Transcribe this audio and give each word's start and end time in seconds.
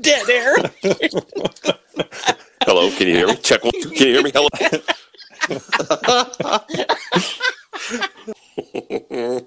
Dead 0.00 0.28
air. 0.30 0.54
Hello, 2.62 2.90
can 2.96 3.06
you 3.06 3.14
hear 3.16 3.26
me? 3.28 3.36
Check 3.36 3.62
one, 3.62 3.72
two. 3.72 3.90
Can 3.90 4.06
you 4.06 4.12
hear 4.14 4.22
me? 4.22 4.32
Hello. 4.34 4.48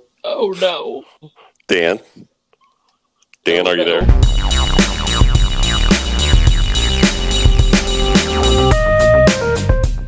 Oh 0.30 0.54
no. 0.60 1.06
Dan. 1.68 2.00
Dan, 3.46 3.66
Oh, 3.66 3.72
are 3.72 3.78
you 3.78 3.86
there? 3.86 4.02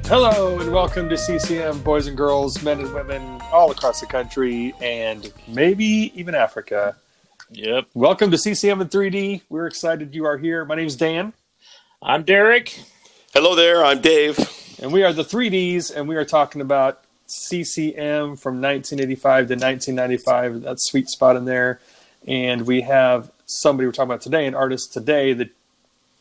Hello 0.05 0.59
and 0.59 0.71
welcome 0.71 1.07
to 1.09 1.17
CCM, 1.17 1.81
boys 1.83 2.07
and 2.07 2.17
girls, 2.17 2.61
men 2.61 2.79
and 2.81 2.93
women 2.93 3.39
all 3.53 3.71
across 3.71 4.01
the 4.01 4.07
country 4.07 4.73
and 4.81 5.31
maybe 5.47 6.11
even 6.15 6.35
Africa. 6.35 6.97
Yep. 7.51 7.87
Welcome 7.93 8.31
to 8.31 8.37
CCM 8.37 8.81
in 8.81 8.87
3D. 8.89 9.41
We're 9.49 9.65
excited 9.67 10.13
you 10.13 10.25
are 10.25 10.37
here. 10.37 10.65
My 10.65 10.75
name's 10.75 10.95
Dan, 10.95 11.33
I'm 12.01 12.23
Derek. 12.23 12.79
Hello 13.33 13.55
there. 13.55 13.83
I'm 13.83 14.01
Dave. 14.01 14.37
and 14.81 14.93
we 14.93 15.03
are 15.03 15.11
the 15.13 15.23
3Ds, 15.23 15.95
and 15.95 16.07
we 16.07 16.15
are 16.15 16.25
talking 16.25 16.61
about 16.61 17.03
CCM 17.25 18.35
from 18.37 18.61
1985 18.61 19.47
to 19.47 19.53
1995. 19.55 20.61
That 20.61 20.77
sweet 20.79 21.09
spot 21.09 21.35
in 21.35 21.45
there. 21.45 21.79
And 22.27 22.67
we 22.67 22.81
have 22.81 23.31
somebody 23.45 23.87
we're 23.87 23.93
talking 23.93 24.09
about 24.11 24.21
today, 24.21 24.45
an 24.45 24.55
artist 24.55 24.93
today 24.93 25.33
that, 25.33 25.49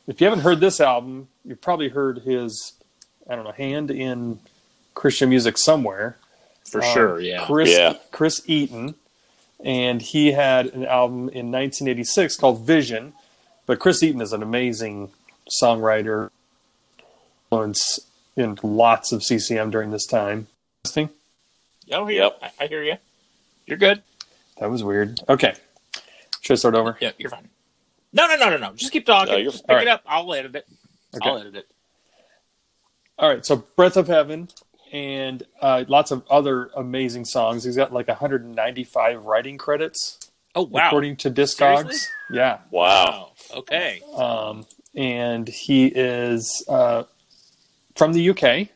if 0.06 0.20
you 0.20 0.26
haven't 0.26 0.42
heard 0.44 0.60
this 0.60 0.80
album, 0.80 1.28
you've 1.44 1.60
probably 1.60 1.88
heard 1.90 2.20
his, 2.20 2.72
I 3.28 3.34
don't 3.34 3.44
know, 3.44 3.52
hand 3.52 3.90
in 3.90 4.40
Christian 4.94 5.28
music 5.28 5.58
somewhere. 5.58 6.16
For 6.64 6.82
Um, 6.82 6.92
sure, 6.94 7.20
yeah. 7.20 7.44
Chris 7.46 7.70
Yeah. 7.70 7.94
Chris 8.10 8.42
Eaton, 8.46 8.94
and 9.64 10.00
he 10.02 10.32
had 10.32 10.66
an 10.66 10.84
album 10.86 11.28
in 11.30 11.50
1986 11.50 12.36
called 12.36 12.66
Vision. 12.66 13.12
But 13.66 13.78
Chris 13.80 14.02
Eaton 14.02 14.20
is 14.22 14.32
an 14.32 14.42
amazing 14.42 15.10
songwriter, 15.62 16.30
influence 17.50 18.00
in 18.36 18.58
lots 18.62 19.12
of 19.12 19.22
CCM 19.22 19.70
during 19.70 19.90
this 19.90 20.06
time. 20.06 20.46
Listening? 20.84 21.10
Oh, 21.92 22.08
yeah. 22.08 22.24
Yep. 22.24 22.38
I, 22.42 22.64
I 22.64 22.66
hear 22.68 22.82
you. 22.82 22.96
You're 23.66 23.78
good. 23.78 24.02
That 24.58 24.70
was 24.70 24.82
weird. 24.82 25.20
Okay, 25.28 25.54
should 26.40 26.54
I 26.54 26.56
start 26.56 26.74
over? 26.74 26.96
Yeah, 27.00 27.12
you're 27.18 27.30
fine. 27.30 27.48
No, 28.12 28.26
no, 28.26 28.36
no, 28.36 28.50
no, 28.50 28.56
no. 28.56 28.72
Just 28.74 28.92
keep 28.92 29.04
talking. 29.06 29.32
No, 29.32 29.38
you're- 29.38 29.52
Just 29.52 29.64
pick 29.64 29.70
all 29.70 29.76
right. 29.76 29.86
it 29.86 29.90
up. 29.90 30.02
I'll 30.06 30.32
edit 30.34 30.56
it. 30.56 30.66
Okay. 31.14 31.28
I'll 31.28 31.38
edit 31.38 31.54
it. 31.56 31.66
All 33.18 33.28
right, 33.28 33.44
so 33.44 33.56
Breath 33.76 33.96
of 33.96 34.06
Heaven 34.06 34.48
and 34.92 35.42
uh, 35.60 35.84
lots 35.88 36.10
of 36.10 36.22
other 36.30 36.70
amazing 36.76 37.24
songs. 37.24 37.64
He's 37.64 37.76
got 37.76 37.92
like 37.92 38.08
195 38.08 39.24
writing 39.24 39.58
credits 39.58 40.18
Oh 40.54 40.62
wow. 40.62 40.86
according 40.88 41.16
to 41.16 41.30
Discogs. 41.30 41.78
Seriously? 41.82 42.08
Yeah. 42.32 42.58
Wow. 42.70 43.04
Wow. 43.04 43.32
Okay. 43.58 44.00
um, 44.16 44.66
and 44.94 45.46
he 45.48 45.86
is 45.86 46.64
uh, 46.68 47.04
from 47.94 48.12
the 48.12 48.30
UK, 48.30 48.68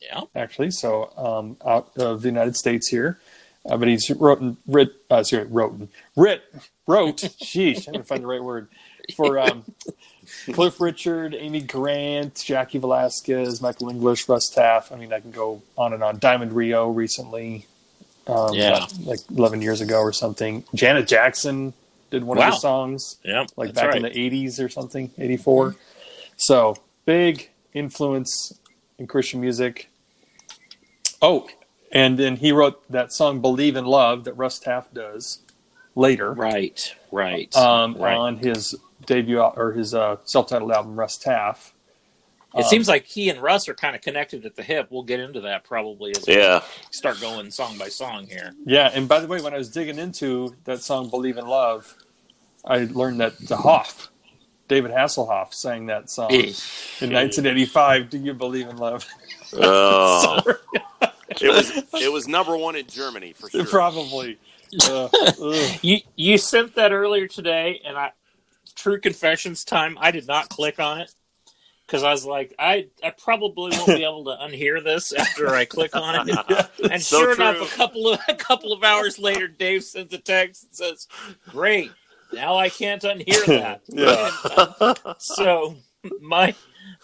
Yeah. 0.00 0.22
actually, 0.34 0.70
so 0.70 1.12
um, 1.16 1.56
out 1.66 1.90
of 1.96 2.22
the 2.22 2.28
United 2.28 2.56
States 2.56 2.88
here. 2.88 3.18
Uh, 3.66 3.76
but 3.78 3.88
he's 3.88 4.10
wrote, 4.10 4.42
writ, 4.66 4.90
uh, 5.10 5.22
sorry, 5.22 5.44
wrote, 5.44 5.88
writ, 6.16 6.42
wrote, 6.86 7.16
sheesh, 7.42 7.86
I'm 7.86 7.92
gonna 7.94 8.04
find 8.04 8.22
the 8.22 8.26
right 8.26 8.42
word 8.42 8.68
for 9.16 9.38
um, 9.40 9.64
Cliff 10.52 10.80
Richard, 10.80 11.34
Amy 11.34 11.60
Grant, 11.60 12.34
Jaci 12.34 12.80
Velasquez, 12.80 13.60
Michael 13.62 13.90
English, 13.90 14.28
Russ 14.28 14.48
Taff. 14.48 14.92
I 14.92 14.96
mean, 14.96 15.12
I 15.12 15.20
can 15.20 15.30
go 15.30 15.62
on 15.76 15.92
and 15.92 16.02
on. 16.02 16.18
Diamond 16.18 16.52
Rio 16.52 16.88
recently, 16.88 17.66
um, 18.26 18.54
Yeah. 18.54 18.86
like 19.04 19.20
11 19.30 19.62
years 19.62 19.80
ago 19.80 19.98
or 20.00 20.12
something. 20.12 20.64
Janet 20.74 21.06
Jackson 21.08 21.72
did 22.10 22.24
one 22.24 22.38
of 22.38 22.42
Wow. 22.42 22.50
his 22.52 22.60
songs 22.60 23.16
Yeah. 23.24 23.46
like 23.56 23.74
back 23.74 23.88
right. 23.88 23.96
in 23.96 24.02
the 24.02 24.16
80s 24.18 24.60
or 24.60 24.68
something, 24.68 25.10
84. 25.18 25.76
So 26.36 26.76
big 27.04 27.50
influence 27.72 28.58
in 28.98 29.06
Christian 29.06 29.40
music. 29.40 29.88
Oh, 31.22 31.48
and 31.92 32.18
then 32.18 32.36
he 32.36 32.52
wrote 32.52 32.82
that 32.90 33.12
song 33.12 33.40
"Believe 33.40 33.76
in 33.76 33.84
Love" 33.84 34.24
that 34.24 34.34
Russ 34.34 34.58
Taff 34.58 34.92
does 34.92 35.40
later 35.94 36.32
Right. 36.32 36.92
Right. 37.12 37.54
um, 37.56 37.94
right. 37.96 38.16
on 38.16 38.38
his 38.38 38.74
debut 39.06 39.38
al- 39.40 39.54
or 39.56 39.72
his 39.72 39.94
uh, 39.94 40.16
self-titled 40.24 40.72
album 40.72 40.96
"Russ 40.98 41.16
Taff." 41.18 41.74
it 42.54 42.58
um, 42.62 42.68
seems 42.70 42.86
like 42.88 43.04
he 43.04 43.28
and 43.30 43.40
Russ 43.42 43.68
are 43.68 43.74
kind 43.74 43.96
of 43.96 44.02
connected 44.02 44.46
at 44.46 44.54
the 44.54 44.62
hip. 44.62 44.86
We'll 44.90 45.02
get 45.02 45.18
into 45.20 45.40
that 45.42 45.64
probably 45.64 46.12
as 46.16 46.24
we 46.26 46.36
Yeah. 46.36 46.62
start 46.90 47.20
going 47.20 47.50
song 47.50 47.76
by 47.78 47.88
song 47.88 48.26
here. 48.28 48.52
Yeah, 48.64 48.90
and 48.94 49.08
by 49.08 49.20
the 49.20 49.26
way, 49.26 49.40
when 49.40 49.52
I 49.54 49.58
was 49.58 49.70
digging 49.70 49.98
into 49.98 50.54
that 50.64 50.80
song 50.80 51.08
"Believe 51.10 51.36
in 51.36 51.46
Love," 51.46 51.96
I 52.64 52.84
learned 52.84 53.20
that 53.20 53.38
the 53.40 53.56
Hoff, 53.56 54.10
David 54.68 54.90
Hasselhoff, 54.92 55.52
sang 55.52 55.86
that 55.86 56.08
song 56.10 56.30
in 56.32 57.10
1985. 57.12 58.10
Do 58.10 58.18
you 58.18 58.34
believe 58.34 58.68
in 58.68 58.76
love? 58.76 59.06
Oh, 59.56 60.40
it 61.30 61.42
was 61.42 61.70
it 62.02 62.12
was 62.12 62.26
number 62.26 62.56
one 62.56 62.74
in 62.74 62.86
Germany 62.88 63.34
for 63.34 63.48
sure. 63.50 63.64
Probably. 63.64 64.36
Uh. 64.82 65.08
You 65.82 65.98
you 66.16 66.38
sent 66.38 66.74
that 66.74 66.90
earlier 66.92 67.28
today, 67.28 67.80
and 67.84 67.96
I 67.96 68.10
true 68.74 69.00
confessions 69.00 69.64
time. 69.64 69.96
I 70.00 70.10
did 70.10 70.26
not 70.26 70.48
click 70.48 70.78
on 70.78 71.00
it 71.00 71.12
because 71.86 72.02
I 72.02 72.10
was 72.10 72.24
like, 72.24 72.54
I 72.58 72.88
I 73.02 73.10
probably 73.10 73.76
won't 73.76 73.88
be 73.88 74.04
able 74.04 74.24
to 74.24 74.36
unhear 74.42 74.82
this 74.82 75.12
after 75.12 75.54
I 75.54 75.64
click 75.64 75.94
on 75.96 76.28
it. 76.28 76.38
And 76.90 77.02
So 77.02 77.18
sure 77.20 77.34
true. 77.34 77.44
enough, 77.44 77.72
a 77.72 77.76
couple 77.76 78.08
of 78.08 78.20
a 78.28 78.34
couple 78.34 78.72
of 78.72 78.84
hours 78.84 79.18
later, 79.18 79.48
Dave 79.48 79.84
sends 79.84 80.12
a 80.12 80.18
text 80.18 80.64
and 80.64 80.74
says, 80.74 81.08
"Great, 81.48 81.92
now 82.32 82.56
I 82.56 82.68
can't 82.68 83.02
unhear 83.02 83.46
that." 83.46 83.82
Yeah. 83.88 85.14
so 85.18 85.76
my 86.20 86.54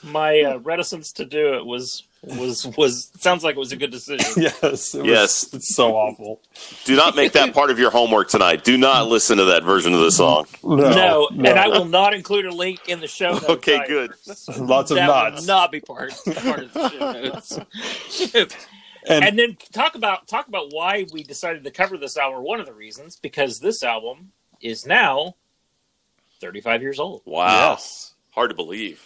my 0.03 0.41
uh, 0.41 0.59
reticence 0.59 1.13
to 1.15 1.25
do 1.25 1.55
it 1.55 1.65
was 1.67 2.05
was 2.23 2.67
was 2.77 3.11
sounds 3.19 3.43
like 3.43 3.57
it 3.57 3.59
was 3.59 3.73
a 3.73 3.77
good 3.77 3.91
decision. 3.91 4.27
yes. 4.43 4.95
It 4.95 5.01
was, 5.01 5.07
Yes. 5.07 5.55
It's 5.55 5.75
so 5.75 5.97
awful. 5.97 6.41
Do 6.85 6.97
not 6.97 7.17
make 7.17 7.33
that 7.33 7.55
part 7.55 7.71
of 7.71 7.79
your 7.79 7.91
homework 7.91 8.29
tonight. 8.29 8.63
Do 8.65 8.77
not 8.77 9.09
listen 9.09 9.39
to 9.39 9.45
that 9.47 9.63
version 9.65 9.95
of 9.95 10.01
the 10.01 10.11
song. 10.11 10.47
No, 10.63 11.29
and 11.29 11.49
I 11.49 11.69
will 11.69 11.87
not 11.87 12.13
include 12.15 12.47
a 12.47 12.53
link 12.53 12.89
in 12.89 13.01
the 13.01 13.09
show 13.09 13.33
notes. 13.33 13.45
Okay, 13.49 13.77
either. 13.77 13.87
good. 13.87 14.11
Lots 14.59 14.91
of 14.91 14.97
that 14.97 15.07
knots. 15.07 15.41
will 15.41 15.47
not 15.47 15.73
be 15.73 15.81
part, 15.81 16.13
part 16.37 16.61
of 16.61 16.73
the 16.73 16.89
show 18.11 18.37
notes. 18.39 18.57
And, 19.09 19.25
and 19.25 19.39
then 19.39 19.57
talk 19.73 19.95
about 19.95 20.29
talk 20.29 20.47
about 20.47 20.73
why 20.73 21.07
we 21.13 21.23
decided 21.23 21.65
to 21.65 21.71
cover 21.71 21.97
this 21.97 22.19
album. 22.19 22.45
One 22.45 22.61
of 22.61 22.67
the 22.67 22.75
reasons 22.75 23.17
because 23.17 23.61
this 23.61 23.83
album 23.83 24.33
is 24.61 24.87
now 24.87 25.37
35 26.41 26.83
years 26.83 26.99
old. 27.01 27.23
Wow. 27.25 27.71
yes. 27.71 28.15
Hard 28.33 28.51
to 28.51 28.57
believe. 28.57 29.03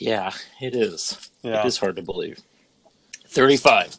Yeah, 0.00 0.32
it 0.60 0.74
is. 0.74 1.30
Yeah. 1.42 1.60
It 1.60 1.66
is 1.66 1.78
hard 1.78 1.96
to 1.96 2.02
believe. 2.02 2.40
35. 3.28 3.96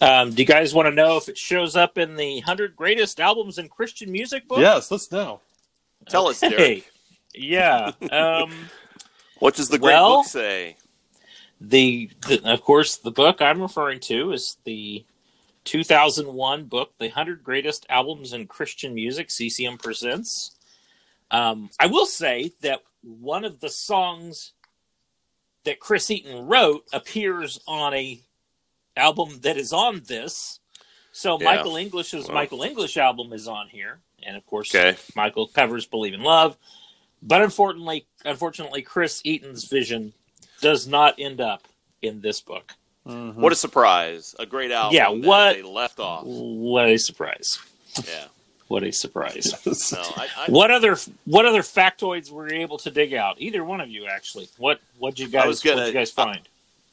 Um, 0.00 0.32
do 0.32 0.42
you 0.42 0.46
guys 0.46 0.72
want 0.74 0.86
to 0.86 0.94
know 0.94 1.16
if 1.16 1.28
it 1.28 1.36
shows 1.36 1.74
up 1.76 1.98
in 1.98 2.16
the 2.16 2.34
100 2.36 2.76
greatest 2.76 3.20
albums 3.20 3.58
in 3.58 3.68
Christian 3.68 4.12
music 4.12 4.46
book? 4.48 4.58
Yes, 4.58 4.90
let's 4.90 5.10
know. 5.10 5.40
Tell 6.08 6.28
us, 6.28 6.40
Derek. 6.40 6.90
Yeah. 7.34 7.92
Um, 8.10 8.52
What 9.38 9.54
does 9.54 9.68
the 9.68 9.78
great 9.78 9.92
Well- 9.94 10.18
book 10.22 10.26
say? 10.26 10.76
the, 11.60 12.08
the 12.28 12.40
of 12.52 12.62
course 12.62 12.96
the 12.96 13.10
book 13.10 13.42
I'm 13.42 13.60
referring 13.60 13.98
to 14.00 14.32
is 14.32 14.56
the 14.64 15.04
2001 15.64 16.64
book, 16.64 16.92
The 16.98 17.06
100 17.06 17.42
Greatest 17.42 17.84
Albums 17.88 18.32
in 18.32 18.46
Christian 18.46 18.94
Music, 18.94 19.30
CCM 19.30 19.76
presents. 19.76 20.56
Um, 21.30 21.68
I 21.78 21.86
will 21.86 22.06
say 22.06 22.52
that 22.62 22.80
one 23.02 23.44
of 23.44 23.60
the 23.60 23.68
songs 23.68 24.52
that 25.64 25.80
Chris 25.80 26.10
Eaton 26.10 26.46
wrote 26.46 26.84
appears 26.92 27.60
on 27.66 27.94
a 27.94 28.20
album 28.96 29.40
that 29.42 29.56
is 29.56 29.72
on 29.72 30.02
this. 30.06 30.60
So 31.12 31.38
Yeah. 31.38 31.44
Michael 31.56 31.76
English's 31.76 32.26
Well. 32.26 32.34
Michael 32.34 32.62
English 32.62 32.96
album 32.96 33.32
is 33.32 33.46
on 33.48 33.68
here, 33.68 34.00
and 34.22 34.36
of 34.36 34.46
course 34.46 34.74
Okay. 34.74 34.96
Michael 35.14 35.46
covers 35.48 35.86
"Believe 35.86 36.14
in 36.14 36.22
Love," 36.22 36.56
but 37.22 37.42
unfortunately, 37.42 38.06
unfortunately, 38.24 38.82
Chris 38.82 39.20
Eaton's 39.24 39.64
vision 39.64 40.12
does 40.60 40.86
not 40.86 41.14
end 41.18 41.40
up 41.40 41.68
in 42.02 42.20
this 42.20 42.40
book. 42.40 42.74
Mhm. 43.06 43.34
What 43.34 43.52
a 43.52 43.56
surprise! 43.56 44.34
A 44.38 44.46
great 44.46 44.70
album. 44.70 44.94
Yeah, 44.94 45.10
that 45.10 45.26
what- 45.26 45.54
they 45.54 45.62
left 45.62 45.98
off. 45.98 46.24
What 46.24 46.86
a 46.88 46.96
surprise! 46.98 47.58
Yeah. 48.06 48.26
What 48.68 48.82
a 48.84 48.92
surprise! 48.92 49.52
No, 49.92 49.98
I, 50.16 50.28
I, 50.36 50.50
what 50.50 50.70
other 50.70 50.96
what 51.24 51.46
other 51.46 51.62
factoids 51.62 52.30
were 52.30 52.52
you 52.52 52.60
able 52.60 52.78
to 52.78 52.90
dig 52.90 53.14
out? 53.14 53.36
Either 53.40 53.64
one 53.64 53.80
of 53.80 53.88
you, 53.88 54.06
actually. 54.06 54.48
What 54.58 54.80
what 54.98 55.14
did 55.16 55.22
you 55.24 55.28
guys 55.28 55.46
was 55.46 55.62
gonna- 55.62 55.86
you 55.86 55.92
guys 55.92 56.10
find? 56.10 56.40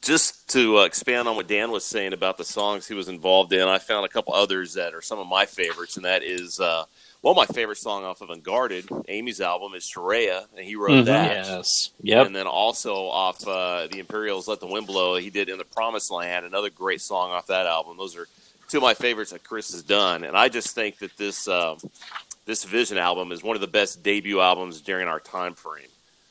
just 0.02 0.48
to 0.50 0.78
uh, 0.78 0.84
expand 0.84 1.26
on 1.26 1.34
what 1.36 1.48
Dan 1.48 1.70
was 1.72 1.84
saying 1.84 2.12
about 2.12 2.38
the 2.38 2.44
songs 2.44 2.86
he 2.86 2.94
was 2.94 3.08
involved 3.08 3.52
in, 3.52 3.66
I 3.66 3.78
found 3.78 4.04
a 4.04 4.08
couple 4.08 4.34
others 4.34 4.74
that 4.74 4.94
are 4.94 5.02
some 5.02 5.18
of 5.18 5.26
my 5.26 5.46
favorites, 5.46 5.96
and 5.96 6.04
that 6.04 6.22
is 6.22 6.60
uh, 6.60 6.84
well, 7.22 7.34
my 7.34 7.46
favorite 7.46 7.78
song 7.78 8.04
off 8.04 8.20
of 8.20 8.30
Unguarded, 8.30 8.88
Amy's 9.08 9.40
album, 9.40 9.74
is 9.74 9.82
Sharayah, 9.84 10.44
and 10.56 10.64
he 10.64 10.76
wrote 10.76 11.02
Mhm. 11.02 11.04
that. 11.06 11.44
yes. 11.46 11.90
Yep. 12.02 12.26
And 12.28 12.36
then 12.36 12.46
also 12.46 12.94
off 13.08 13.46
uh, 13.48 13.88
the 13.90 13.98
Imperials, 13.98 14.46
"Let 14.46 14.60
the 14.60 14.66
Wind 14.66 14.86
Blow," 14.86 15.16
he 15.16 15.28
did 15.30 15.48
"In 15.48 15.58
the 15.58 15.64
Promised 15.64 16.10
Land," 16.12 16.46
another 16.46 16.70
great 16.70 17.00
song 17.00 17.32
off 17.32 17.48
that 17.48 17.66
album. 17.66 17.96
Those 17.96 18.16
are 18.16 18.28
two 18.68 18.78
of 18.78 18.82
my 18.82 18.94
favorites 18.94 19.32
that 19.32 19.44
Chris 19.44 19.72
has 19.72 19.82
done, 19.82 20.24
and 20.24 20.36
I 20.36 20.48
just 20.48 20.74
think 20.74 20.98
that 20.98 21.16
this 21.16 21.48
uh, 21.48 21.76
this 22.44 22.64
Vision 22.64 22.98
album 22.98 23.32
is 23.32 23.42
one 23.42 23.56
of 23.56 23.60
the 23.60 23.66
best 23.66 24.02
debut 24.02 24.40
albums 24.40 24.80
during 24.80 25.08
our 25.08 25.20
time 25.20 25.54
frame, 25.54 25.88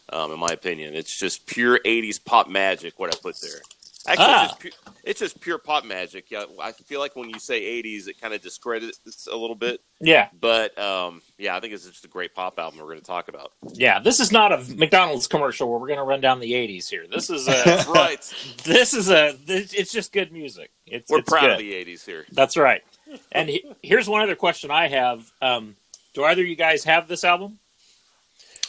um, 0.09 0.31
in 0.31 0.39
my 0.39 0.49
opinion. 0.51 0.95
It's 0.95 1.17
just 1.17 1.45
pure 1.45 1.79
'80s 1.85 2.23
pop 2.23 2.47
magic. 2.49 2.99
What 2.99 3.13
I 3.13 3.17
put 3.17 3.39
there. 3.41 3.61
Actually, 4.07 4.25
Ah. 4.27 4.43
it's, 4.43 4.51
just 4.53 4.59
pu- 4.59 4.91
it's 5.03 5.19
just 5.19 5.41
pure 5.41 5.57
pop 5.57 5.83
magic. 5.85 6.29
Yeah, 6.29 6.45
I 6.61 6.71
feel 6.73 6.99
like 6.99 7.15
when 7.15 7.29
you 7.29 7.39
say 7.39 7.61
'80s, 7.81 8.07
it 8.07 8.19
kind 8.21 8.33
of 8.33 8.41
discredits 8.41 8.99
it 9.05 9.33
a 9.33 9.35
little 9.37 9.55
bit. 9.55 9.81
Yeah, 10.01 10.27
But 10.39 10.77
um, 10.77 11.21
yeah, 11.37 11.55
I 11.55 11.59
think 11.59 11.73
it's 11.73 11.85
just 11.87 12.05
a 12.05 12.07
great 12.09 12.35
pop 12.35 12.59
album 12.59 12.79
we're 12.79 12.85
going 12.87 12.99
to 12.99 13.05
talk 13.05 13.27
about. 13.29 13.53
yeah. 13.73 13.99
This 13.99 14.19
is 14.19 14.31
not 14.31 14.51
a 14.51 14.57
McDonald's 14.75 15.25
commercial 15.27 15.69
where 15.69 15.79
we're 15.79 15.87
going 15.87 15.99
to 15.99 16.03
run 16.05 16.21
down 16.21 16.39
the 16.39 16.51
'80s 16.51 16.89
here. 16.89 17.05
This 17.09 17.29
is 17.29 17.47
a. 17.47 17.85
Right. 17.89 18.21
this 18.63 18.93
is 18.93 19.09
a. 19.09 19.35
This, 19.45 19.73
it's 19.73 19.91
just 19.91 20.11
good 20.11 20.31
music. 20.31 20.71
It's 20.85 21.09
We're 21.09 21.19
it's 21.19 21.29
proud 21.29 21.41
good. 21.43 21.51
of 21.53 21.57
the 21.59 21.73
'80s 21.73 22.05
here. 22.05 22.25
That's 22.31 22.57
right. 22.57 22.83
And 23.31 23.49
he, 23.49 23.63
here's 23.81 24.07
one 24.09 24.21
other 24.21 24.35
question 24.35 24.69
I 24.71 24.87
have. 24.89 25.31
Um, 25.41 25.75
do 26.13 26.23
either 26.23 26.41
of 26.41 26.47
you 26.47 26.55
guys 26.55 26.83
have 26.83 27.07
this 27.07 27.23
album? 27.23 27.59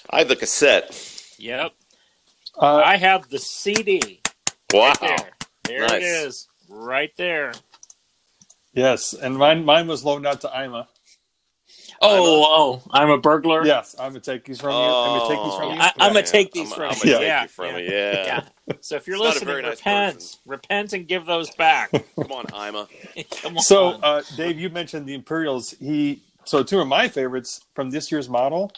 I 0.08 0.18
have 0.20 0.28
the 0.28 0.36
cassette. 0.36 1.34
Yep. 1.38 1.72
Uh, 2.60 2.76
I 2.76 2.96
have 2.96 3.28
the 3.28 3.38
CD. 3.38 4.20
Wow. 4.78 4.88
Right 4.88 5.00
there. 5.00 5.30
There 5.64 5.80
Nice. 5.80 5.92
it 5.92 6.02
is. 6.02 6.48
Right 6.68 7.10
there. 7.16 7.52
yes, 8.74 9.12
and 9.14 9.36
mine 9.36 9.64
mine 9.64 9.86
was 9.86 10.04
loaned 10.04 10.26
out 10.26 10.40
to 10.42 10.62
Ima. 10.64 10.88
Oh, 12.02 12.44
oh, 12.82 12.82
I'm 12.90 13.08
a 13.08 13.18
burglar. 13.18 13.64
Yes, 13.64 13.94
I'm 13.98 14.10
gonna 14.10 14.20
take 14.20 14.44
these 14.44 14.60
from 14.60 14.70
you. 14.72 14.76
I'm 14.76 15.18
gonna 15.18 15.34
take 15.34 15.44
these 15.44 15.54
from 15.56 15.72
you. 15.72 15.80
I- 15.80 15.92
I'm 15.98 16.12
gonna 16.12 16.26
take 16.26 16.52
these 16.52 16.72
from 16.74 16.92
you. 17.04 17.12
gonna 17.12 17.24
Yeah, 17.24 17.46
from 17.46 17.66
yeah. 17.66 17.78
you. 17.78 17.84
Yeah. 17.90 18.24
Yeah. 18.66 18.74
So 18.80 18.96
if 18.96 19.06
you're 19.06 19.16
It's 19.16 19.22
a 19.24 19.28
listening, 19.28 19.46
very 19.46 19.62
nice 19.62 19.78
repent, 19.78 20.36
repent, 20.44 20.92
and 20.92 21.06
give 21.08 21.24
those 21.24 21.50
back. 21.54 21.90
Come 22.20 22.32
on, 22.32 22.46
Ima. 22.68 22.86
Come 23.42 23.56
on. 23.56 23.62
So, 23.62 23.90
uh, 24.02 24.22
Dave, 24.36 24.58
you 24.58 24.68
mentioned 24.68 25.06
the 25.06 25.14
Imperials. 25.14 25.70
He 25.80 26.22
so 26.44 26.62
two 26.62 26.80
of 26.80 26.86
my 26.88 27.08
favorites 27.08 27.60
from 27.74 27.90
this 27.90 28.10
year's 28.12 28.28
model. 28.28 28.72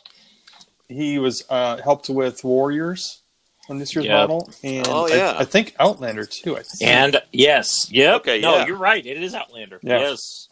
He 0.89 1.19
was 1.19 1.45
uh, 1.51 1.79
helped 1.83 2.09
with 2.09 2.45
Warriors 2.45 3.23
on 3.69 3.79
this 3.79 3.95
year's 3.95 4.07
Yep. 4.07 4.15
model, 4.17 4.51
and 4.63 4.87
Oh, 4.89 5.07
I- 5.07 5.15
yeah. 5.17 5.37
I, 5.39 5.45
think 5.45 5.75
Outlander 5.79 6.25
too. 6.25 6.57
I 6.57 6.63
think. 6.63 6.83
and 6.91 7.23
yes, 7.33 7.91
yep. 7.91 8.17
Okay, 8.21 8.41
no, 8.41 8.57
yeah. 8.59 8.67
you're 8.67 8.77
right. 8.77 9.05
It 9.05 9.23
is 9.23 9.35
Outlander. 9.35 9.79
Yeah. 9.83 10.01
Yes, 10.01 10.49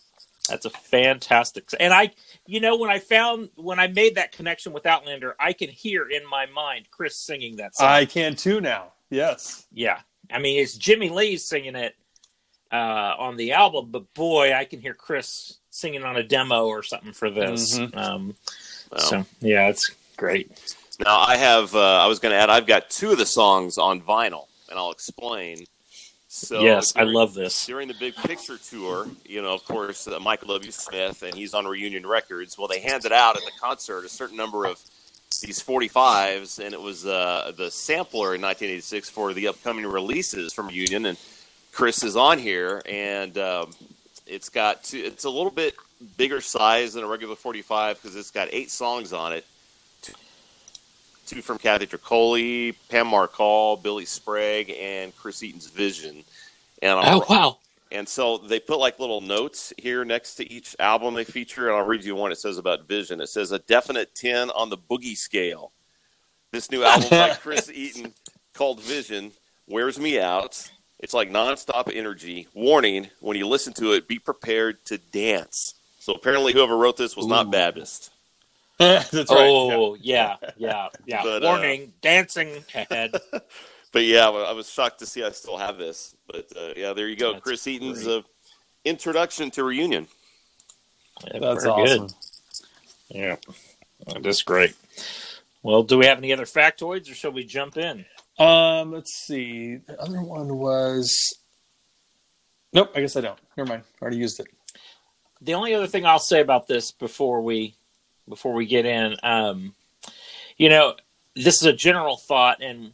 that's 0.48 0.64
a 0.66 0.70
fantastic. 0.70 1.64
And 1.80 1.92
I, 1.94 2.12
you 2.46 2.60
know, 2.60 2.76
when 2.76 2.90
I 2.90 2.98
found 2.98 3.50
when 3.56 3.78
I 3.80 3.86
made 3.88 4.14
that 4.16 4.32
connection 4.32 4.72
with 4.72 4.86
Outlander, 4.86 5.34
I 5.40 5.52
can 5.52 5.68
hear 5.70 6.08
in 6.08 6.28
my 6.28 6.46
mind 6.46 6.86
Chris 6.90 7.18
singing 7.18 7.56
that 7.56 7.74
song. 7.76 7.88
I 7.88 8.04
can 8.04 8.36
too 8.36 8.60
now. 8.60 8.92
Yes, 9.10 9.66
Yeah, 9.72 10.00
I 10.32 10.38
mean 10.40 10.60
it's 10.60 10.76
Jimmie 10.76 11.10
Lee 11.10 11.36
singing 11.36 11.76
it 11.76 11.94
uh, 12.72 13.14
on 13.18 13.36
the 13.36 13.52
album, 13.52 13.90
but 13.92 14.12
boy, 14.14 14.52
I 14.52 14.64
can 14.64 14.80
hear 14.80 14.94
Chris 14.94 15.58
singing 15.70 16.02
on 16.02 16.16
a 16.16 16.22
demo 16.24 16.66
or 16.66 16.82
something 16.82 17.12
for 17.12 17.30
this. 17.30 17.78
Mhm. 17.78 17.96
Um, 17.96 18.36
Well, 18.90 19.00
So 19.00 19.26
yeah, 19.40 19.68
it's 19.68 19.90
great. 20.16 20.50
Now 20.98 21.20
I 21.20 21.36
have. 21.36 21.74
Uh, 21.74 21.80
I 21.80 22.06
was 22.06 22.18
going 22.18 22.32
to 22.32 22.38
add. 22.38 22.50
I've 22.50 22.66
got 22.66 22.90
two 22.90 23.12
of 23.12 23.18
the 23.18 23.26
songs 23.26 23.78
on 23.78 24.00
vinyl, 24.00 24.46
and 24.70 24.78
I'll 24.78 24.90
explain. 24.90 25.64
So 26.28 26.60
yes, 26.60 26.94
I 26.96 27.04
love 27.04 27.34
this. 27.34 27.64
During 27.66 27.88
the 27.88 27.94
Big 27.98 28.14
Picture 28.14 28.58
tour, 28.58 29.06
you 29.24 29.40
know, 29.40 29.54
of 29.54 29.64
course, 29.64 30.06
uh, 30.06 30.18
Michael 30.20 30.48
W. 30.48 30.70
Smith, 30.70 31.22
and 31.22 31.34
he's 31.34 31.54
on 31.54 31.66
Reunion 31.66 32.06
Records. 32.06 32.58
Well, 32.58 32.68
they 32.68 32.80
handed 32.80 33.12
out 33.12 33.36
at 33.36 33.42
the 33.42 33.52
concert 33.58 34.04
a 34.04 34.08
certain 34.08 34.36
number 34.36 34.66
of 34.66 34.78
these 35.42 35.62
45s, 35.62 36.64
and 36.64 36.74
it 36.74 36.80
was 36.80 37.06
uh, 37.06 37.52
the 37.56 37.70
sampler 37.70 38.34
in 38.34 38.42
1986 38.42 39.08
for 39.10 39.32
the 39.32 39.48
upcoming 39.48 39.86
releases 39.86 40.52
from 40.52 40.68
Reunion. 40.68 41.06
And 41.06 41.18
Chris 41.72 42.02
is 42.02 42.16
on 42.16 42.38
here, 42.38 42.82
and 42.86 43.36
um, 43.38 43.70
it's 44.26 44.48
got 44.48 44.84
two, 44.84 44.98
it's 44.98 45.24
a 45.24 45.30
little 45.30 45.50
bit 45.50 45.74
bigger 46.16 46.40
size 46.40 46.94
than 46.94 47.04
a 47.04 47.06
regular 47.06 47.36
45 47.36 48.00
because 48.00 48.16
it's 48.16 48.30
got 48.30 48.48
eight 48.52 48.70
songs 48.70 49.12
on 49.12 49.32
it. 49.32 49.46
Two, 51.26 51.42
from 51.42 51.58
Kathy 51.58 51.86
Troccoli, 51.86 52.74
Pam 52.88 53.08
Mark 53.08 53.32
Hall, 53.32 53.76
Billy 53.76 54.04
Sprague, 54.04 54.70
and 54.70 55.14
Chris 55.16 55.42
Eaton's 55.42 55.66
Vision. 55.66 56.24
And 56.80 56.92
I'm 56.92 57.14
Oh 57.14 57.26
wow! 57.28 57.58
and 57.92 58.08
so 58.08 58.38
they 58.38 58.58
put 58.58 58.78
like 58.78 58.98
little 58.98 59.20
notes 59.20 59.72
here 59.78 60.04
next 60.04 60.34
to 60.36 60.50
each 60.50 60.74
album 60.78 61.14
they 61.14 61.24
feature. 61.24 61.68
And 61.68 61.76
I'll 61.76 61.86
read 61.86 62.04
you 62.04 62.14
one 62.14 62.32
it 62.32 62.38
says 62.38 62.58
about 62.58 62.88
Vision. 62.88 63.20
It 63.20 63.28
says 63.28 63.52
a 63.52 63.58
definite 63.60 64.14
10 64.14 64.50
on 64.50 64.70
the 64.70 64.78
boogie 64.78 65.16
scale. 65.16 65.72
This 66.52 66.70
new 66.70 66.82
album 66.82 67.08
by 67.10 67.34
Chris 67.40 67.70
Eaton 67.70 68.12
called 68.54 68.80
Vision 68.80 69.32
wears 69.66 69.98
me 69.98 70.20
out. 70.20 70.70
It's 70.98 71.14
like 71.14 71.30
nonstop 71.30 71.94
energy. 71.94 72.48
Warning 72.54 73.08
when 73.20 73.36
you 73.36 73.46
listen 73.46 73.72
to 73.74 73.92
it, 73.92 74.08
be 74.08 74.18
prepared 74.18 74.84
to 74.86 74.98
dance. 74.98 75.74
So 75.98 76.14
apparently, 76.14 76.52
whoever 76.52 76.76
wrote 76.76 76.96
this 76.96 77.16
was 77.16 77.26
not 77.26 77.46
Ooh. 77.46 77.50
Baptist. 77.50 78.10
that's 78.78 79.14
right. 79.14 79.26
Oh 79.30 79.96
yeah, 80.00 80.36
yeah, 80.56 80.88
yeah. 81.06 81.22
But, 81.22 81.44
uh, 81.44 81.48
Warning: 81.48 81.92
dancing 82.02 82.64
ahead. 82.74 83.14
But 83.92 84.04
yeah, 84.04 84.28
I 84.28 84.52
was 84.52 84.68
shocked 84.70 84.98
to 84.98 85.06
see 85.06 85.24
I 85.24 85.30
still 85.30 85.56
have 85.56 85.78
this. 85.78 86.14
But 86.26 86.52
uh, 86.54 86.74
yeah, 86.76 86.92
there 86.92 87.08
you 87.08 87.16
go. 87.16 87.32
That's 87.32 87.42
Chris 87.42 87.66
Eaton's 87.66 88.04
great. 88.04 88.18
uh, 88.18 88.22
introduction 88.84 89.50
to 89.52 89.64
Reunion. 89.64 90.06
Yeah, 91.32 91.38
That's 91.38 91.64
very 91.64 91.74
awesome. 91.74 92.06
Good. 92.08 92.12
Yeah, 93.08 93.36
that's 94.20 94.42
great. 94.42 94.74
Well, 95.62 95.82
do 95.82 95.96
we 95.96 96.04
have 96.04 96.18
any 96.18 96.30
other 96.32 96.44
factoids, 96.44 97.10
or 97.10 97.14
shall 97.14 97.32
we 97.32 97.44
jump 97.44 97.78
in? 97.78 98.04
Um, 98.38 98.92
let's 98.92 99.12
see. 99.14 99.76
The 99.76 99.98
other 99.98 100.20
one 100.20 100.58
was. 100.58 101.38
Nope, 102.74 102.92
I 102.94 103.00
guess 103.00 103.16
I 103.16 103.22
don't. 103.22 103.38
Never 103.56 103.68
mind. 103.70 103.82
I 103.98 104.02
already 104.02 104.18
used 104.18 104.40
it. 104.40 104.48
the 105.40 105.54
only 105.54 105.72
other 105.72 105.86
thing 105.86 106.04
I'll 106.04 106.18
say 106.18 106.40
about 106.42 106.66
this 106.66 106.92
before 106.92 107.40
we 107.40 107.76
before 108.28 108.52
we 108.52 108.66
get 108.66 108.86
in, 108.86 109.16
um, 109.22 109.74
you 110.56 110.68
know, 110.68 110.94
this 111.34 111.56
is 111.56 111.66
a 111.66 111.72
general 111.72 112.16
thought, 112.16 112.62
and 112.62 112.92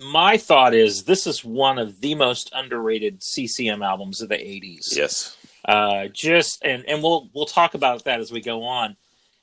my 0.00 0.36
thought 0.36 0.74
is 0.74 1.04
this 1.04 1.26
is 1.26 1.44
one 1.44 1.78
of 1.78 2.00
the 2.00 2.14
most 2.14 2.50
underrated 2.54 3.22
CCM 3.22 3.82
albums 3.82 4.20
of 4.20 4.28
the 4.28 4.36
'80s. 4.36 4.96
Yes. 4.96 5.36
Uh, 5.64 6.08
just 6.08 6.64
and 6.64 6.84
and 6.86 7.02
we'll 7.02 7.30
we'll 7.34 7.46
talk 7.46 7.74
about 7.74 8.04
that 8.04 8.20
as 8.20 8.32
we 8.32 8.40
go 8.40 8.62
on. 8.62 8.96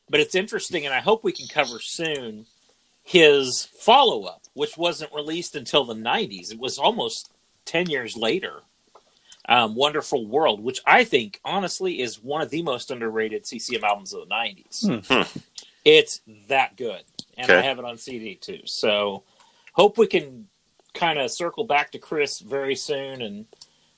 But 0.10 0.20
it's 0.20 0.36
interesting, 0.36 0.86
and 0.86 0.94
I 0.94 1.00
hope 1.00 1.24
we 1.24 1.32
can 1.32 1.48
cover 1.48 1.80
soon 1.80 2.46
his 3.04 3.66
follow 3.80 4.24
up, 4.24 4.44
which 4.54 4.78
wasn't 4.78 5.14
released 5.14 5.56
until 5.56 5.86
the 5.86 5.94
'90s. 5.94 6.52
It 6.52 6.60
was 6.60 6.78
almost 6.78 7.32
ten 7.66 7.90
years 7.90 8.16
later. 8.16 8.62
Um, 9.50 9.76
Wonderful 9.76 10.28
World, 10.28 10.60
which 10.64 10.80
I 10.86 11.04
think 11.04 11.40
honestly 11.44 12.00
is 12.02 12.22
one 12.22 12.42
of 12.42 12.50
the 12.52 12.62
most 12.62 12.92
underrated 12.92 13.46
CCM 13.48 13.84
albums 13.84 14.14
of 14.14 14.28
the 14.28 14.34
'90s. 14.34 15.06
Hmm. 15.08 15.40
It's 15.84 16.22
that 16.48 16.78
good, 16.78 17.02
and 17.38 17.52
I 17.52 17.62
have 17.62 17.80
it 17.80 17.86
on 17.86 17.98
CD 17.98 18.36
too. 18.36 18.62
So 18.66 19.24
hope 19.74 19.98
we 19.98 20.06
can 20.08 20.48
kind 20.94 21.18
of 21.18 21.32
circle 21.32 21.64
back 21.64 21.92
to 21.94 22.00
Chris 22.00 22.40
very 22.40 22.76
soon 22.76 23.22
and 23.24 23.46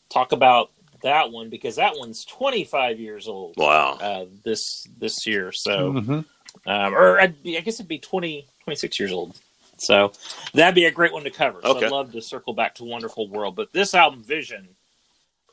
talk 0.09 0.31
about 0.31 0.71
that 1.01 1.31
one 1.31 1.49
because 1.49 1.75
that 1.75 1.97
one's 1.97 2.23
25 2.23 2.99
years 2.99 3.27
old 3.27 3.55
Wow. 3.57 3.97
uh, 3.99 4.25
this 4.45 4.87
this 4.97 5.27
year. 5.27 5.51
So, 5.51 5.91
Mhm. 5.91 6.25
um, 6.65 6.93
or 6.93 7.19
I'd 7.19 7.43
be, 7.43 7.57
I 7.57 7.61
guess 7.61 7.75
it'd 7.75 7.87
be 7.89 7.99
20, 7.99 8.47
26 8.63 8.97
years 8.99 9.11
old. 9.11 9.37
So 9.77 10.13
that'd 10.53 10.75
be 10.75 10.85
a 10.85 10.91
great 10.91 11.11
one 11.11 11.25
to 11.25 11.31
cover. 11.31 11.59
So 11.63 11.69
Okay. 11.75 11.87
I'd 11.87 11.91
love 11.91 12.13
to 12.13 12.21
circle 12.21 12.53
back 12.53 12.75
to 12.75 12.85
Wonderful 12.85 13.27
World. 13.27 13.55
But 13.55 13.73
this 13.73 13.93
album, 13.93 14.23
Vision, 14.23 14.69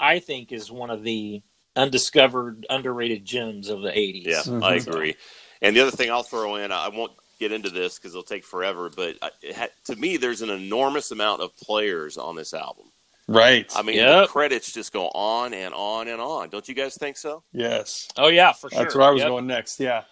I 0.01 0.19
think 0.19 0.51
is 0.53 0.71
one 0.71 0.91
of 0.91 1.03
the 1.05 1.43
undiscovered, 1.77 2.67
underrated 2.71 3.25
gems 3.25 3.69
of 3.69 3.83
the 3.83 3.91
80s. 3.97 4.27
Yeah, 4.27 4.41
Mhm. 4.43 4.63
I 4.63 4.75
agree. 4.77 5.17
And 5.63 5.77
the 5.77 5.81
other 5.81 5.91
thing 5.91 6.11
I'll 6.11 6.23
throw 6.23 6.57
in, 6.57 6.73
I 6.73 6.89
won't 6.89 7.13
get 7.39 7.53
into 7.53 7.71
this 7.71 7.97
because 7.99 8.13
it'll 8.13 8.23
take 8.23 8.45
forever, 8.45 8.91
but 8.95 9.17
it 9.43 9.55
ha- 9.57 9.69
to 9.87 9.97
me, 9.97 10.17
there's 10.17 10.43
an 10.43 10.51
enormous 10.51 11.11
amount 11.11 11.41
of 11.43 11.55
players 11.57 12.17
on 12.19 12.37
this 12.37 12.53
album. 12.55 12.87
Right. 13.29 13.71
I 13.77 13.83
mean, 13.83 13.97
Yep. 13.97 14.27
the 14.27 14.33
credits 14.33 14.73
just 14.73 14.93
go 14.93 15.09
on 15.11 15.55
and 15.55 15.73
on 15.73 16.09
and 16.09 16.21
on. 16.21 16.49
Don't 16.51 16.69
you 16.69 16.75
guys 16.75 16.97
think 16.97 17.17
so? 17.17 17.43
yes. 17.53 18.09
Oh 18.17 18.29
yeah, 18.29 18.53
for 18.53 18.69
sure. 18.71 18.83
That's 18.83 18.95
where 18.95 19.07
I 19.07 19.11
was 19.11 19.21
Yep. 19.21 19.29
going 19.29 19.47
next. 19.47 19.79
Yeah. 19.79 20.03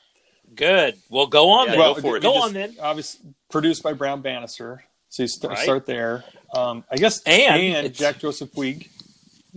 Good. 0.54 0.96
Well, 1.10 1.26
go 1.26 1.50
on 1.50 1.66
Yeah, 1.66 1.72
then. 1.72 1.80
go 1.80 1.94
Go, 1.94 2.00
for 2.00 2.16
it. 2.16 2.22
you 2.22 2.30
on 2.30 2.52
then. 2.54 2.76
Obviously 2.80 3.20
produced 3.50 3.82
by 3.82 3.92
Brown 3.92 4.22
Bannister. 4.22 4.84
So 5.10 5.22
you 5.24 5.28
st- 5.28 5.50
Right. 5.50 5.58
start 5.62 5.84
there. 5.86 6.24
Um, 6.54 6.84
I 6.90 6.96
guess 6.96 7.20
And 7.24 7.86
and, 7.86 7.94
Jack 7.94 8.20
Joseph 8.20 8.52
Puig. 8.52 8.88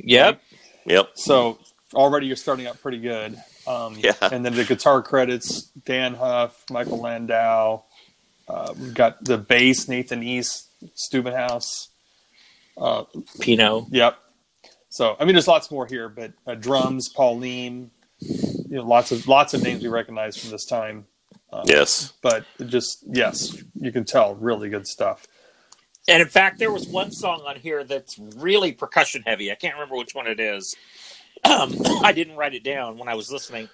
Yep. 0.03 0.41
Yep. 0.86 1.10
So 1.15 1.60
already 1.93 2.27
you're 2.27 2.36
starting 2.36 2.67
out 2.67 2.81
pretty 2.81 3.00
good. 3.00 3.38
Um, 3.67 3.96
Yeah. 4.00 4.13
And 4.22 4.46
then 4.46 4.55
the 4.55 4.63
guitar 4.65 5.01
credits: 5.01 5.63
Dann 5.86 6.15
Huff, 6.15 6.63
Michael 6.70 7.00
Landau. 7.00 7.84
Uh, 8.48 8.74
we've 8.77 8.93
got 8.93 9.24
the 9.24 9.38
bass: 9.38 9.88
Nathan 9.88 10.24
East, 10.24 10.67
Stubenhaus. 10.96 11.88
Uh, 12.77 13.03
Pino. 13.39 13.88
Yep. 13.91 14.17
So 14.89 15.15
I 15.20 15.25
mean, 15.25 15.36
there's 15.36 15.48
lots 15.48 15.70
more 15.72 15.86
here, 15.86 16.10
but 16.10 16.34
uh, 16.48 16.55
drums, 16.55 17.10
Paul 17.10 17.39
Leim. 17.39 17.89
You 18.20 18.77
know, 18.77 18.84
lots 18.84 19.12
of 19.12 19.27
lots 19.27 19.53
of 19.53 19.62
names 19.63 19.84
we 19.84 19.89
recognize 19.89 20.38
from 20.38 20.51
this 20.51 20.65
time. 20.65 21.05
Um, 21.53 21.63
Yes. 21.65 22.13
But 22.22 22.46
just 22.65 23.03
yes, 23.12 23.62
you 23.79 23.91
can 23.91 24.05
tell 24.05 24.36
really 24.36 24.70
good 24.70 24.88
stuff. 24.88 25.27
And 26.08 26.22
in 26.22 26.29
fact, 26.29 26.60
there 26.60 26.72
was 26.72 26.88
one 26.88 27.12
song 27.12 27.43
on 27.48 27.58
here 27.58 27.84
that's 27.84 28.20
really 28.20 28.74
percussion 28.74 29.24
heavy. 29.25 29.51
I 29.51 29.55
can't 29.55 29.75
remember 29.75 29.98
which 29.98 30.15
one 30.15 30.27
it 30.27 30.39
is. 30.39 30.75
Um, 31.43 31.79
I 32.03 32.13
didn't 32.13 32.38
write 32.38 32.55
it 32.55 32.63
down 32.63 32.98
when 32.98 33.10
I 33.10 33.15
was 33.15 33.31
listening. 33.31 33.70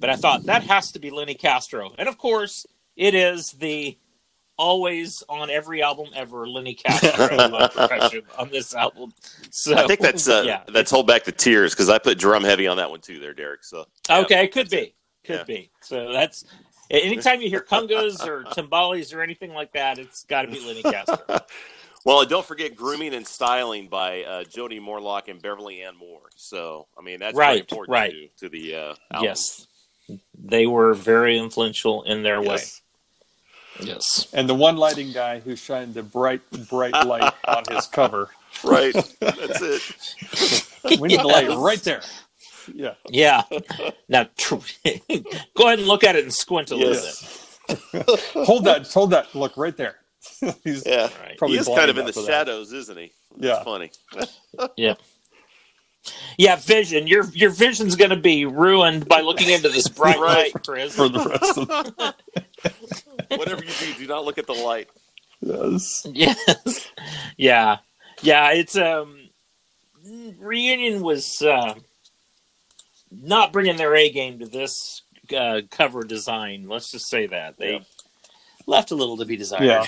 but 0.00 0.10
I 0.10 0.16
thought 0.16 0.46
that 0.46 0.64
has 0.64 0.92
to 0.92 0.98
be 1.00 1.10
Lenny 1.10 1.34
Castro, 1.34 1.94
and 1.98 2.08
of 2.08 2.18
course, 2.18 2.66
it 2.96 3.14
is 3.14 3.52
the 3.52 3.98
always 4.58 5.22
on 5.28 5.50
every 5.50 5.82
album 5.82 6.08
ever 6.14 6.48
Lenny 6.48 6.74
Castro 6.74 7.48
uh, 7.52 7.64
percussion 7.66 8.22
on 8.38 8.50
this 8.50 8.74
album. 8.74 9.12
So 9.50 9.74
I 9.76 9.84
think 9.84 10.00
that's 10.00 10.28
uh, 10.28 10.44
yeah, 10.44 10.64
that's 10.68 10.90
hold 10.90 11.06
back 11.06 11.24
the 11.24 11.32
tears 11.32 11.74
because 11.74 11.88
I 11.90 11.98
put 11.98 12.18
drum 12.18 12.44
heavy 12.44 12.66
on 12.68 12.78
that 12.78 12.90
one 12.90 13.00
too, 13.00 13.20
there, 13.20 13.34
Derek. 13.34 13.64
So 13.64 13.86
yeah. 14.08 14.20
okay, 14.20 14.48
could 14.48 14.70
be, 14.70 14.94
could 15.24 15.40
Yeah. 15.40 15.44
be. 15.44 15.72
So 15.80 16.12
that's 16.12 16.44
anytime 16.90 17.40
you 17.40 17.48
hear 17.48 17.60
congas 17.70 18.26
or 18.26 18.44
timbales 18.44 19.14
or 19.14 19.22
anything 19.22 19.52
like 19.54 19.72
that, 19.72 19.98
it's 19.98 20.24
got 20.24 20.42
to 20.42 20.48
be 20.48 20.60
Lenny 20.66 20.82
Castro. 20.82 21.18
Well, 22.06 22.20
and 22.20 22.28
don't 22.28 22.44
forget 22.44 22.76
grooming 22.76 23.14
and 23.14 23.26
styling 23.26 23.88
by 23.88 24.24
uh, 24.24 24.44
Jody 24.44 24.78
Morlock 24.78 25.28
and 25.28 25.40
Beverly 25.40 25.80
Ann 25.80 25.96
Moore. 25.96 26.28
So 26.36 26.86
I 26.98 27.00
mean 27.00 27.18
that's 27.20 27.34
very 27.34 27.46
Right, 27.48 27.60
important 27.60 27.92
right. 27.94 28.12
to, 28.12 28.28
to 28.40 28.48
the 28.50 28.74
uh, 28.74 28.94
album. 29.10 29.24
yes, 29.24 29.66
they 30.38 30.66
were 30.66 30.92
very 30.92 31.38
influential 31.38 32.02
in 32.02 32.22
their 32.22 32.42
Yes. 32.42 32.82
way. 33.80 33.86
Yes. 33.86 34.28
And 34.34 34.46
the 34.46 34.54
one 34.54 34.76
lighting 34.76 35.12
guy 35.12 35.40
who 35.40 35.56
shined 35.56 35.94
the 35.94 36.02
bright, 36.02 36.42
bright 36.68 36.92
light 37.06 37.32
on 37.48 37.64
his 37.70 37.86
cover. 37.86 38.28
Right. 38.62 38.92
That's 39.20 39.62
it. 39.62 41.00
We 41.00 41.08
need 41.08 41.20
the 41.20 41.26
light 41.26 41.48
right 41.56 41.82
there. 41.82 42.02
Yeah. 42.72 42.94
Yeah. 43.08 43.42
Now, 44.08 44.28
tr- 44.36 44.56
go 45.56 45.66
ahead 45.66 45.78
and 45.80 45.88
look 45.88 46.04
at 46.04 46.16
it 46.16 46.24
and 46.24 46.32
squint 46.32 46.70
a 46.70 46.76
little 46.76 46.92
bit. 46.94 48.20
Hold 48.46 48.64
that. 48.64 48.90
Hold 48.92 49.10
that. 49.10 49.34
Look 49.34 49.56
right 49.56 49.76
there. 49.76 49.96
He's, 50.64 50.84
Yeah. 50.86 51.08
Right. 51.22 51.36
Probably 51.38 51.56
he 51.56 51.60
is 51.60 51.66
blind 51.66 51.78
kind 51.80 51.90
of 51.90 51.98
in 51.98 52.06
the 52.06 52.12
shadows, 52.12 52.72
isn't 52.72 52.96
he? 52.98 53.12
Yeah. 53.38 53.62
Funny. 53.64 53.90
Yeah. 54.76 54.94
Yeah, 56.36 56.56
vision. 56.56 57.06
Your 57.06 57.24
your 57.32 57.48
vision's 57.50 57.96
going 57.96 58.10
to 58.10 58.16
be 58.16 58.44
ruined 58.44 59.08
by 59.08 59.22
looking 59.22 59.48
into 59.48 59.70
this 59.70 59.88
bright 59.88 60.18
Right. 60.18 60.52
light, 60.54 60.62
Chris. 60.64 60.94
for 60.94 61.08
the 61.08 61.18
rest 61.24 61.56
of 63.30 63.38
Whatever 63.38 63.64
you 63.64 63.70
do, 63.80 63.94
do 64.00 64.06
not 64.06 64.24
look 64.24 64.36
at 64.38 64.46
the 64.46 64.52
light. 64.52 64.88
yes. 65.40 66.06
Yes. 66.12 66.90
Yeah. 67.38 67.78
Yeah, 68.22 68.50
it's 68.52 68.76
um 68.76 69.18
reunion 70.38 71.02
was 71.02 71.40
uh, 71.42 71.74
not 73.22 73.52
bringing 73.52 73.76
their 73.76 73.94
A 73.94 74.10
game 74.10 74.38
to 74.40 74.46
this 74.46 75.02
uh, 75.36 75.62
cover 75.70 76.04
design. 76.04 76.68
Let's 76.68 76.90
just 76.90 77.08
say 77.08 77.26
that. 77.26 77.56
They 77.56 77.72
Yeah. 77.74 77.78
left 78.66 78.90
a 78.90 78.94
little 78.94 79.16
to 79.18 79.24
be 79.24 79.36
desired. 79.36 79.64
Yeah. 79.64 79.86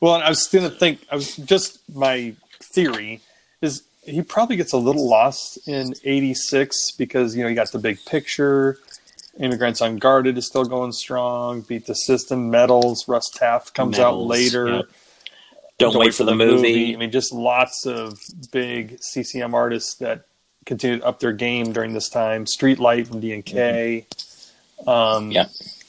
Well, 0.00 0.14
I 0.14 0.28
was 0.28 0.46
going 0.48 0.68
to 0.68 0.74
think, 0.74 1.00
I 1.10 1.16
was 1.16 1.36
just 1.36 1.80
my 1.94 2.34
theory 2.62 3.20
is 3.60 3.82
he 4.04 4.22
probably 4.22 4.56
gets 4.56 4.72
a 4.72 4.76
little 4.78 5.08
lost 5.08 5.58
in 5.68 5.92
86 6.04 6.92
because, 6.92 7.36
you 7.36 7.42
know, 7.42 7.48
you 7.48 7.54
got 7.54 7.72
the 7.72 7.78
big 7.78 7.98
picture. 8.06 8.78
Immigrants 9.38 9.80
Unguarded 9.80 10.38
is 10.38 10.46
still 10.46 10.64
going 10.64 10.92
strong. 10.92 11.60
Beat 11.62 11.86
the 11.86 11.94
System, 11.94 12.50
Medals, 12.50 13.06
Russ 13.08 13.28
Taff 13.30 13.72
comes 13.74 13.98
out 13.98 14.16
later. 14.18 14.68
yep. 14.68 14.84
Don't, 15.78 15.94
wait 15.98 16.14
for 16.14 16.24
the 16.24 16.34
movie. 16.34 16.94
I 16.94 16.98
mean, 16.98 17.10
just 17.10 17.34
lots 17.34 17.84
of 17.84 18.18
big 18.50 18.96
CCM 19.02 19.54
artists 19.54 19.96
that 19.96 20.24
continued 20.66 21.02
up 21.02 21.20
their 21.20 21.32
game 21.32 21.72
during 21.72 21.94
this 21.94 22.08
time. 22.08 22.44
Streetlight 22.44 23.10
and 23.10 23.22
D&K. 23.22 24.06
Um, 24.86 25.30
Yeah. 25.30 25.46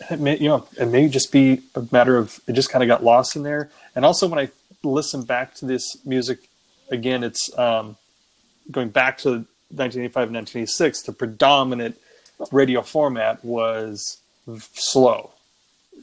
it 0.10 0.20
may, 0.20 0.38
you 0.38 0.48
know, 0.48 0.68
it 0.80 0.86
may 0.86 1.10
just 1.10 1.32
be 1.32 1.62
a 1.76 1.86
matter 1.92 2.16
of 2.18 2.40
it 2.48 2.54
just 2.54 2.70
kind 2.72 2.84
of 2.84 2.88
got 2.88 3.04
lost 3.04 3.36
in 3.36 3.44
there. 3.44 3.70
And 3.96 4.06
also, 4.06 4.28
when 4.28 4.40
I 4.40 4.50
listen 4.84 5.24
back 5.24 5.56
to 5.56 5.66
this 5.66 5.98
music 6.06 6.40
again, 6.90 7.24
it's 7.24 7.50
um, 7.58 7.98
going 8.72 8.90
back 8.90 9.18
to 9.20 9.30
1985 9.70 10.28
and 10.28 10.36
1986. 10.38 11.02
The 11.02 11.12
predominant 11.12 11.98
radio 12.52 12.82
format 12.84 13.44
was 13.44 14.22
slow, 14.76 15.32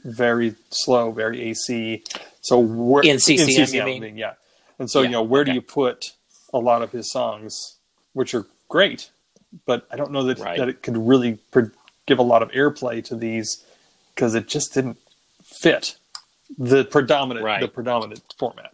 very 0.03 0.55
slow, 0.69 1.11
very 1.11 1.41
AC. 1.41 2.03
So 2.41 2.59
where 2.59 3.03
In 3.03 3.19
CCM, 3.19 3.73
you 3.73 3.81
I 3.81 3.85
mean? 3.85 4.17
yeah. 4.17 4.33
And 4.77 4.91
so 4.91 4.99
Yeah, 5.01 5.05
you 5.07 5.11
know, 5.13 5.23
where 5.23 5.43
do 5.45 5.53
you 5.53 5.61
put 5.61 6.11
a 6.53 6.59
lot 6.59 6.81
of 6.83 6.91
his 6.91 7.09
songs, 7.11 7.77
which 8.13 8.35
are 8.35 8.45
great, 8.69 9.11
but 9.65 9.87
I 9.91 9.95
don't 9.95 10.11
know 10.11 10.23
that 10.23 10.39
Right. 10.39 10.57
that 10.57 10.69
it 10.69 10.81
could 10.81 10.97
really 10.97 11.39
pro- 11.51 11.71
give 12.05 12.19
a 12.19 12.23
lot 12.23 12.41
of 12.43 12.51
airplay 12.51 13.03
to 13.05 13.15
these 13.15 13.63
because 14.13 14.35
it 14.35 14.47
just 14.47 14.73
didn't 14.73 14.97
fit 15.43 15.97
the 16.57 16.85
predominant 16.85 17.43
Right. 17.45 17.61
the 17.61 17.67
predominant 17.67 18.21
format. 18.37 18.73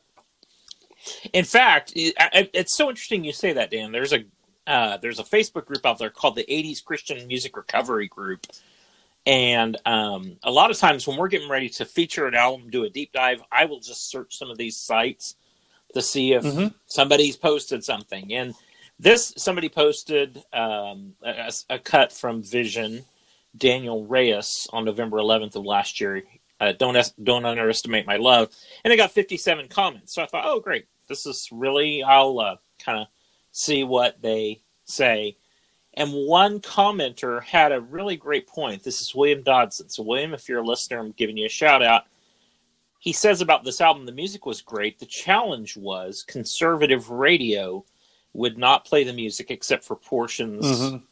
In 1.33 1.45
fact, 1.45 1.93
it- 1.95 2.13
it's 2.53 2.75
so 2.75 2.89
interesting 2.89 3.23
you 3.23 3.33
say 3.33 3.53
that, 3.53 3.71
Dan. 3.71 3.91
There's 3.91 4.13
a 4.13 4.23
uh, 4.67 4.97
there's 4.97 5.17
a 5.19 5.23
Facebook 5.23 5.65
group 5.65 5.83
out 5.85 5.97
there 5.97 6.11
called 6.11 6.35
the 6.35 6.45
'80s 6.47 6.83
Christian 6.85 7.25
Music 7.27 7.57
Recovery 7.57 8.07
Group, 8.07 8.45
and 9.25 9.75
um, 9.87 10.37
a 10.43 10.51
lot 10.51 10.69
of 10.69 10.77
times 10.77 11.07
when 11.07 11.17
we're 11.17 11.29
getting 11.29 11.49
ready 11.49 11.67
to 11.69 11.85
feature 11.85 12.27
an 12.27 12.35
album, 12.35 12.69
do 12.69 12.83
a 12.83 12.89
deep 12.89 13.11
dive, 13.11 13.41
I 13.51 13.65
will 13.65 13.79
just 13.79 14.09
search 14.11 14.37
some 14.37 14.51
of 14.51 14.57
these 14.59 14.77
sites 14.77 15.35
to 15.95 16.01
see 16.01 16.33
if 16.33 16.43
Mhm. 16.43 16.75
somebody's 16.85 17.35
posted 17.37 17.83
something. 17.83 18.31
And 18.33 18.53
this 19.01 19.33
somebody 19.35 19.67
posted 19.67 20.43
um, 20.53 21.13
a, 21.23 21.51
a 21.71 21.79
cut 21.79 22.13
from 22.13 22.43
Vision, 22.43 23.03
Daniel 23.57 24.05
Reyes 24.05 24.67
on 24.71 24.85
November 24.85 25.17
11th 25.17 25.55
of 25.55 25.65
last 25.65 25.99
year. 25.99 26.23
Uh, 26.59 26.73
don't 26.73 26.95
es- 26.95 27.13
don't 27.23 27.45
underestimate 27.45 28.05
my 28.05 28.17
love, 28.17 28.49
and 28.83 28.93
it 28.93 28.97
got 28.97 29.11
57 29.11 29.67
comments. 29.69 30.13
So 30.13 30.21
I 30.21 30.27
thought, 30.27 30.45
oh 30.45 30.59
great, 30.59 30.85
this 31.09 31.25
is 31.25 31.49
really. 31.51 32.03
I'll 32.03 32.39
uh, 32.39 32.55
kind 32.77 32.99
of 32.99 33.07
see 33.51 33.83
what 33.83 34.21
they 34.21 34.61
say. 34.85 35.37
And 35.95 36.13
one 36.13 36.59
commenter 36.59 37.43
had 37.43 37.71
a 37.71 37.81
really 37.81 38.15
great 38.15 38.47
point. 38.47 38.83
This 38.83 39.01
is 39.01 39.15
William 39.15 39.41
Dodson. 39.41 39.89
So 39.89 40.03
William, 40.03 40.33
if 40.33 40.47
you're 40.47 40.61
a 40.61 40.65
listener, 40.65 40.99
I'm 40.99 41.11
giving 41.11 41.35
you 41.35 41.47
a 41.47 41.49
shout 41.49 41.81
out. 41.81 42.03
He 42.99 43.11
says 43.11 43.41
about 43.41 43.63
this 43.63 43.81
album, 43.81 44.05
the 44.05 44.11
music 44.11 44.45
was 44.45 44.61
great. 44.61 44.99
The 44.99 45.07
challenge 45.07 45.75
was 45.75 46.23
conservative 46.23 47.09
radio 47.09 47.83
would 48.33 48.57
not 48.57 48.85
play 48.85 49.03
the 49.03 49.13
music 49.13 49.51
except 49.51 49.83
for 49.83 49.95
portions 49.95 50.65
Mhm. 50.65 51.03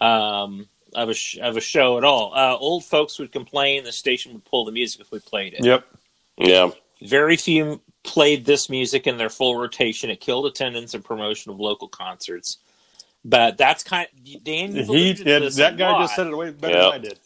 um, 0.00 0.68
of 0.94 1.08
a 1.08 1.14
sh- 1.14 1.38
of 1.40 1.56
a 1.56 1.60
show 1.60 1.98
at 1.98 2.04
all. 2.04 2.32
Uh, 2.34 2.56
old 2.56 2.84
folks 2.84 3.18
would 3.18 3.32
complain. 3.32 3.84
The 3.84 3.92
station 3.92 4.32
would 4.32 4.44
pull 4.44 4.64
the 4.64 4.72
music 4.72 5.00
if 5.00 5.10
we 5.10 5.18
played 5.18 5.54
it. 5.54 5.64
Yep. 5.64 5.84
Yeah. 6.38 6.70
Very 7.02 7.36
few 7.36 7.80
played 8.02 8.44
this 8.44 8.68
music 8.70 9.06
in 9.06 9.16
their 9.16 9.28
full 9.30 9.56
rotation. 9.56 10.10
It 10.10 10.20
killed 10.20 10.46
attendance 10.46 10.94
and 10.94 11.04
promotion 11.04 11.50
of 11.52 11.58
local 11.60 11.88
concerts. 11.88 12.58
But 13.24 13.58
that's 13.58 13.82
kind. 13.82 14.06
Of, 14.34 14.44
Dan, 14.44 14.72
He 14.72 14.80
alluded 14.82 15.26
yeah, 15.26 15.38
this 15.40 15.56
that 15.56 15.74
a 15.74 15.76
guy 15.76 15.90
lot. 15.92 16.02
just 16.02 16.14
said 16.14 16.26
it 16.28 16.36
way 16.36 16.50
better 16.52 16.74
Yeah. 16.74 16.82
than 16.84 16.92
I 16.92 16.98
did. 16.98 17.18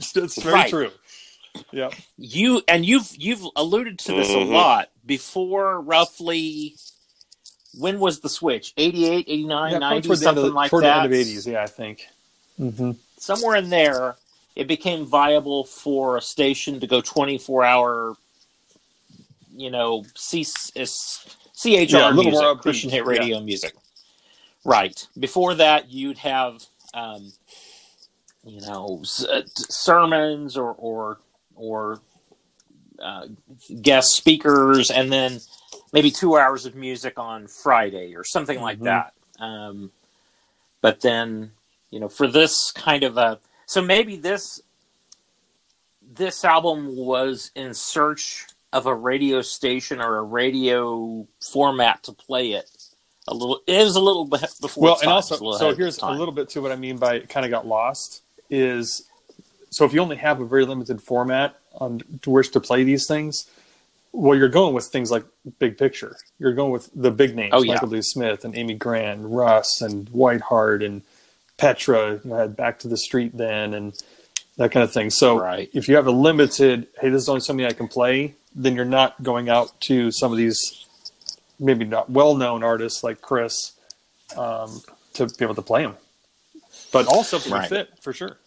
that's 0.14 0.40
very 0.42 0.54
Right. 0.54 0.70
true. 0.70 0.90
Yeah. 1.72 1.90
you 2.18 2.62
and 2.68 2.84
you've 2.84 3.10
you've 3.16 3.46
alluded 3.56 3.98
to 4.00 4.12
this 4.12 4.28
Mhm. 4.28 4.42
a 4.42 4.44
lot 4.52 4.90
before. 5.06 5.80
Roughly, 5.80 6.76
when 7.78 8.00
was 8.00 8.20
the 8.20 8.28
switch? 8.28 8.72
88, 8.76 9.26
89, 9.28 9.72
Yeah, 9.72 9.78
90, 9.78 10.08
toward 10.08 10.20
the 10.20 10.24
something 10.24 10.52
like 10.54 10.70
toward 10.70 10.82
that. 10.82 10.92
the 10.92 10.96
end 10.96 11.06
of 11.06 11.12
eighties, 11.12 11.46
yeah, 11.46 11.62
I 11.62 11.66
think. 11.66 12.06
hmm 12.58 12.92
somewhere 13.18 13.56
in 13.56 13.70
there, 13.70 14.16
it 14.54 14.66
became 14.68 15.04
viable 15.06 15.64
for 15.64 16.16
a 16.16 16.20
station 16.22 16.80
to 16.80 16.86
go 16.86 17.00
24 17.00 17.64
hour, 17.64 18.16
you 19.54 19.70
know, 19.70 20.04
C- 20.16 20.40
is- 20.74 21.20
CHR 21.56 21.88
Yeah, 21.92 22.12
music, 22.12 22.32
more 22.32 22.56
Christian 22.56 22.90
hit 22.90 23.06
yeah. 23.06 23.20
radio 23.20 23.40
music. 23.40 23.74
Right. 24.64 25.06
Before 25.18 25.54
that, 25.54 25.90
you'd 25.90 26.18
have, 26.18 26.62
um, 26.94 27.32
you 28.44 28.60
know, 28.60 29.00
s- 29.02 29.24
uh, 29.24 29.42
t- 29.42 29.64
sermons 29.68 30.56
or, 30.56 30.72
or, 30.74 31.18
or 31.54 32.00
uh, 33.02 33.26
guest 33.82 34.08
speakers, 34.16 34.90
and 34.90 35.12
then 35.12 35.40
maybe 35.92 36.10
two 36.10 36.36
hours 36.36 36.66
of 36.66 36.74
music 36.74 37.18
on 37.18 37.46
Friday 37.46 38.14
or 38.14 38.24
something 38.24 38.60
like 38.60 38.78
Mhm. 38.80 38.84
that. 38.84 39.12
Um, 39.38 39.92
but 40.80 41.00
then, 41.00 41.52
you 41.90 42.00
know, 42.00 42.08
for 42.08 42.26
this 42.26 42.70
kind 42.72 43.02
of 43.02 43.16
a, 43.16 43.38
so 43.66 43.82
maybe 43.82 44.16
this 44.16 44.60
this 46.08 46.44
album 46.44 46.96
was 46.96 47.50
in 47.54 47.74
search 47.74 48.46
of 48.72 48.86
a 48.86 48.94
radio 48.94 49.42
station 49.42 50.00
or 50.00 50.18
a 50.18 50.22
radio 50.22 51.26
format 51.40 52.02
to 52.04 52.12
play 52.12 52.52
it. 52.52 52.70
A 53.28 53.34
little, 53.34 53.60
it 53.66 53.82
was 53.82 53.96
a 53.96 54.00
little 54.00 54.24
bit 54.24 54.48
before. 54.60 54.84
Well, 54.84 54.98
and 55.02 55.10
also, 55.10 55.34
it's 55.34 55.40
a 55.40 55.44
little 55.44 55.58
so 55.58 55.74
here's 55.74 55.98
a 55.98 56.10
little 56.12 56.32
bit 56.32 56.48
to 56.50 56.62
what 56.62 56.70
I 56.70 56.76
mean 56.76 56.96
by 56.96 57.16
it 57.16 57.28
kind 57.28 57.44
of 57.44 57.50
got 57.50 57.66
lost 57.66 58.22
is 58.48 59.02
so 59.70 59.84
if 59.84 59.92
you 59.92 60.00
only 60.00 60.16
have 60.16 60.40
a 60.40 60.44
very 60.44 60.64
limited 60.64 61.02
format 61.02 61.56
on 61.78 62.02
to 62.22 62.30
which 62.30 62.50
to 62.52 62.60
play 62.60 62.84
these 62.84 63.06
things, 63.06 63.46
well, 64.12 64.36
you're 64.38 64.48
going 64.48 64.74
with 64.74 64.86
things 64.86 65.10
like 65.10 65.24
big 65.58 65.76
picture. 65.78 66.16
You're 66.38 66.54
going 66.54 66.72
with 66.72 66.88
the 66.94 67.10
big 67.10 67.34
names, 67.36 67.52
Oh, 67.54 67.62
yeah. 67.62 67.74
Michael 67.74 67.88
D. 67.88 68.00
Smith 68.02 68.44
and 68.44 68.56
Amy 68.56 68.74
Grant, 68.74 69.20
Russ 69.22 69.80
and 69.82 70.06
Whiteheart 70.10 70.84
and 70.84 71.02
Petra. 71.58 72.20
You 72.24 72.32
had 72.34 72.56
Back 72.56 72.78
to 72.80 72.88
the 72.88 72.96
Street 72.96 73.36
then 73.36 73.74
and 73.74 73.92
that 74.56 74.72
kind 74.72 74.82
of 74.84 74.92
thing. 74.92 75.10
So 75.10 75.38
Right. 75.38 75.68
if 75.74 75.88
you 75.88 75.96
have 75.96 76.06
a 76.06 76.10
limited, 76.12 76.86
hey, 77.00 77.10
this 77.10 77.22
is 77.22 77.28
only 77.28 77.40
something 77.42 77.66
I 77.66 77.72
can 77.72 77.88
play, 77.88 78.34
then 78.54 78.74
you're 78.74 78.86
not 78.86 79.22
going 79.22 79.50
out 79.50 79.78
to 79.82 80.10
some 80.10 80.32
of 80.32 80.38
these 80.38 80.86
maybe 81.58 81.84
not 81.84 82.08
well-known 82.10 82.62
artists 82.62 83.02
like 83.04 83.20
Chris 83.20 83.72
um, 84.36 84.82
to 85.14 85.26
be 85.26 85.44
able 85.44 85.54
to 85.54 85.62
play 85.62 85.82
them. 85.82 85.96
But 86.92 87.06
all 87.06 87.22
stuff 87.24 87.44
would 87.46 87.52
Right. 87.52 87.68
fit 87.68 87.90
for 88.00 88.12
sure. 88.14 88.38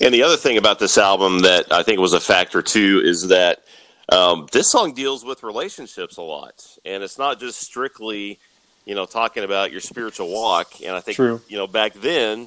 And 0.00 0.12
the 0.12 0.22
other 0.22 0.36
thing 0.36 0.58
about 0.58 0.78
this 0.78 0.98
album 0.98 1.40
that 1.40 1.72
I 1.72 1.82
think 1.82 2.00
was 2.00 2.12
a 2.12 2.20
factor 2.20 2.62
too 2.62 3.02
is 3.04 3.28
that 3.28 3.64
um, 4.08 4.46
this 4.52 4.70
song 4.70 4.94
deals 4.94 5.24
with 5.24 5.42
relationships 5.42 6.16
a 6.16 6.22
lot, 6.22 6.64
and 6.84 7.02
it's 7.02 7.18
not 7.18 7.40
just 7.40 7.60
strictly, 7.60 8.38
you 8.84 8.94
know, 8.94 9.04
talking 9.04 9.42
about 9.42 9.72
your 9.72 9.80
spiritual 9.80 10.32
walk. 10.32 10.80
And 10.84 10.94
I 10.94 11.00
think, 11.00 11.16
True. 11.16 11.40
you 11.48 11.56
know, 11.56 11.66
back 11.66 11.94
then, 11.94 12.46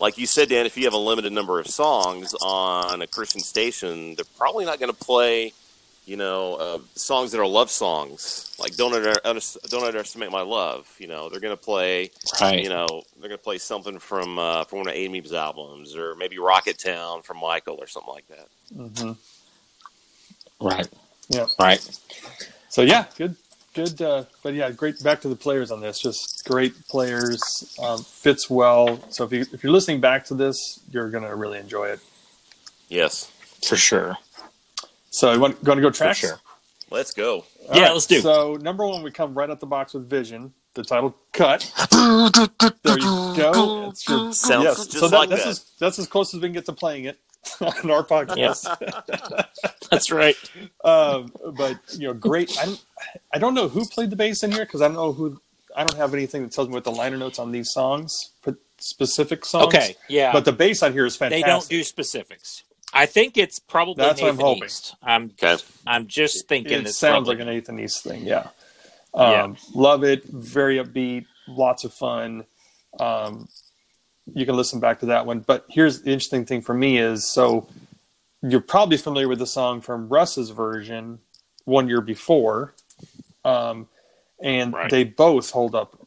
like 0.00 0.16
you 0.16 0.26
said, 0.26 0.48
Dan, 0.48 0.64
if 0.64 0.76
you 0.76 0.84
have 0.84 0.94
a 0.94 0.98
limited 0.98 1.32
number 1.32 1.60
of 1.60 1.66
songs 1.66 2.34
on 2.42 3.02
a 3.02 3.06
Christian 3.06 3.40
station, 3.40 4.14
they're 4.14 4.24
probably 4.38 4.64
not 4.64 4.78
going 4.78 4.92
to 4.92 4.98
play, 4.98 5.52
you 6.06 6.16
know, 6.16 6.54
uh, 6.56 6.78
songs 6.94 7.32
that 7.32 7.40
are 7.40 7.46
love 7.46 7.70
songs. 7.70 8.54
Like 8.58 8.76
don't 8.76 8.92
under, 8.94 9.14
under, 9.24 9.40
don't 9.68 9.84
underestimate 9.84 10.30
my 10.30 10.42
love. 10.42 10.86
You 10.98 11.06
know, 11.08 11.28
they're 11.28 11.40
going 11.40 11.56
to 11.56 11.62
play 11.62 12.10
Right. 12.40 12.62
you 12.62 12.68
know, 12.68 13.02
they're 13.18 13.28
gonna 13.28 13.38
play 13.38 13.58
something 13.58 13.98
from 13.98 14.38
uh, 14.38 14.64
from 14.64 14.80
one 14.80 14.88
of 14.88 14.94
Amy's 14.94 15.32
albums, 15.32 15.96
or 15.96 16.14
maybe 16.16 16.36
Rocketown 16.36 17.24
from 17.24 17.38
Michael, 17.40 17.76
or 17.80 17.86
something 17.86 18.12
like 18.12 18.26
that. 18.28 18.48
Mm-hmm. 18.76 19.12
Right. 20.66 20.88
Yeah. 21.28 21.46
Right. 21.58 21.80
So 22.68 22.82
yeah, 22.82 23.06
good, 23.16 23.36
good. 23.74 24.00
Uh, 24.02 24.24
but 24.42 24.54
yeah, 24.54 24.70
great. 24.72 25.02
Back 25.02 25.20
to 25.22 25.28
the 25.28 25.36
players 25.36 25.70
on 25.70 25.80
this. 25.80 26.00
Just 26.00 26.44
great 26.46 26.74
players. 26.88 27.76
Um, 27.82 28.02
fits 28.02 28.50
well. 28.50 29.00
So 29.10 29.24
if 29.24 29.32
you 29.32 29.44
if 29.52 29.62
you're 29.62 29.72
listening 29.72 30.00
back 30.00 30.24
to 30.26 30.34
this, 30.34 30.80
you're 30.90 31.08
gonna 31.10 31.34
really 31.34 31.58
enjoy 31.58 31.86
it. 31.88 32.00
Yes, 32.88 33.30
For 33.66 33.76
sure. 33.76 34.18
So 35.14 35.32
you 35.32 35.38
want 35.38 35.62
going 35.62 35.76
to 35.76 35.82
go 35.82 35.90
For 35.90 35.96
tracks? 35.96 36.18
sure. 36.18 36.40
let's 36.90 37.12
go. 37.14 37.44
All 37.68 37.80
Yeah, 37.80 37.92
let's 37.92 38.06
do. 38.06 38.20
So 38.20 38.54
number 38.54 38.84
one, 38.84 39.04
we 39.04 39.12
come 39.12 39.32
right 39.32 39.48
out 39.48 39.60
the 39.60 39.66
box 39.66 39.94
with 39.94 40.10
Vision. 40.10 40.52
The 40.74 40.82
title 40.82 41.14
cut. 41.32 41.72
There 42.82 42.98
you 42.98 43.34
go. 43.36 43.90
It's 43.90 44.08
your, 44.08 44.32
Sounds 44.32 44.64
yes. 44.64 44.76
just 44.86 44.92
so 44.98 45.06
that, 45.06 45.16
like 45.16 45.28
that's 45.28 45.44
that. 45.44 45.50
As, 45.50 45.70
that's 45.78 45.98
as 46.00 46.08
close 46.08 46.34
as 46.34 46.40
we 46.40 46.48
can 46.48 46.52
get 46.52 46.66
to 46.66 46.72
playing 46.72 47.04
it 47.04 47.16
on 47.60 47.92
our 47.92 48.02
podcast. 48.02 48.36
Yes. 48.36 48.66
That's 49.90 50.10
right. 50.10 50.34
um, 50.84 51.32
but 51.56 51.78
you 51.92 52.08
know, 52.08 52.14
great. 52.14 52.58
I 52.58 52.64
don't, 52.64 52.84
I 53.32 53.38
don't 53.38 53.54
know 53.54 53.68
who 53.68 53.86
played 53.86 54.10
the 54.10 54.16
bass 54.16 54.42
in 54.42 54.50
here 54.50 54.64
because 54.64 54.82
I 54.82 54.88
don't 54.88 54.96
know 54.96 55.12
who. 55.12 55.40
I 55.76 55.84
don't 55.84 55.96
have 55.96 56.12
anything 56.12 56.42
that 56.42 56.50
tells 56.50 56.66
me 56.68 56.74
what 56.74 56.82
the 56.84 56.90
liner 56.90 57.16
notes 57.16 57.38
on 57.38 57.52
these 57.52 57.70
songs, 57.70 58.32
but 58.42 58.56
specific 58.78 59.44
songs. 59.44 59.66
Okay. 59.66 59.94
Yeah. 60.08 60.32
But 60.32 60.44
the 60.44 60.52
bass 60.52 60.82
on 60.82 60.92
here 60.92 61.06
is 61.06 61.14
fantastic. 61.14 61.44
they 61.44 61.48
don't 61.48 61.68
do 61.68 61.84
specifics. 61.84 62.64
I 62.96 63.06
think 63.06 63.36
it's 63.36 63.58
probably 63.58 63.94
That's 64.04 64.20
what 64.22 64.28
I'm 64.30 64.36
Nathan 64.36 64.46
hoping. 64.46 64.64
East. 64.64 64.94
I'm 65.02 65.24
Okay, 65.42 65.56
I'm 65.86 66.06
just 66.06 66.46
thinking 66.48 66.72
It 66.72 66.86
it's 66.86 66.96
sounds 66.98 67.26
probably- 67.26 67.34
like 67.34 67.40
an 67.42 67.46
Nathan 67.48 67.80
East 67.80 68.04
thing. 68.04 68.24
Yeah. 68.24 68.48
Um, 69.12 69.30
Yeah. 69.32 69.54
Love 69.74 70.04
it. 70.04 70.24
Very 70.24 70.76
upbeat. 70.76 71.26
Lots 71.48 71.84
of 71.84 71.92
fun. 71.92 72.46
Um, 73.00 73.48
you 74.32 74.46
can 74.46 74.56
listen 74.56 74.80
back 74.80 75.00
to 75.00 75.06
that 75.06 75.26
one. 75.26 75.40
But 75.40 75.66
here's 75.68 76.02
the 76.02 76.10
interesting 76.12 76.46
thing 76.46 76.62
for 76.62 76.72
me 76.74 76.98
is 76.98 77.30
so 77.30 77.66
you're 78.42 78.60
probably 78.60 78.96
familiar 78.96 79.28
with 79.28 79.38
the 79.40 79.46
song 79.46 79.80
from 79.80 80.08
Russ's 80.08 80.50
version 80.50 81.18
one 81.64 81.88
year 81.88 82.00
before. 82.00 82.74
Um, 83.44 83.88
and 84.40 84.72
Right. 84.72 84.90
they 84.90 85.04
both 85.04 85.50
hold 85.50 85.74
up 85.74 85.98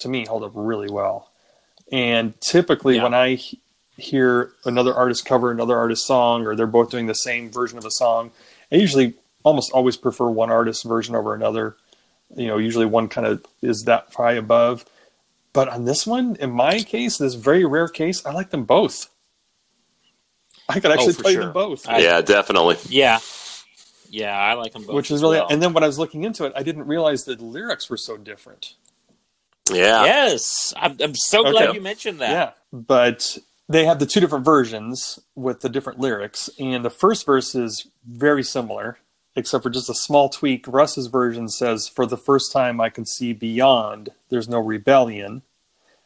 to 0.00 0.08
me 0.08 0.26
hold 0.26 0.44
up 0.44 0.52
really 0.54 0.90
well. 0.90 1.30
And 1.90 2.38
typically 2.40 2.96
Yeah. 2.96 3.02
when 3.04 3.14
I 3.14 3.34
he- 3.34 3.60
hear 3.96 4.52
another 4.64 4.94
artist 4.94 5.24
cover 5.24 5.50
another 5.50 5.76
artist 5.76 6.06
song 6.06 6.46
or 6.46 6.54
they're 6.54 6.66
both 6.66 6.90
doing 6.90 7.06
the 7.06 7.14
same 7.14 7.50
version 7.50 7.78
of 7.78 7.84
a 7.84 7.90
song, 7.90 8.30
I 8.70 8.76
usually 8.76 9.14
almost 9.42 9.72
always 9.72 9.96
prefer 9.96 10.28
one 10.28 10.50
artist's 10.50 10.82
version 10.82 11.14
over 11.14 11.34
another. 11.34 11.76
You 12.36 12.48
know, 12.48 12.58
usually 12.58 12.86
one 12.86 13.08
kind 13.08 13.26
of 13.26 13.44
is 13.62 13.84
that 13.84 14.08
high 14.16 14.32
above. 14.32 14.84
But 15.52 15.68
on 15.68 15.84
this 15.84 16.06
one, 16.06 16.36
in 16.36 16.50
my 16.50 16.80
case, 16.80 17.16
this 17.16 17.34
very 17.34 17.64
rare 17.64 17.88
case, 17.88 18.24
I 18.26 18.32
like 18.32 18.50
them 18.50 18.64
both. 18.64 19.08
I 20.68 20.80
could 20.80 20.90
oh, 20.90 20.94
actually 20.94 21.14
for 21.14 21.22
play 21.22 21.32
sure. 21.34 21.44
them 21.44 21.52
both, 21.52 21.88
I- 21.88 21.98
yeah, 21.98 22.20
definitely. 22.20 22.76
Yeah. 22.88 23.20
Yeah, 24.10 24.36
I 24.36 24.54
like 24.54 24.72
them 24.72 24.84
both. 24.84 24.94
which 24.94 25.10
is 25.10 25.22
really. 25.22 25.38
well. 25.38 25.48
And 25.48 25.62
then 25.62 25.72
when 25.72 25.82
I 25.82 25.86
was 25.86 25.98
looking 25.98 26.24
into 26.24 26.44
it, 26.44 26.52
I 26.54 26.62
didn't 26.62 26.86
realize 26.86 27.24
that 27.24 27.38
the 27.38 27.44
lyrics 27.44 27.90
were 27.90 27.96
so 27.96 28.16
different. 28.16 28.74
Yeah, 29.70 30.04
yes, 30.04 30.72
I'm, 30.76 30.96
I'm 31.00 31.14
so 31.14 31.42
glad 31.42 31.74
you 31.74 31.80
mentioned 31.80 32.20
that. 32.20 32.30
Yeah, 32.30 32.50
but 32.72 33.36
they 33.68 33.84
have 33.84 33.98
the 33.98 34.06
two 34.06 34.20
different 34.20 34.44
versions 34.44 35.18
with 35.34 35.60
the 35.60 35.68
different 35.68 35.98
lyrics, 35.98 36.48
and 36.58 36.84
the 36.84 36.90
first 36.90 37.26
verse 37.26 37.54
is 37.54 37.88
very 38.06 38.42
similar, 38.42 38.98
except 39.34 39.62
for 39.62 39.70
just 39.70 39.90
a 39.90 39.94
small 39.94 40.28
tweak. 40.28 40.66
Russ's 40.68 41.08
version 41.08 41.48
says, 41.48 41.88
"For 41.88 42.06
the 42.06 42.16
first 42.16 42.52
time, 42.52 42.80
I 42.80 42.90
can 42.90 43.04
see 43.04 43.32
beyond. 43.32 44.10
There's 44.28 44.48
no 44.48 44.60
rebellion." 44.60 45.42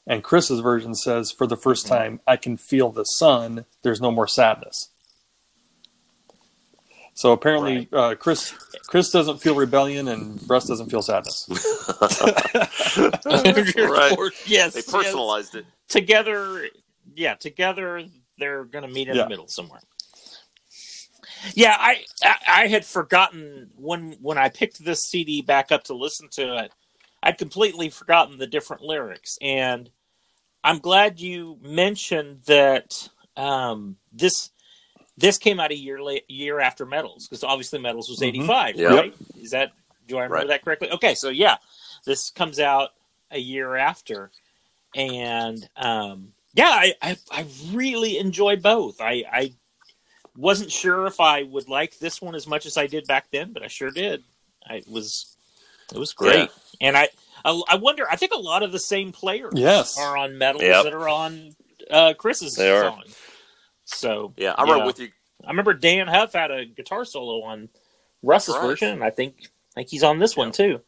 And 0.07 0.25
Chris's 0.25 0.61
version 0.61 0.95
says, 0.95 1.31
"For 1.31 1.47
the 1.47 1.57
1st 1.57 1.87
time, 1.87 2.21
I 2.27 2.37
can 2.37 2.57
feel 2.57 2.91
the 2.91 3.05
sun. 3.05 3.67
There's 3.83 4.01
no 4.01 4.11
more 4.11 4.27
sadness." 4.27 4.89
So 7.15 7.33
apparently, 7.33 7.87
uh, 7.93 8.15
Chris 8.15 8.53
Chris 8.87 9.11
doesn't 9.11 9.43
feel 9.43 9.55
rebellion, 9.55 10.09
and 10.09 10.41
Russ 10.49 10.67
doesn't 10.67 10.91
feel 10.91 11.03
sadness. 11.03 11.47
Right. 12.97 14.17
Yes, 14.47 14.73
they 14.73 14.81
yes. 14.81 14.91
personalized 14.91 15.55
it. 15.55 15.67
together 15.89 16.71
yeah 17.15 17.35
together 17.35 18.05
they're 18.39 18.65
gonna 18.65 18.89
meet 18.89 19.09
in 19.09 19.17
Yeah. 19.17 19.25
the 19.25 19.29
middle 19.29 19.49
somewhere 19.49 19.81
yeah 21.55 21.77
I, 21.79 22.05
I 22.47 22.67
had 22.69 22.85
forgotten 22.85 23.71
when 23.77 24.13
when 24.21 24.39
i 24.39 24.49
picked 24.49 24.85
this 24.85 25.03
cd 25.09 25.43
back 25.43 25.71
up 25.73 25.85
to 25.85 25.95
listen 25.95 26.29
to 26.33 26.57
it 26.65 26.73
i'd 27.23 27.39
completely 27.39 27.89
forgotten 27.91 28.39
the 28.39 28.47
different 28.47 28.83
lyrics 28.83 29.37
and 29.41 29.91
i'm 30.65 30.79
glad 30.79 31.21
you 31.21 31.59
mentioned 31.63 32.43
that 32.47 33.09
um 33.37 33.97
this 34.13 34.51
this 35.17 35.39
came 35.39 35.61
out 35.61 35.71
a 35.71 35.77
year 35.77 36.03
late 36.03 36.25
year 36.31 36.61
after 36.61 36.87
medals 36.87 37.27
because 37.29 37.45
obviously 37.45 37.79
medals 37.79 38.09
was 38.09 38.21
Mhm. 38.21 38.29
85 38.29 38.77
Yeah. 38.77 38.89
right 38.95 39.15
is 39.37 39.51
that 39.51 39.73
do 40.07 40.17
i 40.17 40.23
remember 40.23 40.37
Right. 40.37 40.49
that 40.49 40.65
correctly 40.65 40.91
okay 40.91 41.15
so 41.15 41.29
yeah 41.29 41.57
this 42.07 42.31
comes 42.31 42.59
out 42.59 42.91
a 43.31 43.39
year 43.39 43.77
after 43.77 44.31
and 44.97 45.69
um, 45.77 46.33
yeah, 46.55 46.69
I, 46.71 46.95
I 47.03 47.17
I 47.31 47.47
really 47.73 48.19
enjoy 48.19 48.57
both. 48.57 49.01
I 49.01 49.25
I 49.31 49.53
wasn't 50.37 50.71
sure 50.71 51.07
if 51.07 51.21
I 51.21 51.43
would 51.43 51.69
like 51.69 51.99
this 51.99 52.21
one 52.23 52.35
as 52.35 52.47
much 52.47 52.67
as 52.67 52.77
I 52.77 52.87
did 52.87 53.07
back 53.07 53.31
then, 53.31 53.53
but 53.53 53.63
I 53.63 53.69
sure 53.69 53.91
did. 53.91 54.23
I 54.69 54.77
it 54.77 54.89
was 54.89 55.37
it 55.93 55.99
was 55.99 56.13
great, 56.13 56.49
Yeah. 56.51 56.89
and 56.89 56.97
I, 56.97 57.09
I 57.45 57.63
I 57.69 57.75
wonder. 57.77 58.07
I 58.11 58.17
think 58.17 58.33
a 58.33 58.39
lot 58.39 58.63
of 58.63 58.73
the 58.73 58.79
same 58.79 59.13
players 59.13 59.53
Yes. 59.55 59.99
are 59.99 60.17
on 60.17 60.39
medals 60.39 60.63
Yep. 60.63 60.85
that 60.85 60.95
are 60.95 61.09
on 61.09 61.55
uh, 61.91 62.15
Chris's 62.15 62.55
They 62.55 62.71
are. 62.71 62.95
So 63.85 64.33
Yeah, 64.37 64.55
I'm 64.57 64.87
with 64.87 65.01
you. 65.01 65.09
I 65.45 65.51
remember 65.51 65.75
Dann 65.75 66.07
Huff 66.07 66.33
had 66.35 66.51
a 66.51 66.65
guitar 66.65 67.05
solo 67.05 67.43
on 67.45 67.69
Russ's 68.23 68.55
Right. 68.55 68.63
version, 68.67 68.91
and 68.91 69.05
I 69.05 69.11
think 69.11 69.51
I 69.77 69.81
think 69.81 69.89
he's 69.89 70.03
on 70.05 70.19
this 70.19 70.37
one 70.37 70.53
too. 70.53 70.81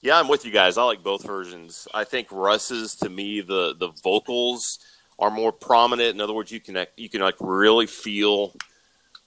Yeah, 0.00 0.18
I'm 0.18 0.26
with 0.26 0.44
you 0.44 0.50
guys. 0.50 0.78
I 0.78 0.82
like 0.82 1.04
both 1.04 1.24
versions. 1.24 1.86
I 1.94 2.02
think 2.04 2.28
Russ's 2.32 2.96
to 2.96 3.08
me 3.08 3.40
the 3.40 3.74
the 3.78 3.90
vocals 4.02 4.78
are 5.22 5.30
more 5.30 5.52
prominent. 5.52 6.10
In 6.10 6.20
other 6.20 6.32
words, 6.32 6.50
you 6.50 6.60
can 6.60 6.84
you 6.96 7.08
can 7.08 7.20
like 7.20 7.36
really 7.40 7.86
feel 7.86 8.54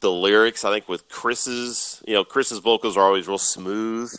the 0.01 0.11
lyrics. 0.11 0.65
I 0.65 0.71
think 0.71 0.89
with 0.89 1.07
Chris's, 1.07 2.03
you 2.05 2.13
know, 2.13 2.25
Chris's 2.25 2.59
vocals 2.59 2.97
are 2.97 3.05
always 3.05 3.27
real 3.27 3.37
smooth 3.37 4.13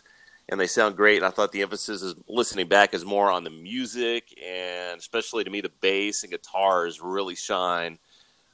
and 0.49 0.59
they 0.59 0.67
sound 0.67 0.97
great. 0.97 1.19
And 1.19 1.27
I 1.27 1.31
thought 1.31 1.53
the 1.53 1.61
emphasis 1.61 2.03
is 2.03 2.15
listening 2.27 2.67
back 2.67 2.95
is 2.95 3.05
more 3.05 3.31
on 3.31 3.45
the 3.45 3.51
music 3.51 4.37
and 4.43 4.99
especially 4.99 5.45
to 5.45 5.51
me 5.51 5.61
the 5.61 5.71
bass 5.81 6.23
and 6.23 6.33
guitars 6.33 7.01
really 7.03 7.35
shine 7.35 7.99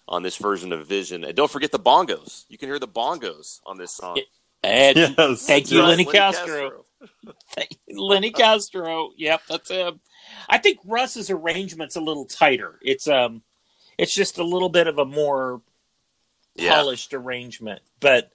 on 0.09 0.25
this 0.25 0.37
version 0.37 0.73
of 0.73 0.87
Vision. 0.87 1.23
And 1.23 1.37
don't 1.37 1.51
forget 1.51 1.71
the 1.71 1.79
bongos. 1.79 2.45
You 2.49 2.59
can 2.59 2.69
hear 2.69 2.81
the 2.81 2.89
bongos 2.89 3.61
on 3.65 3.79
this 3.79 3.93
song. 3.93 4.21
And 4.65 4.97
Yes. 4.97 5.47
Thank 5.47 5.71
you, 5.71 5.81
Right, 5.81 5.91
Lenny 5.91 6.05
Castro. 6.05 6.85
Lenny 7.89 8.31
Castro. 8.33 9.11
Yep, 9.17 9.43
that's 9.49 9.71
him. 9.71 10.01
I 10.49 10.59
think 10.59 10.79
Russ's 10.85 11.31
arrangement's 11.31 11.97
a 11.97 12.01
little 12.01 12.25
tighter. 12.25 12.79
It's 12.83 13.09
um, 13.09 13.43
it's 13.99 14.15
just 14.15 14.39
a 14.39 14.45
little 14.45 14.69
bit 14.69 14.87
of 14.87 14.99
a 14.99 15.05
more 15.05 15.61
Yeah. 16.55 16.75
polished 16.75 17.15
arrangement, 17.15 17.83
but 18.01 18.31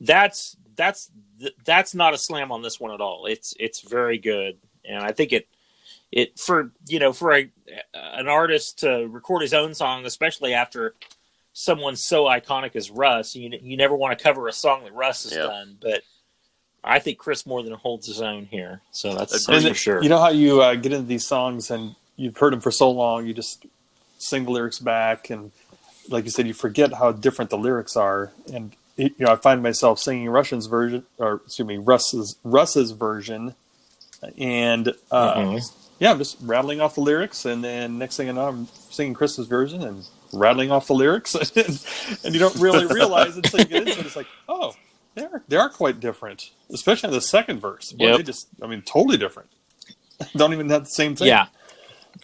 that's 0.00 0.56
that's 0.76 1.10
that's 1.64 1.94
not 1.94 2.14
a 2.14 2.18
slam 2.18 2.50
on 2.52 2.62
this 2.62 2.80
one 2.80 2.92
at 2.92 3.00
all. 3.00 3.26
It's 3.26 3.54
it's 3.58 3.80
very 3.80 4.18
good, 4.18 4.58
and 4.84 4.98
I 5.02 5.12
think 5.12 5.32
it 5.32 5.48
it 6.12 6.38
for 6.38 6.72
you 6.88 6.98
know 6.98 7.12
for 7.12 7.32
a 7.34 7.50
an 7.94 8.28
artist 8.28 8.80
to 8.80 9.06
record 9.08 9.42
his 9.42 9.54
own 9.54 9.74
song, 9.74 10.06
especially 10.06 10.54
after 10.54 10.94
someone 11.52 11.96
so 11.96 12.24
iconic 12.24 12.76
as 12.76 12.90
Russ, 12.90 13.34
you 13.34 13.50
you 13.62 13.76
never 13.76 13.94
want 13.94 14.16
to 14.18 14.22
cover 14.22 14.48
a 14.48 14.52
song 14.52 14.84
that 14.84 14.94
Russ 14.94 15.24
has 15.24 15.32
Yeah. 15.32 15.42
done, 15.42 15.76
but 15.80 16.02
I 16.82 16.98
think 16.98 17.18
Chris 17.18 17.44
more 17.46 17.62
than 17.62 17.72
holds 17.74 18.06
his 18.06 18.20
own 18.20 18.46
here. 18.46 18.80
So 18.90 19.14
that's, 19.14 19.32
that's 19.46 19.64
for 19.68 19.74
sure. 19.74 20.02
You 20.02 20.08
know 20.08 20.18
how 20.18 20.30
you 20.30 20.62
uh, 20.62 20.74
get 20.74 20.92
into 20.92 21.06
these 21.06 21.26
songs 21.26 21.70
and 21.70 21.94
you've 22.16 22.36
heard 22.38 22.52
them 22.52 22.60
for 22.60 22.70
so 22.70 22.90
long, 22.90 23.26
you 23.26 23.34
just 23.34 23.66
sing 24.18 24.44
the 24.44 24.50
lyrics 24.50 24.78
back, 24.78 25.30
and 25.30 25.50
like 26.08 26.24
you 26.24 26.30
said, 26.30 26.46
you 26.46 26.52
forget 26.54 26.92
how 26.94 27.12
different 27.12 27.50
the 27.50 27.56
lyrics 27.58 27.96
are. 27.96 28.30
And 28.52 28.72
you 28.96 29.10
know, 29.18 29.32
I 29.32 29.36
find 29.36 29.62
myself 29.62 29.98
singing 29.98 30.28
Russian's 30.28 30.66
version, 30.66 31.04
or 31.18 31.40
excuse 31.46 31.66
me, 31.66 31.78
Russ's 31.78 32.36
Russ's 32.44 32.90
version, 32.90 33.54
and 34.38 34.88
uh, 35.10 35.34
Mhm. 35.36 35.72
yeah, 35.98 36.10
I'm 36.10 36.18
just 36.18 36.36
rattling 36.42 36.80
off 36.80 36.94
the 36.94 37.00
lyrics, 37.00 37.44
and 37.46 37.64
then 37.64 37.98
next 37.98 38.16
thing 38.16 38.28
I 38.28 38.32
know, 38.32 38.48
I'm 38.48 38.66
singing 38.90 39.14
Chris's 39.14 39.46
version, 39.46 39.82
and 39.82 40.04
rattling 40.32 40.70
off 40.70 40.86
the 40.86 40.94
lyrics, 40.94 41.34
and 42.24 42.34
you 42.34 42.40
don't 42.40 42.56
really 42.56 42.86
realize 42.86 43.36
until 43.36 43.60
you 43.60 43.66
get 43.66 43.88
into 43.88 44.00
it. 44.00 44.06
It's 44.06 44.16
like, 44.16 44.26
oh, 44.48 44.74
they 45.14 45.24
are 45.24 45.42
they 45.48 45.56
are 45.56 45.68
quite 45.68 46.00
different, 46.00 46.50
especially 46.72 47.08
in 47.08 47.14
the 47.14 47.20
second 47.20 47.60
verse. 47.60 47.92
Yep. 47.98 48.16
They 48.18 48.22
just, 48.22 48.48
I 48.62 48.66
mean, 48.66 48.82
totally 48.82 49.16
different. 49.16 49.48
don't 50.36 50.52
even 50.52 50.68
have 50.70 50.84
the 50.84 50.90
same 50.90 51.16
thing. 51.16 51.28
Yeah. 51.28 51.46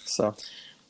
So 0.04 0.34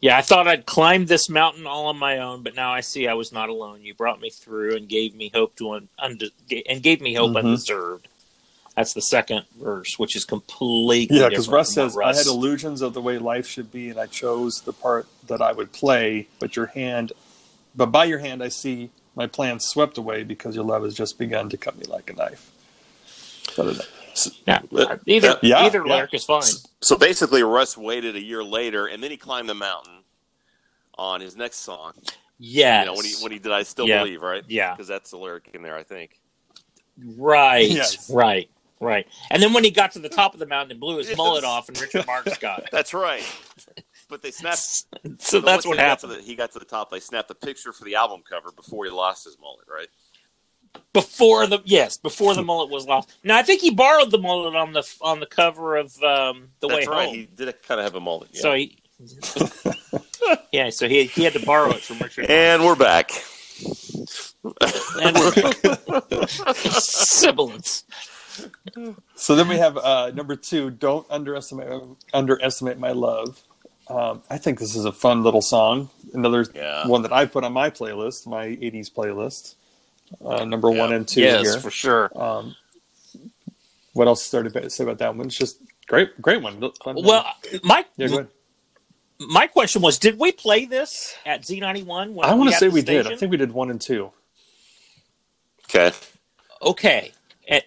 Yeah, 0.00 0.18
I 0.18 0.22
thought 0.22 0.46
I'd 0.48 0.66
climbed 0.66 1.08
this 1.08 1.28
mountain 1.30 1.66
all 1.66 1.86
on 1.86 1.96
my 1.98 2.18
own, 2.18 2.42
but 2.42 2.54
now 2.54 2.72
I 2.72 2.80
see 2.80 3.08
I 3.08 3.14
was 3.14 3.32
not 3.32 3.48
alone. 3.48 3.82
You 3.82 3.94
brought 3.94 4.20
me 4.20 4.30
through 4.30 4.76
and 4.76 4.88
gave 4.88 5.14
me 5.14 5.30
hope 5.34 5.56
to 5.56 5.72
un- 5.72 5.88
and 5.98 6.82
gave 6.82 7.00
me 7.00 7.14
hope 7.14 7.32
Mhm. 7.32 7.38
undeserved. 7.38 8.08
That's 8.76 8.92
the 8.92 9.00
second 9.00 9.46
verse, 9.58 9.98
which 9.98 10.14
is 10.14 10.26
completely 10.26 11.18
yeah, 11.18 11.30
because 11.30 11.48
Russ 11.48 11.72
says, 11.72 11.94
Russ- 11.94 12.16
"I 12.16 12.18
had 12.18 12.26
illusions 12.26 12.82
of 12.82 12.92
the 12.92 13.00
way 13.00 13.16
life 13.16 13.46
should 13.46 13.72
be, 13.72 13.88
and 13.88 13.98
I 13.98 14.04
chose 14.06 14.60
the 14.66 14.72
part 14.74 15.06
that 15.26 15.40
I 15.40 15.52
would 15.52 15.72
play. 15.72 16.28
But 16.40 16.56
your 16.56 16.66
hand, 16.66 17.12
but 17.74 17.86
by 17.86 18.04
your 18.04 18.18
hand, 18.18 18.42
I 18.42 18.48
see 18.48 18.90
my 19.16 19.26
plans 19.26 19.64
swept 19.66 19.98
away 19.98 20.22
because 20.22 20.54
your 20.54 20.64
love 20.64 20.84
has 20.84 20.94
just 20.94 21.18
begun 21.18 21.48
to 21.48 21.56
cut 21.56 21.76
me 21.76 21.84
like 21.86 22.08
a 22.10 22.14
knife." 22.14 22.52
Da-da-da. 23.56 23.82
yeah, 24.46 24.60
Uh, 24.76 24.96
either 25.06 25.38
yeah, 25.42 25.60
either 25.60 25.82
yeah. 25.86 25.94
lyric 25.94 26.14
is 26.14 26.24
fine. 26.24 26.42
So 26.82 26.96
basically, 26.96 27.42
Russ 27.42 27.76
waited 27.76 28.16
a 28.16 28.20
year 28.22 28.44
later, 28.44 28.86
and 28.86 29.02
then 29.02 29.10
he 29.10 29.16
climbed 29.16 29.48
the 29.48 29.54
mountain 29.54 30.02
on 30.98 31.20
his 31.20 31.36
next 31.36 31.58
song. 31.58 31.92
Yeah, 32.38 32.80
You 32.80 32.86
know, 32.86 32.94
when 32.94 33.04
he 33.06 33.14
when 33.22 33.32
he 33.32 33.38
did, 33.38 33.52
I 33.52 33.62
still 33.62 33.88
Yeah. 33.88 34.00
believe, 34.02 34.20
right? 34.22 34.42
Yeah. 34.46 34.72
because 34.72 34.86
that's 34.88 35.10
the 35.10 35.16
lyric 35.18 35.50
in 35.54 35.62
there, 35.62 35.76
I 35.76 35.82
think. 35.82 36.18
right, 37.16 37.68
Yes. 37.70 38.10
right, 38.10 38.48
right. 38.80 39.06
And 39.30 39.42
then 39.42 39.52
when 39.52 39.64
he 39.64 39.70
got 39.70 39.92
to 39.92 39.98
the 40.00 40.08
top 40.08 40.34
of 40.34 40.40
the 40.40 40.46
mountain 40.46 40.72
and 40.72 40.80
blew 40.80 40.98
his 40.98 41.08
Yes. 41.08 41.16
mullet 41.16 41.44
off, 41.44 41.68
and 41.68 41.78
Richard 41.80 42.06
Marx 42.06 42.36
got 42.38 42.60
it. 42.60 42.68
That's 42.72 42.92
right. 42.94 43.22
But 44.08 44.22
they 44.22 44.30
snapped. 44.30 44.84
So 45.18 45.40
but 45.40 45.46
that's 45.46 45.66
what 45.66 45.76
he 45.76 45.82
got 45.82 45.88
happened 45.88 46.12
the- 46.12 46.22
he 46.22 46.34
got 46.34 46.52
to 46.52 46.58
the 46.58 46.64
top. 46.64 46.90
They 46.90 47.00
snapped 47.00 47.28
the 47.28 47.34
picture 47.34 47.72
for 47.72 47.84
the 47.84 47.94
album 47.96 48.22
cover 48.28 48.50
before 48.52 48.84
he 48.84 48.90
lost 48.90 49.24
his 49.24 49.36
mullet, 49.40 49.66
right? 49.68 49.88
before 50.92 51.46
the 51.46 51.58
yes 51.64 51.96
before 51.96 52.34
the 52.34 52.42
mullet 52.50 52.70
was 52.70 52.86
lost. 52.86 53.14
Now 53.24 53.36
I 53.38 53.42
think 53.42 53.60
he 53.62 53.70
borrowed 53.70 54.10
the 54.10 54.18
mullet 54.18 54.54
on 54.54 54.72
the 54.72 54.86
on 55.00 55.20
the 55.20 55.26
cover 55.26 55.76
of 55.76 55.86
um, 56.02 56.48
the 56.60 56.68
That's 56.68 56.86
way 56.86 56.92
right. 56.92 57.06
home. 57.06 57.14
He 57.14 57.26
did 57.26 57.54
kind 57.62 57.80
of 57.80 57.84
have 57.84 57.94
a 57.94 58.00
mullet. 58.00 58.30
Yeah. 58.32 58.40
So 58.42 58.54
he, 58.54 58.78
yeah, 60.52 60.70
so 60.70 60.88
he 60.88 61.04
he 61.04 61.24
had 61.24 61.32
to 61.34 61.44
borrow 61.44 61.70
it 61.70 61.80
from 61.82 61.98
Richard. 61.98 62.26
and 62.30 62.64
we're 62.64 62.76
back. 62.76 63.10
and 65.02 65.16
we're 65.16 66.26
sibilance. 66.26 67.84
So 69.14 69.34
then 69.34 69.48
we 69.48 69.56
have 69.56 69.78
uh, 69.78 70.10
number 70.14 70.36
two. 70.36 70.70
Don't 70.70 71.06
underestimate 71.10 71.82
underestimate 72.12 72.78
my 72.78 72.92
love. 72.92 73.42
Um, 73.88 74.22
I 74.28 74.38
think 74.38 74.58
this 74.58 74.74
is 74.74 74.84
a 74.84 74.92
fun 74.92 75.22
little 75.22 75.42
song. 75.42 75.90
Another 76.12 76.44
Yeah. 76.54 76.86
one 76.88 77.02
that 77.02 77.12
I 77.12 77.26
put 77.26 77.44
on 77.44 77.52
my 77.52 77.70
playlist, 77.70 78.26
my 78.26 78.46
'80s 78.46 78.90
playlist. 78.90 79.54
Uh, 80.24 80.44
number 80.44 80.70
Yeah. 80.70 80.78
one 80.78 80.92
and 80.92 81.06
two 81.06 81.20
Yes, 81.20 81.42
here. 81.42 81.60
for 81.60 81.70
sure. 81.70 82.10
Um, 82.20 82.56
what 83.92 84.06
else 84.08 84.24
is 84.24 84.30
there 84.30 84.42
to 84.42 84.70
say 84.70 84.84
about 84.84 84.98
that 84.98 85.14
one? 85.16 85.26
It's 85.26 85.36
just 85.36 85.58
great, 85.86 86.20
great 86.20 86.42
one. 86.42 86.60
Fun- 86.82 87.02
Well, 87.02 87.26
my 87.62 87.84
yeah, 87.96 88.08
go 88.08 88.14
ahead. 88.14 88.28
my 89.18 89.46
question 89.46 89.82
was, 89.82 89.98
did 89.98 90.18
we 90.18 90.32
play 90.32 90.64
this 90.64 91.14
at 91.24 91.44
Z 91.44 91.58
ninety 91.60 91.82
one? 91.82 92.10
I 92.22 92.34
want 92.34 92.50
to 92.50 92.56
say 92.56 92.68
we 92.68 92.82
did. 92.82 93.06
I 93.06 93.16
think 93.16 93.30
we 93.30 93.36
did 93.36 93.52
one 93.52 93.70
and 93.70 93.80
two. 93.80 94.12
Okay. 95.64 95.92
okay. 96.62 97.12
And 97.48 97.62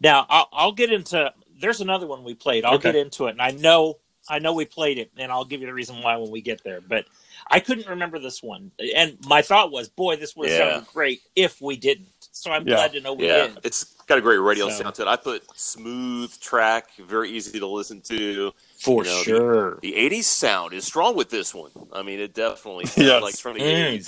now 0.00 0.26
I'll, 0.28 0.48
I'll 0.52 0.72
get 0.72 0.92
into. 0.92 1.32
There's 1.60 1.80
another 1.80 2.06
one 2.06 2.24
we 2.24 2.34
played. 2.34 2.64
I'll 2.64 2.74
Okay. 2.74 2.92
get 2.92 2.96
into 2.96 3.26
it, 3.26 3.30
and 3.32 3.42
I 3.42 3.50
know 3.50 3.98
I 4.28 4.38
know 4.38 4.52
we 4.52 4.64
played 4.64 4.98
it, 4.98 5.10
and 5.16 5.32
I'll 5.32 5.44
give 5.44 5.60
you 5.60 5.66
the 5.66 5.74
reason 5.74 6.02
why 6.02 6.16
when 6.16 6.30
we 6.30 6.40
get 6.40 6.62
there. 6.62 6.80
But 6.80 7.06
I 7.50 7.58
couldn't 7.60 7.88
remember 7.88 8.18
this 8.18 8.42
one, 8.42 8.70
and 8.94 9.18
my 9.26 9.42
thought 9.42 9.72
was, 9.72 9.88
boy, 9.88 10.16
this 10.16 10.36
would 10.36 10.48
have 10.50 10.58
Yeah. 10.58 10.70
sounded 10.74 10.88
great 10.92 11.22
if 11.34 11.60
we 11.60 11.76
didn't. 11.76 12.08
So 12.32 12.50
I'm 12.52 12.66
Yeah. 12.68 12.74
glad 12.76 12.92
to 12.92 13.00
know 13.00 13.14
we 13.14 13.26
Yeah, 13.26 13.48
did. 13.48 13.58
it's 13.64 13.84
got 14.06 14.18
a 14.18 14.20
great 14.20 14.36
radio 14.38 14.68
So- 14.68 14.82
sound 14.82 14.94
to 14.96 15.02
it. 15.02 15.08
I 15.08 15.16
put 15.16 15.42
smooth 15.58 16.38
track, 16.40 16.94
very 16.96 17.30
easy 17.30 17.58
to 17.58 17.66
listen 17.66 18.00
to. 18.02 18.52
For 18.78 19.04
You 19.04 19.10
know, 19.10 19.22
sure. 19.22 19.78
The 19.82 19.94
'80s 19.96 20.26
sound 20.26 20.72
is 20.74 20.84
strong 20.86 21.16
with 21.16 21.28
this 21.30 21.54
one. 21.54 21.70
I 21.92 22.02
mean, 22.02 22.18
it 22.20 22.32
definitely 22.34 22.86
sounds 22.86 23.06
Yes. 23.08 23.22
like 23.22 23.36
from 23.36 23.54
the 23.58 23.60
Mm. 23.60 24.06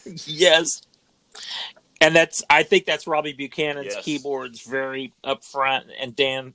'80s. 0.00 0.26
yes. 0.26 0.82
And 2.00 2.14
that's 2.14 2.42
I 2.48 2.62
think 2.62 2.84
that's 2.86 3.06
Robbie 3.06 3.32
Buchanan's 3.32 3.94
Yes. 3.94 4.04
keyboards 4.04 4.60
very 4.62 5.12
upfront 5.24 5.84
and 5.98 6.14
Dan 6.14 6.54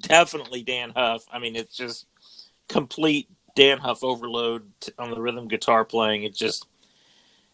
definitely 0.00 0.62
Dann 0.62 0.90
Huff. 0.90 1.24
I 1.30 1.38
mean 1.38 1.54
it's 1.54 1.76
just 1.76 2.06
complete 2.68 3.28
Dann 3.54 3.78
Huff 3.78 4.02
overload 4.04 4.70
t- 4.80 4.92
on 4.98 5.10
the 5.10 5.20
rhythm 5.20 5.48
guitar 5.48 5.84
playing. 5.84 6.24
It 6.24 6.34
just 6.34 6.66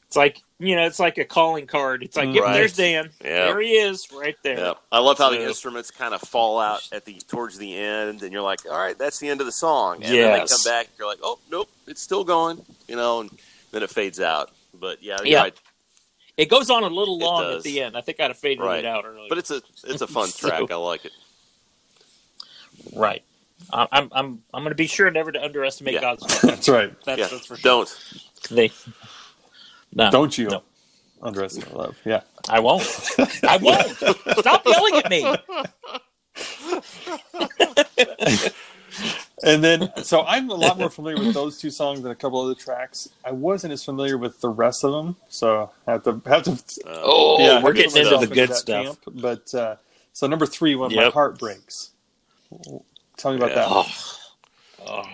it's 0.07 0.17
like 0.17 0.43
you 0.59 0.77
know, 0.77 0.87
it's 0.87 1.01
like 1.01 1.19
a 1.19 1.25
calling 1.25 1.67
card. 1.67 2.03
It's 2.05 2.17
like, 2.17 2.33
yep, 2.33 2.45
Right. 2.45 2.53
there's 2.55 2.77
Dan. 2.77 3.11
Yeah. 3.25 3.47
There 3.47 3.61
he 3.61 3.71
is, 3.73 4.07
right 4.13 4.37
there. 4.45 4.59
Yeah, 4.59 4.73
I 4.93 5.01
love 5.01 5.19
how 5.19 5.31
the 5.31 5.43
instruments 5.43 5.91
kind 5.91 6.15
of 6.15 6.21
fall 6.21 6.61
out 6.61 6.87
at 6.93 7.05
the 7.05 7.15
towards 7.29 7.59
the 7.59 7.77
end, 7.77 8.23
and 8.23 8.33
you're 8.33 8.43
like, 8.43 8.61
"All 8.67 8.79
right, 8.79 8.97
that's 8.97 9.19
the 9.19 9.29
end 9.29 9.41
of 9.41 9.47
the 9.47 9.53
song." 9.53 9.97
And 10.05 10.15
then 10.15 10.33
they 10.41 10.47
come 10.47 10.63
back, 10.65 10.89
you're 10.99 11.09
like, 11.09 11.19
"Oh, 11.23 11.39
nope, 11.51 11.69
it's 11.89 12.01
still 12.03 12.23
going," 12.25 12.65
you 12.87 12.95
know, 12.97 13.21
and 13.23 13.31
then 13.73 13.83
it 13.83 13.91
fades 13.91 14.21
out. 14.21 14.51
But 14.75 15.03
yeah, 15.03 15.19
Yeah. 15.25 15.41
right. 15.41 15.55
It 16.37 16.49
goes 16.49 16.71
on 16.71 16.83
a 16.83 16.89
little 16.89 17.19
long 17.19 17.45
at 17.57 17.63
the 17.63 17.81
end. 17.83 17.97
I 17.97 18.01
think 18.01 18.19
I'd 18.21 18.29
have 18.29 18.39
faded 18.39 18.63
Right. 18.65 18.81
it 18.81 18.87
out 18.87 19.05
earlier. 19.05 19.27
But 19.29 19.39
it's 19.39 19.51
a 19.51 19.63
it's 19.85 20.01
a 20.03 20.07
fun 20.07 20.29
So- 20.29 20.49
track. 20.49 20.71
I 20.71 20.77
like 20.77 21.05
it. 21.05 21.13
right. 22.95 23.23
I- 23.73 23.89
I'm 23.93 24.09
I'm 24.13 24.43
I'm 24.55 24.63
going 24.63 24.71
to 24.71 24.75
be 24.77 24.87
sure 24.87 25.11
never 25.11 25.33
to 25.33 25.43
underestimate 25.43 25.95
Yeah. 25.95 26.01
God's 26.01 26.23
love. 26.23 26.41
That's 26.43 26.69
right. 26.69 26.93
That's, 27.05 27.19
yeah, 27.21 27.27
that's 27.29 27.47
for 27.47 27.57
sure. 27.57 27.63
don't. 27.63 27.99
They, 28.51 28.71
no, 29.95 30.11
Don't 30.11 30.37
you 30.39 30.49
No. 30.49 30.63
underestimate 31.23 31.75
love? 31.75 31.99
Yeah. 32.05 32.23
I 32.49 32.61
won't. 32.61 32.83
I 33.45 33.57
won't. 33.63 33.89
Stop 34.39 34.67
yelling 34.67 34.97
at 34.97 35.11
me. 35.11 35.37
And 39.45 39.65
then, 39.65 39.91
so 40.05 40.23
I'm 40.23 40.49
a 40.51 40.55
lot 40.55 40.79
more 40.79 40.89
familiar 40.91 41.19
with 41.25 41.35
those 41.35 41.59
two 41.59 41.71
songs 41.71 42.01
than 42.03 42.13
a 42.13 42.15
couple 42.15 42.41
other 42.41 42.55
tracks. 42.55 43.09
I 43.25 43.33
wasn't 43.33 43.73
as 43.73 43.85
familiar 43.85 44.17
with 44.17 44.41
the 44.41 44.49
rest 44.51 44.85
of 44.85 44.93
them, 44.93 45.17
so 45.29 45.71
I 45.87 45.93
have 45.93 46.05
to 46.05 46.23
have 46.27 46.43
to. 46.45 46.53
Uh, 46.53 47.01
Oh, 47.03 47.39
yeah, 47.41 47.61
we're 47.61 47.73
getting 47.73 47.91
put 47.91 48.03
into 48.13 48.25
the 48.25 48.33
good 48.33 48.55
stuff. 48.55 48.85
camp. 48.85 48.99
But 49.21 49.53
uh, 49.53 49.77
so 50.13 50.29
number 50.29 50.47
three, 50.47 50.77
when 50.77 50.95
my 50.95 51.07
heart 51.11 51.41
breaks. 51.41 51.91
Tell 53.17 53.33
me 53.33 53.37
about 53.39 53.51
Yeah. 53.51 53.57
that. 53.57 53.87
Oh. 54.87 55.05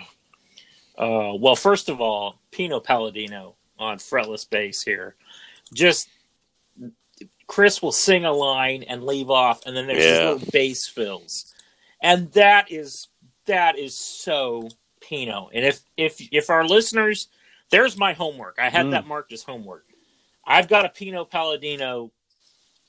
Oh. 0.98 1.32
Uh, 1.32 1.34
well, 1.36 1.56
first 1.56 1.88
of 1.88 2.00
all, 2.00 2.40
Pino 2.50 2.80
Palladino 2.80 3.54
on 3.78 3.98
fretless 3.98 4.48
bass 4.48 4.82
here. 4.82 5.14
Just 5.72 6.08
Chris 7.46 7.80
will 7.80 7.92
sing 7.92 8.24
a 8.24 8.32
line 8.32 8.82
and 8.82 9.04
leave 9.04 9.30
off, 9.30 9.64
and 9.66 9.76
then 9.76 9.86
there's 9.86 9.98
these 10.04 10.18
Yeah. 10.18 10.30
little 10.30 10.50
bass 10.52 10.86
fills, 10.86 11.54
and 12.02 12.30
that 12.32 12.70
is 12.70 13.08
that 13.46 13.78
is 13.78 13.96
so 13.96 14.68
Pino. 15.00 15.48
And 15.54 15.64
if 15.64 15.80
if 15.96 16.20
if 16.32 16.50
our 16.50 16.66
listeners, 16.66 17.28
there's 17.70 17.96
my 17.96 18.12
homework. 18.12 18.58
I 18.58 18.68
had 18.68 18.86
Mm. 18.86 18.90
that 18.92 19.06
marked 19.06 19.32
as 19.32 19.42
homework. 19.44 19.86
I've 20.44 20.68
got 20.68 20.84
a 20.84 20.88
Pino 20.90 21.24
Palladino 21.24 22.10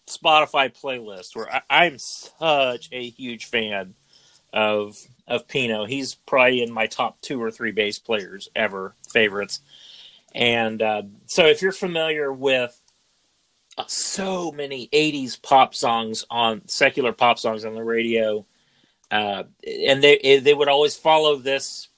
Spotify 0.07 0.73
playlist 0.73 1.35
where 1.35 1.53
I, 1.53 1.61
I'm 1.69 1.97
such 1.99 2.89
a 2.91 3.09
huge 3.11 3.45
fan 3.45 3.95
of 4.53 4.97
of 5.27 5.47
Pino. 5.47 5.85
He's 5.85 6.15
probably 6.15 6.63
in 6.63 6.71
my 6.71 6.87
top 6.87 7.21
two 7.21 7.41
or 7.41 7.51
three 7.51 7.71
bass 7.71 7.99
players 7.99 8.49
ever 8.55 8.95
favorites. 9.11 9.61
And 10.33 10.81
uh, 10.81 11.03
so, 11.25 11.45
if 11.45 11.61
you're 11.61 11.71
familiar 11.71 12.31
with 12.31 12.79
uh, 13.77 13.85
so 13.87 14.51
many 14.51 14.87
'80s 14.91 15.41
pop 15.41 15.73
songs 15.73 16.25
on 16.29 16.67
secular 16.67 17.13
pop 17.13 17.39
songs 17.39 17.65
on 17.65 17.75
the 17.75 17.83
radio, 17.83 18.45
uh, 19.11 19.43
and 19.65 20.03
they 20.03 20.39
they 20.41 20.53
would 20.53 20.67
always 20.67 20.95
follow 20.95 21.35
this 21.35 21.89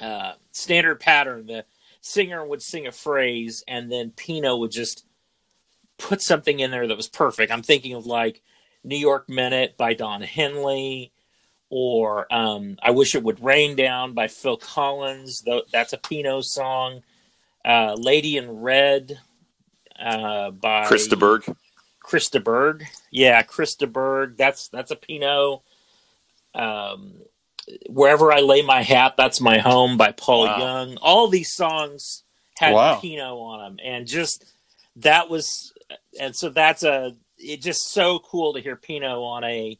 uh, 0.00 0.34
standard 0.52 1.00
pattern. 1.00 1.46
The 1.46 1.64
singer 2.00 2.46
would 2.46 2.62
sing 2.62 2.86
a 2.86 2.92
phrase, 2.92 3.64
and 3.66 3.90
then 3.90 4.10
Pino 4.10 4.56
would 4.56 4.70
just 4.70 5.06
put 5.98 6.22
something 6.22 6.60
in 6.60 6.70
there 6.70 6.86
that 6.86 6.96
was 6.96 7.08
perfect. 7.08 7.50
I'm 7.52 7.62
thinking 7.62 7.94
of 7.94 8.06
like 8.06 8.42
New 8.84 8.96
York 8.96 9.28
Minute 9.28 9.76
by 9.76 9.94
Don 9.94 10.22
Henley, 10.22 11.12
or 11.70 12.32
um, 12.32 12.78
I 12.82 12.90
Wish 12.90 13.14
It 13.14 13.22
Would 13.22 13.42
Rain 13.42 13.76
Down 13.76 14.14
by 14.14 14.28
Phil 14.28 14.56
Collins. 14.56 15.44
That's 15.72 15.92
a 15.92 15.98
Pino 15.98 16.40
song. 16.40 17.02
Uh, 17.64 17.94
Lady 17.98 18.36
in 18.36 18.60
Red 18.60 19.18
uh, 19.98 20.50
by 20.52 20.86
Chris 20.86 21.06
de 21.08 21.16
Burgh. 21.16 21.44
Krista 22.04 22.42
Berg. 22.42 22.84
Yeah, 23.10 23.42
Chris 23.42 23.74
de 23.74 23.86
Burgh. 23.86 24.36
That's 24.38 24.68
that's 24.68 24.90
a 24.90 24.96
Pino. 24.96 25.62
Um, 26.54 27.14
Wherever 27.90 28.32
I 28.32 28.40
Lay 28.40 28.62
My 28.62 28.82
Hat, 28.82 29.14
That's 29.18 29.42
My 29.42 29.58
Home 29.58 29.98
by 29.98 30.12
Paul 30.12 30.46
Wow. 30.46 30.58
Young. 30.58 30.96
All 31.02 31.28
these 31.28 31.52
songs 31.52 32.22
had 32.56 32.72
Wow. 32.72 32.98
Pino 32.98 33.38
on 33.40 33.60
them, 33.60 33.78
and 33.84 34.06
just 34.06 34.54
that 34.96 35.28
was, 35.28 35.74
and 36.18 36.34
so 36.34 36.48
that's 36.48 36.82
a. 36.82 37.14
It 37.36 37.60
just 37.60 37.90
so 37.90 38.18
cool 38.20 38.54
to 38.54 38.60
hear 38.60 38.74
Pino 38.74 39.22
on 39.22 39.44
a, 39.44 39.78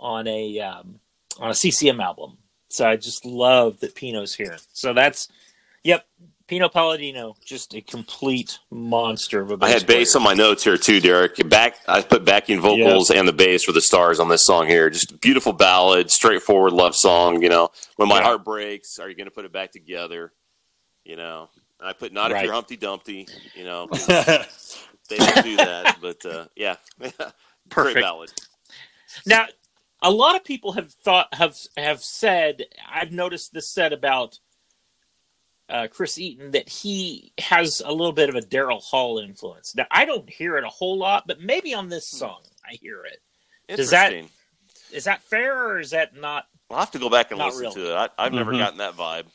on 0.00 0.26
a 0.26 0.58
um, 0.60 0.98
on 1.38 1.50
a 1.50 1.54
CCM 1.54 2.00
album. 2.00 2.38
So 2.68 2.86
I 2.88 2.96
just 2.96 3.24
love 3.24 3.80
that 3.80 3.94
Pino's 3.94 4.34
here. 4.34 4.56
So 4.72 4.92
that's, 4.92 5.28
yep, 5.82 6.06
Pino 6.46 6.68
Palladino, 6.68 7.36
just 7.44 7.74
a 7.74 7.80
complete 7.80 8.58
monster 8.70 9.40
of 9.40 9.50
a 9.50 9.56
bass 9.56 9.68
I 9.68 9.72
had 9.72 9.86
bass 9.86 10.12
player. 10.12 10.20
on 10.20 10.24
my 10.24 10.34
notes 10.34 10.64
here 10.64 10.76
too, 10.76 11.00
Derek. 11.00 11.48
Back, 11.48 11.76
I 11.88 12.02
put 12.02 12.24
backing 12.24 12.60
vocals 12.60 13.10
and 13.10 13.26
the 13.28 13.32
bass 13.32 13.64
for 13.64 13.72
the 13.72 13.80
stars 13.80 14.20
on 14.20 14.28
this 14.28 14.44
song 14.44 14.66
here. 14.66 14.90
Just 14.90 15.12
a 15.12 15.18
beautiful 15.18 15.52
ballad, 15.52 16.10
straightforward 16.10 16.72
love 16.72 16.94
song. 16.96 17.42
You 17.42 17.48
know, 17.48 17.70
when 17.96 18.08
my 18.08 18.18
Yeah. 18.18 18.24
heart 18.24 18.44
breaks, 18.44 18.98
are 18.98 19.08
you 19.08 19.14
going 19.14 19.26
to 19.26 19.30
put 19.30 19.44
it 19.44 19.52
back 19.52 19.72
together? 19.72 20.32
You 21.04 21.16
know, 21.16 21.48
and 21.80 21.88
I 21.88 21.92
put 21.92 22.12
not 22.12 22.30
if 22.32 22.42
you're 22.42 22.52
Humpty 22.52 22.76
Dumpty. 22.76 23.28
You 23.54 23.64
know, 23.64 23.86
they 25.08 25.18
don't 25.18 25.42
do 25.44 25.56
that, 25.56 26.00
but 26.00 26.24
uh, 26.26 26.46
yeah, 26.56 26.76
Perfect. 27.70 28.00
ballad. 28.00 28.32
Now, 29.26 29.46
a 30.04 30.10
lot 30.10 30.36
of 30.36 30.44
people 30.44 30.72
have 30.72 30.92
thought 30.92 31.34
have 31.34 31.56
have 31.76 32.00
said 32.04 32.62
I've 32.88 33.10
noticed 33.10 33.52
this 33.52 33.68
said 33.72 33.92
about 33.92 34.38
uh, 35.68 35.88
Chris 35.90 36.18
Eaton 36.18 36.50
that 36.52 36.68
he 36.68 37.32
has 37.38 37.80
a 37.84 37.90
little 37.90 38.12
bit 38.12 38.28
of 38.28 38.34
a 38.34 38.40
Daryl 38.42 38.82
Hall 38.82 39.18
influence. 39.18 39.74
Now, 39.74 39.86
I 39.90 40.04
don't 40.04 40.28
hear 40.28 40.58
it 40.58 40.64
a 40.64 40.68
whole 40.68 40.98
lot, 40.98 41.24
but 41.26 41.40
maybe 41.40 41.72
on 41.74 41.88
this 41.88 42.06
song 42.08 42.42
I 42.64 42.74
hear 42.74 43.02
it. 43.04 43.20
Does 43.76 43.90
that- 43.90 44.12
that 45.06 45.22
fair 45.24 45.66
or 45.70 45.80
is 45.80 45.90
that 45.90 46.14
not? 46.14 46.46
I'll 46.70 46.78
have 46.78 46.90
to 46.92 46.98
go 46.98 47.08
back 47.10 47.30
and 47.30 47.40
listen 47.40 47.62
really. 47.62 47.74
to 47.76 47.90
it. 47.92 47.94
I, 47.96 48.08
I've 48.26 48.32
never 48.32 48.52
Mhm. 48.52 48.58
gotten 48.58 48.78
that 48.78 48.94
vibe. 48.94 49.26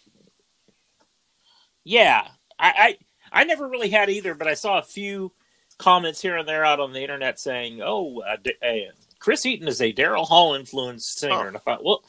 Yeah, 1.83 2.27
I, 2.57 2.97
I 3.31 3.41
I 3.41 3.43
never 3.43 3.67
really 3.67 3.89
had 3.89 4.09
either, 4.09 4.33
but 4.35 4.47
I 4.47 4.53
saw 4.53 4.77
a 4.79 4.83
few 4.83 5.33
comments 5.77 6.21
here 6.21 6.37
and 6.37 6.47
there 6.47 6.63
out 6.65 6.79
on 6.79 6.93
the 6.93 7.01
internet 7.01 7.39
saying, 7.39 7.81
"Oh, 7.83 8.21
uh, 8.21 8.37
D- 8.37 8.53
uh, 8.61 8.91
Chris 9.19 9.45
Eaton 9.45 9.67
is 9.67 9.81
a 9.81 9.91
Daryl 9.93 10.25
Hall 10.25 10.53
influenced 10.55 11.19
singer," 11.19 11.35
Oh. 11.35 11.47
and 11.47 11.55
I 11.57 11.59
thought, 11.59 11.83
well, 11.83 12.03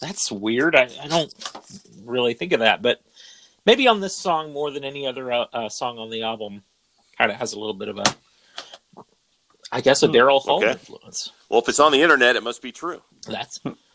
that's 0.00 0.30
weird. 0.32 0.74
I, 0.76 0.88
I 1.02 1.08
don't 1.08 1.32
really 2.04 2.34
think 2.34 2.52
of 2.52 2.60
that, 2.60 2.80
but 2.82 3.00
maybe 3.66 3.86
on 3.88 4.00
this 4.00 4.16
song 4.16 4.52
more 4.52 4.70
than 4.70 4.84
any 4.84 5.06
other 5.06 5.30
uh, 5.32 5.44
uh, 5.52 5.68
song 5.68 5.98
on 5.98 6.10
the 6.10 6.22
album, 6.22 6.62
kind 7.18 7.30
of 7.30 7.36
has 7.38 7.52
a 7.52 7.58
little 7.58 7.74
bit 7.74 7.88
of 7.88 7.98
a, 7.98 8.04
I 9.72 9.80
guess, 9.80 10.02
a 10.02 10.06
Hmm, 10.06 10.14
Daryl 10.14 10.40
Hall 10.40 10.58
okay. 10.62 10.72
influence. 10.72 11.32
Well, 11.48 11.60
if 11.60 11.68
it's 11.68 11.80
on 11.80 11.92
the 11.92 12.00
internet, 12.02 12.36
it 12.36 12.42
must 12.42 12.62
be 12.62 12.72
true. 12.72 13.02
That's 13.26 13.60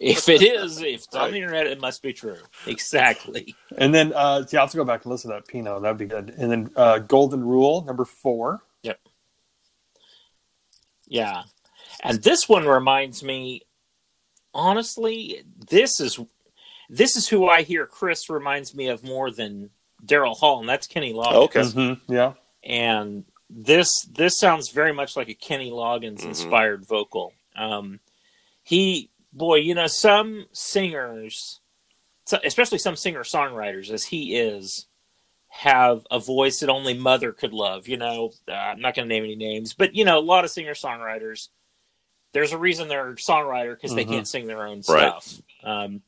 if 0.00 0.28
it 0.28 0.42
is, 0.42 0.78
if 0.82 1.04
it's 1.04 1.14
on 1.14 1.30
the 1.30 1.36
internet, 1.36 1.66
it 1.68 1.80
must 1.80 2.02
be 2.02 2.12
true. 2.12 2.38
Exactly. 2.66 3.54
and 3.76 3.94
then 3.94 4.12
uh, 4.14 4.44
yeah, 4.50 4.58
I'll 4.60 4.64
have 4.66 4.72
to 4.72 4.76
go 4.78 4.84
back 4.84 5.04
and 5.04 5.12
listen 5.12 5.30
to 5.30 5.36
that 5.36 5.46
Pino. 5.46 5.78
That'd 5.80 5.98
be 5.98 6.06
good. 6.06 6.34
And 6.36 6.50
then 6.50 6.70
uh, 6.74 6.98
Golden 6.98 7.44
Rule 7.44 7.84
number 7.84 8.04
four. 8.04 8.62
Yep. 8.82 8.98
Yeah. 11.06 11.42
And 12.02 12.22
this 12.22 12.48
one 12.48 12.66
reminds 12.66 13.22
me 13.22 13.62
honestly, 14.54 15.42
this 15.70 16.00
is 16.00 16.18
this 16.88 17.16
is 17.16 17.28
who 17.28 17.46
I 17.48 17.62
hear 17.62 17.86
Chris 17.86 18.30
reminds 18.30 18.74
me 18.74 18.88
of 18.88 19.04
more 19.04 19.30
than 19.30 19.70
Daryl 20.04 20.36
Hall, 20.36 20.60
and 20.60 20.68
that's 20.68 20.86
Kenny 20.86 21.12
Loggins. 21.12 21.34
Okay. 21.44 21.60
Mhm, 21.60 22.00
Yeah. 22.08 22.32
And 22.64 23.24
this 23.50 23.88
this 24.10 24.38
sounds 24.38 24.70
very 24.70 24.92
much 24.92 25.16
like 25.16 25.28
a 25.28 25.34
Kenny 25.34 25.70
Loggins 25.70 26.24
inspired 26.24 26.86
vocal. 26.86 27.32
Um 27.56 28.00
he 28.62 29.10
boy, 29.32 29.56
you 29.56 29.74
know, 29.74 29.86
some 29.86 30.46
singers 30.52 31.60
especially 32.44 32.76
some 32.78 32.94
singer 32.96 33.22
songwriters 33.22 33.90
as 33.90 34.04
he 34.04 34.36
is 34.36 34.86
have 35.48 36.06
a 36.10 36.18
voice 36.20 36.60
that 36.60 36.68
only 36.68 36.92
mother 36.92 37.32
could 37.32 37.54
love 37.54 37.88
you 37.88 37.96
know 37.96 38.30
uh, 38.46 38.52
i'm 38.52 38.80
not 38.80 38.94
going 38.94 39.08
to 39.08 39.14
name 39.14 39.24
any 39.24 39.34
names 39.34 39.72
but 39.72 39.94
you 39.94 40.04
know 40.04 40.18
a 40.18 40.20
lot 40.20 40.44
of 40.44 40.50
singer 40.50 40.74
songwriters 40.74 41.48
there's 42.32 42.52
a 42.52 42.58
reason 42.58 42.88
they're 42.88 43.10
a 43.10 43.14
songwriter 43.16 43.74
because 43.74 43.94
they 43.94 44.04
Mhm. 44.04 44.08
can't 44.10 44.28
sing 44.28 44.46
their 44.46 44.66
own 44.66 44.82
Right. 44.88 45.22
stuff 45.22 45.34
um, 45.64 46.02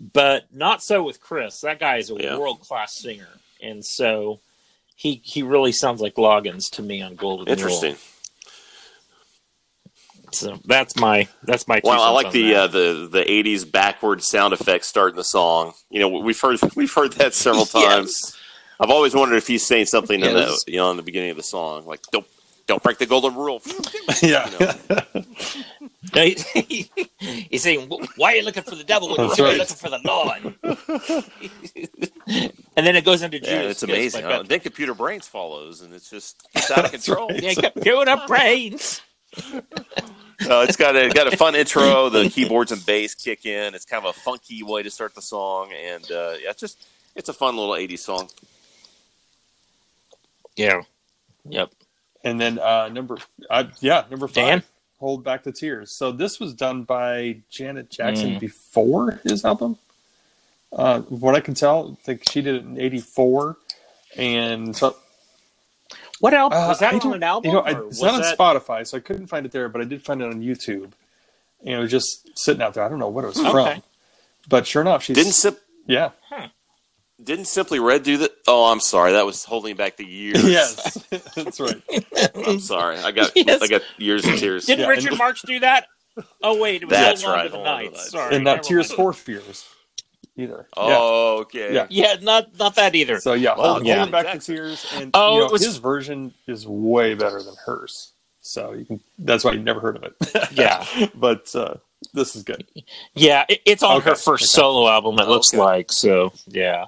but 0.00 0.44
not 0.52 0.82
so 0.82 1.02
with 1.02 1.20
chris 1.20 1.60
that 1.60 1.78
guy 1.78 1.96
is 1.98 2.10
a 2.10 2.14
Yeah. 2.14 2.36
world-class 2.36 2.94
singer 2.94 3.28
and 3.62 3.84
so 3.84 4.40
he 4.96 5.20
he 5.24 5.42
really 5.42 5.72
sounds 5.72 6.00
like 6.00 6.14
loggins 6.16 6.68
to 6.72 6.82
me 6.82 7.00
on 7.02 7.14
golden 7.16 7.44
Rule. 7.46 7.52
Interesting. 7.52 7.96
so 10.32 10.58
that's 10.64 10.96
my 10.96 11.26
that's 11.42 11.66
my 11.66 11.80
Well, 11.82 12.02
I 12.02 12.10
like 12.10 12.32
the 12.32 12.54
uh, 12.54 12.66
the 12.66 13.08
the 13.10 13.22
'80s 13.30 13.64
backward 13.70 14.22
sound 14.22 14.52
effects 14.52 14.86
starting 14.86 15.16
the 15.16 15.24
song. 15.24 15.72
You 15.90 16.00
know, 16.00 16.08
we've 16.08 16.38
heard 16.40 16.58
we've 16.76 16.92
heard 16.92 17.12
that 17.14 17.32
several 17.34 17.64
times. 17.66 18.20
Yes. 18.24 18.36
I've 18.80 18.90
always 18.90 19.14
wondered 19.14 19.36
if 19.36 19.46
he's 19.46 19.64
saying 19.66 19.86
something 19.86 20.20
in 20.20 20.34
the 20.34 20.62
you 20.66 20.76
know 20.76 20.90
in 20.90 20.96
the 20.98 21.02
beginning 21.02 21.30
of 21.30 21.36
the 21.38 21.42
song, 21.42 21.86
like 21.86 22.00
"Don't 22.12 22.26
don't 22.68 22.82
break 22.82 22.98
the 22.98 23.06
golden 23.06 23.34
rule." 23.34 23.60
yeah. 24.22 24.48
You 24.50 24.58
know. 24.60 25.22
No, 26.14 26.22
he- 26.24 26.90
he's 27.50 27.62
saying, 27.62 27.90
"Why 28.16 28.32
are 28.32 28.36
you 28.36 28.44
looking 28.44 28.62
for 28.62 28.76
the 28.76 28.84
devil 28.84 29.08
when 29.08 29.30
you're 29.36 29.46
right. 29.46 29.58
looking 29.58 29.76
for 29.76 29.90
the 29.90 30.00
Lord?" 30.04 30.54
and 32.76 32.86
then 32.86 32.94
it 32.96 33.04
goes 33.04 33.22
into 33.22 33.38
Judas. 33.40 33.52
Yeah, 33.52 33.70
it's 33.70 33.82
amazing. 33.82 34.22
by 34.24 34.32
Huh? 34.32 34.42
Then 34.46 34.60
computer 34.60 34.94
brains 34.94 35.26
follows, 35.26 35.80
and 35.82 35.92
it's 35.92 36.08
just 36.08 36.46
it's 36.54 36.70
out 36.70 36.84
of 36.84 36.92
control. 36.92 37.30
Yeah, 37.32 37.54
computer 37.54 38.16
brains. 38.26 39.00
Uh, 39.36 40.64
it's 40.66 40.76
got 40.76 40.94
a 40.96 41.08
got 41.10 41.32
a 41.32 41.36
fun 41.36 41.54
intro. 41.54 42.08
The 42.08 42.30
keyboards 42.30 42.70
and 42.72 42.84
bass 42.86 43.14
kick 43.14 43.44
in. 43.44 43.74
It's 43.74 43.84
kind 43.84 44.04
of 44.04 44.10
a 44.16 44.18
funky 44.20 44.62
way 44.62 44.82
to 44.82 44.90
start 44.90 45.14
the 45.14 45.22
song, 45.22 45.72
and 45.72 46.04
uh, 46.10 46.34
yeah, 46.40 46.50
it's 46.50 46.60
just 46.60 46.88
it's 47.16 47.28
a 47.28 47.32
fun 47.32 47.56
little 47.56 47.74
'80s 47.74 47.98
song. 47.98 48.28
Yeah. 50.56 50.82
Yep. 51.48 51.72
And 52.24 52.40
then 52.40 52.58
uh, 52.58 52.88
number, 52.88 53.18
uh, 53.48 53.64
yeah, 53.80 54.04
number 54.10 54.26
five, 54.26 54.34
Dan? 54.34 54.62
Hold 55.00 55.22
Back 55.24 55.44
the 55.44 55.52
Tears. 55.52 55.92
So 55.96 56.10
this 56.12 56.40
was 56.40 56.52
done 56.54 56.82
by 56.82 57.38
Janet 57.50 57.90
Jackson 57.90 58.32
Mm. 58.36 58.40
before 58.40 59.20
his 59.24 59.44
album. 59.44 59.78
Uh, 60.72 61.00
what 61.02 61.34
I 61.34 61.40
can 61.40 61.54
tell, 61.54 61.96
I 61.98 62.04
think 62.04 62.28
she 62.28 62.42
did 62.42 62.56
it 62.56 62.64
in 62.64 62.78
'84, 62.80 63.56
and 64.16 64.76
so 64.76 64.96
What 66.20 66.34
album 66.34 66.58
uh, 66.58 66.66
was 66.68 66.80
that 66.80 66.92
I 66.94 66.98
on 66.98 67.14
an 67.14 67.22
album? 67.22 67.48
You 67.50 67.56
know, 67.56 67.62
I, 67.62 67.70
it's 67.70 67.80
was 67.80 68.02
not 68.02 68.14
on 68.14 68.20
that- 68.22 68.36
Spotify, 68.38 68.86
so 68.86 68.96
I 68.96 69.00
couldn't 69.00 69.28
find 69.28 69.46
it 69.46 69.52
there, 69.52 69.68
but 69.68 69.80
I 69.80 69.84
did 69.84 70.04
find 70.04 70.20
it 70.20 70.26
on 70.26 70.42
YouTube. 70.42 70.90
And 71.64 71.74
it 71.74 71.78
was 71.78 71.90
just 71.90 72.36
sitting 72.38 72.60
out 72.62 72.74
there. 72.74 72.84
I 72.84 72.88
don't 72.88 72.98
know 72.98 73.08
what 73.08 73.24
it 73.24 73.28
was 73.28 73.38
Okay. 73.38 73.50
from, 73.74 73.82
but 74.48 74.66
sure 74.66 74.82
enough, 74.82 75.02
she's 75.04 75.16
Didn't 75.16 75.32
Sim- 75.32 75.56
yeah, 75.86 76.10
didn't 77.22 77.46
Simply 77.46 77.78
Red 77.80 78.02
do 78.02 78.16
that? 78.18 78.30
Oh, 78.46 78.70
I'm 78.70 78.80
sorry. 78.80 79.12
That 79.12 79.26
was 79.26 79.44
holding 79.44 79.76
back 79.76 79.96
the 79.96 80.06
years. 80.06 80.42
yes, 80.48 80.94
that's 81.34 81.58
right. 81.60 81.82
I'm 82.46 82.60
sorry. 82.60 82.98
I 82.98 83.10
got 83.12 83.32
Yes. 83.34 83.60
I 83.62 83.66
got 83.68 83.82
years 83.96 84.24
and 84.24 84.38
tears. 84.38 84.66
Didn't 84.66 84.80
Yeah, 84.84 84.88
Richard 84.88 85.10
and- 85.10 85.18
March 85.18 85.42
do 85.42 85.60
that? 85.60 85.86
Oh 86.42 86.58
wait, 86.60 86.82
it 86.82 86.86
was 86.86 86.98
That's 86.98 87.22
Hold 87.22 87.34
right, 87.34 87.42
to 87.44 87.48
the 87.50 87.56
Hold 87.56 87.68
On 87.68 87.78
to 87.84 87.90
Night. 87.90 87.96
Sorry, 87.96 88.34
and 88.34 88.44
not 88.44 88.62
Tears 88.64 88.92
for 88.92 89.12
Fears 89.12 89.68
either. 90.36 90.66
Oh, 90.76 91.38
okay. 91.42 91.74
Yeah. 91.74 91.86
Yeah, 91.90 92.14
not 92.20 92.56
not 92.58 92.74
that 92.76 92.94
either. 92.96 93.20
So 93.20 93.34
yeah, 93.34 93.56
Wow, 93.56 93.74
hold, 93.74 93.86
yeah. 93.86 93.96
Holding 93.96 94.12
back 94.12 94.32
the 94.32 94.38
tears, 94.40 94.84
and 94.94 95.10
Oh, 95.14 95.34
you 95.34 95.40
know, 95.46 95.52
was- 95.52 95.64
his 95.64 95.76
version 95.76 96.34
is 96.48 96.66
way 96.66 97.14
better 97.14 97.40
than 97.42 97.54
hers. 97.66 98.12
So 98.40 98.72
you 98.72 98.84
can. 98.84 99.00
That's 99.18 99.44
why 99.44 99.52
you 99.52 99.62
never 99.62 99.78
heard 99.80 99.96
of 99.96 100.04
it. 100.04 100.14
Yeah. 100.52 100.84
but 101.14 101.54
uh, 101.54 101.74
this 102.14 102.34
is 102.34 102.42
good. 102.44 102.66
Yeah, 103.14 103.44
it, 103.48 103.60
it's 103.66 103.82
on 103.82 103.98
Okay, 103.98 104.10
her 104.10 104.16
first 104.16 104.44
okay. 104.44 104.60
solo 104.60 104.88
album. 104.88 105.18
It 105.18 105.28
looks 105.28 105.52
Okay. 105.52 105.58
like 105.62 105.92
so. 105.92 106.32
Yeah, 106.46 106.86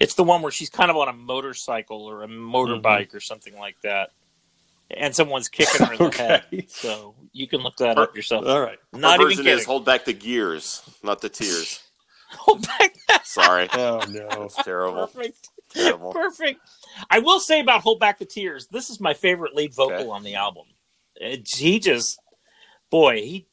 it's 0.00 0.14
the 0.14 0.24
one 0.24 0.42
where 0.42 0.52
she's 0.52 0.70
kind 0.70 0.90
of 0.90 0.96
on 0.96 1.08
a 1.08 1.12
motorcycle 1.12 2.04
or 2.04 2.22
a 2.22 2.28
motorbike 2.28 3.08
mm-hmm. 3.08 3.16
or 3.16 3.20
something 3.20 3.56
like 3.58 3.76
that, 3.82 4.10
and 4.90 5.14
someone's 5.14 5.48
kicking 5.48 5.86
her 5.86 5.92
in 5.92 5.98
the 5.98 6.04
Okay. 6.08 6.26
head. 6.50 6.70
So 6.70 7.14
you 7.32 7.46
can 7.48 7.60
look 7.60 7.76
that 7.78 7.98
up 7.98 8.14
yourself. 8.16 8.46
All 8.46 8.60
right. 8.60 8.78
Her 8.92 8.98
Not 8.98 9.20
even 9.20 9.36
kidding. 9.36 9.52
is 9.52 9.64
hold 9.64 9.84
back 9.84 10.04
the 10.04 10.12
gears, 10.12 10.82
not 11.02 11.20
the 11.20 11.28
tears. 11.28 11.80
Hold 12.36 12.66
back. 12.66 12.96
Sorry. 13.24 13.68
Oh 13.74 14.00
no. 14.08 14.26
That's 14.28 14.56
terrible. 14.64 15.06
Perfect. 15.06 15.50
Terrible. 15.72 16.12
Perfect. 16.12 16.58
I 17.08 17.20
will 17.20 17.38
say 17.38 17.60
about 17.60 17.82
"Hold 17.82 18.00
Back 18.00 18.18
the 18.18 18.24
Tears." 18.24 18.66
This 18.66 18.90
is 18.90 19.00
my 19.00 19.14
favorite 19.14 19.54
lead 19.54 19.72
vocal 19.72 19.94
Okay. 19.98 20.08
on 20.08 20.24
the 20.24 20.34
album. 20.34 20.64
It, 21.14 21.48
he 21.48 21.78
just, 21.78 22.18
boy, 22.90 23.18
he 23.22 23.46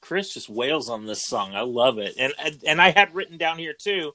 Chris 0.00 0.34
just 0.34 0.48
wails 0.48 0.88
on 0.90 1.06
this 1.06 1.24
song. 1.24 1.54
I 1.54 1.60
love 1.60 1.98
it, 1.98 2.14
and 2.18 2.32
and, 2.44 2.60
and 2.66 2.82
I 2.82 2.90
had 2.90 3.14
written 3.14 3.38
down 3.38 3.58
here 3.58 3.74
too. 3.74 4.12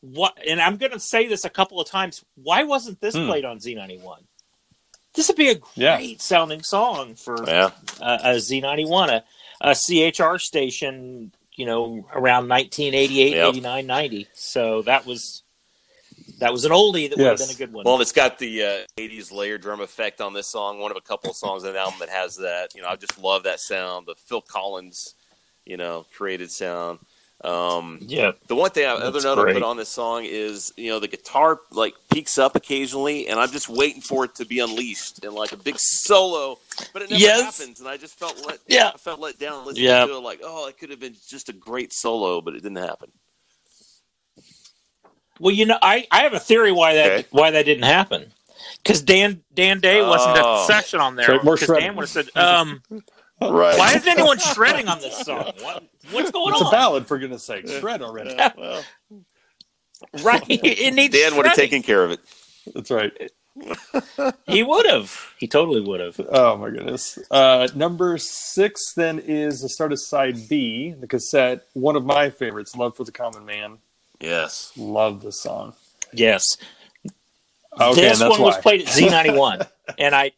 What? 0.00 0.38
And 0.46 0.60
I'm 0.60 0.76
going 0.76 0.92
to 0.92 1.00
say 1.00 1.26
this 1.26 1.44
a 1.44 1.50
couple 1.50 1.80
of 1.80 1.88
times. 1.88 2.24
Why 2.36 2.62
wasn't 2.64 3.00
this 3.00 3.14
Hmm. 3.16 3.26
played 3.26 3.44
on 3.44 3.58
Z91? 3.58 4.24
This 5.14 5.28
would 5.28 5.36
be 5.36 5.48
a 5.48 5.54
great 5.54 5.74
Yeah. 5.76 6.16
sounding 6.18 6.62
song 6.62 7.14
for 7.14 7.44
Yeah. 7.48 7.70
uh, 8.00 8.18
a 8.22 8.34
Z91, 8.40 9.08
a, 9.08 9.24
a 9.62 9.74
CHR 9.74 10.38
station, 10.38 11.32
you 11.54 11.64
know, 11.64 12.06
around 12.12 12.48
1988, 12.48 13.32
Yep. 13.34 13.48
89, 13.48 13.86
90. 13.86 14.28
So 14.34 14.82
that 14.82 15.06
was 15.06 15.42
that 16.38 16.52
was 16.52 16.64
an 16.64 16.72
oldie 16.72 17.08
that 17.08 17.16
would 17.18 17.24
Yes. 17.24 17.38
have 17.40 17.48
been 17.48 17.54
a 17.56 17.58
good 17.58 17.72
one. 17.72 17.84
Well, 17.84 18.00
it's 18.00 18.12
got 18.12 18.38
the 18.38 18.62
uh, 18.62 18.86
80s 18.98 19.32
layer 19.32 19.56
drum 19.58 19.80
effect 19.80 20.20
on 20.20 20.34
this 20.34 20.46
song. 20.48 20.78
One 20.80 20.90
of 20.90 20.96
a 20.96 21.00
couple 21.00 21.30
of 21.30 21.36
songs 21.36 21.64
on 21.64 21.72
the 21.72 21.78
album 21.78 21.98
that 22.00 22.08
has 22.10 22.36
that. 22.36 22.74
You 22.74 22.82
know, 22.82 22.88
I 22.88 22.96
just 22.96 23.18
love 23.18 23.44
that 23.44 23.60
sound. 23.60 24.06
The 24.06 24.14
Phil 24.16 24.42
Collins, 24.42 25.14
you 25.64 25.76
know, 25.78 26.04
created 26.12 26.50
sound. 26.50 26.98
Um, 27.44 27.98
yeah, 28.00 28.32
the 28.48 28.54
one 28.54 28.70
thing, 28.70 28.86
I, 28.86 28.92
other 28.92 29.10
That's 29.12 29.24
note 29.24 29.38
I 29.38 29.52
put 29.52 29.62
on 29.62 29.76
this 29.76 29.90
song 29.90 30.24
is, 30.24 30.72
you 30.76 30.88
know, 30.90 30.98
the 31.00 31.08
guitar 31.08 31.60
like 31.70 31.94
peaks 32.10 32.38
up 32.38 32.56
occasionally, 32.56 33.28
and 33.28 33.38
I'm 33.38 33.50
just 33.50 33.68
waiting 33.68 34.00
for 34.00 34.24
it 34.24 34.34
to 34.36 34.46
be 34.46 34.58
unleashed 34.60 35.24
in 35.24 35.34
like 35.34 35.52
a 35.52 35.56
big 35.56 35.78
solo, 35.78 36.58
but 36.92 37.02
it 37.02 37.10
never 37.10 37.20
Yes. 37.22 37.58
happens, 37.58 37.80
and 37.80 37.88
I 37.88 37.98
just 37.98 38.18
felt 38.18 38.44
let, 38.46 38.58
Yeah. 38.66 38.90
I 38.94 38.98
felt 38.98 39.20
let 39.20 39.38
down 39.38 39.66
listening 39.66 39.84
Yeah. 39.84 40.06
to 40.06 40.16
it. 40.16 40.20
Like, 40.20 40.40
oh, 40.42 40.66
it 40.68 40.78
could 40.78 40.90
have 40.90 41.00
been 41.00 41.14
just 41.28 41.48
a 41.50 41.52
great 41.52 41.92
solo, 41.92 42.40
but 42.40 42.54
it 42.54 42.62
didn't 42.62 42.76
happen. 42.78 43.12
Well, 45.38 45.54
you 45.54 45.66
know, 45.66 45.78
I, 45.82 46.06
I 46.10 46.20
have 46.22 46.32
a 46.32 46.40
theory 46.40 46.72
why 46.72 46.94
that 46.94 47.12
Okay. 47.18 47.28
why 47.30 47.50
that 47.50 47.64
didn't 47.66 47.84
happen. 47.84 48.32
Because 48.82 49.02
Dan 49.02 49.42
Dan 49.52 49.80
Day 49.80 50.00
wasn't 50.00 50.36
at 50.38 50.42
the 50.44 50.48
Oh. 50.48 50.66
section 50.66 50.98
on 51.00 51.14
there. 51.16 51.26
So 51.26 51.42
more 51.42 51.56
'Cause 51.58 51.66
shredding. 51.66 51.88
Dan 51.88 51.96
would 51.96 52.02
have 52.04 52.10
said, 52.10 52.30
um, 52.36 52.82
Right. 53.40 53.78
"Why 53.78 53.94
isn't 53.94 54.08
anyone 54.08 54.38
shredding 54.54 54.88
on 54.88 55.00
this 55.00 55.18
song? 55.18 55.52
What, 55.60 55.84
what's 56.10 56.30
going 56.30 56.54
on? 56.54 56.60
It's 56.60 56.68
a 56.68 56.70
ballad, 56.70 57.06
for 57.06 57.18
goodness 57.18 57.44
sake. 57.44 57.68
Shred 57.68 58.02
already. 58.02 58.30
Yeah, 58.34 58.52
well, 58.56 58.84
Right? 60.22 60.42
It 60.48 60.94
needs 60.94 61.16
Dan 61.16 61.36
would 61.36 61.46
have 61.46 61.56
taken 61.56 61.82
care 61.82 62.04
of 62.04 62.10
it. 62.12 62.20
That's 62.74 62.90
right. 62.90 63.12
He 64.46 64.62
would 64.62 64.84
have. 64.86 65.32
He 65.38 65.48
totally 65.48 65.80
would 65.80 66.00
have. 66.00 66.20
Oh 66.30 66.58
my 66.58 66.68
goodness. 66.68 67.18
Uh, 67.30 67.68
number 67.74 68.18
six 68.18 68.92
then 68.94 69.18
is 69.18 69.62
the 69.62 69.68
start 69.70 69.92
of 69.92 69.98
side 70.00 70.48
B, 70.48 70.92
the 70.92 71.06
cassette. 71.06 71.66
One 71.72 71.96
of 71.96 72.04
my 72.04 72.28
favorites, 72.28 72.76
"Love 72.76 72.96
for 72.96 73.04
the 73.04 73.12
Common 73.12 73.46
Man." 73.46 73.78
Yes. 74.20 74.72
Love 74.76 75.22
this 75.22 75.40
song. 75.40 75.72
Yes. 76.12 76.42
Okay, 77.80 78.02
this 78.02 78.20
and 78.20 78.30
that's 78.30 78.38
one 78.38 78.42
was 78.42 78.58
played 78.58 78.82
at 78.82 78.88
Z91, 78.88 79.66
and 79.98 80.14
I 80.14 80.32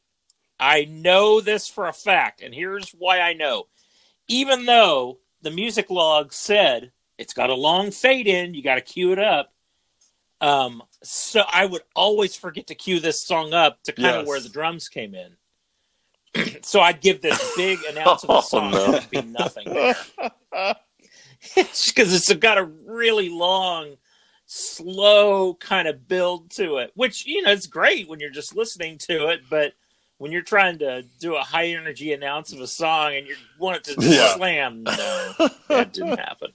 I 0.60 0.84
know 0.86 1.40
this 1.40 1.68
for 1.68 1.86
a 1.88 1.92
fact, 1.92 2.40
and 2.42 2.54
here's 2.54 2.90
why 2.90 3.20
I 3.20 3.32
know. 3.32 3.68
Even 4.28 4.66
though 4.66 5.18
the 5.42 5.50
music 5.50 5.88
log 5.90 6.32
said 6.32 6.92
it's 7.16 7.32
got 7.32 7.50
a 7.50 7.54
long 7.54 7.90
fade 7.90 8.26
in, 8.26 8.54
you 8.54 8.62
got 8.62 8.74
to 8.76 8.80
cue 8.80 9.12
it 9.12 9.18
up. 9.18 9.52
Um, 10.40 10.82
so 11.02 11.42
I 11.52 11.66
would 11.66 11.82
always 11.96 12.36
forget 12.36 12.66
to 12.68 12.74
cue 12.74 13.00
this 13.00 13.22
song 13.22 13.52
up 13.52 13.82
to 13.84 13.92
kind 13.92 14.08
of 14.16 14.20
Yes. 14.22 14.28
where 14.28 14.40
the 14.40 14.48
drums 14.48 14.88
came 14.88 15.14
in. 15.14 15.36
so 16.62 16.80
I'd 16.80 17.00
give 17.00 17.22
this 17.22 17.54
big 17.56 17.78
announcement 17.88 18.30
of 18.38 18.44
Oh, 18.44 18.48
song 18.48 18.70
no. 18.70 19.00
to 19.00 19.08
be 19.08 19.22
nothing 19.22 19.66
because 21.54 22.12
it's 22.14 22.32
got 22.34 22.58
a 22.58 22.64
really 22.64 23.28
long, 23.28 23.96
slow 24.46 25.54
kind 25.54 25.88
of 25.88 26.06
build 26.08 26.50
to 26.52 26.78
it. 26.78 26.92
Which 26.94 27.26
you 27.26 27.42
know, 27.42 27.52
it's 27.52 27.66
great 27.66 28.08
when 28.08 28.20
you're 28.20 28.30
just 28.30 28.54
listening 28.56 28.98
to 28.98 29.28
it, 29.28 29.40
but 29.50 29.74
when 30.18 30.32
you're 30.32 30.42
trying 30.42 30.78
to 30.78 31.02
do 31.20 31.36
a 31.36 31.40
high 31.40 31.68
energy 31.68 32.12
announce 32.12 32.52
of 32.52 32.60
a 32.60 32.66
song 32.66 33.14
and 33.14 33.26
you 33.26 33.36
want 33.58 33.88
it 33.88 33.94
to 33.94 33.94
Yeah. 34.06 34.34
slam, 34.34 34.84
no, 34.84 35.34
that 35.68 35.92
didn't 35.92 36.18
happen. 36.18 36.52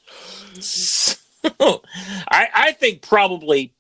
So, 0.60 1.18
I, 2.30 2.48
I 2.54 2.72
think 2.74 3.02
probably 3.02 3.74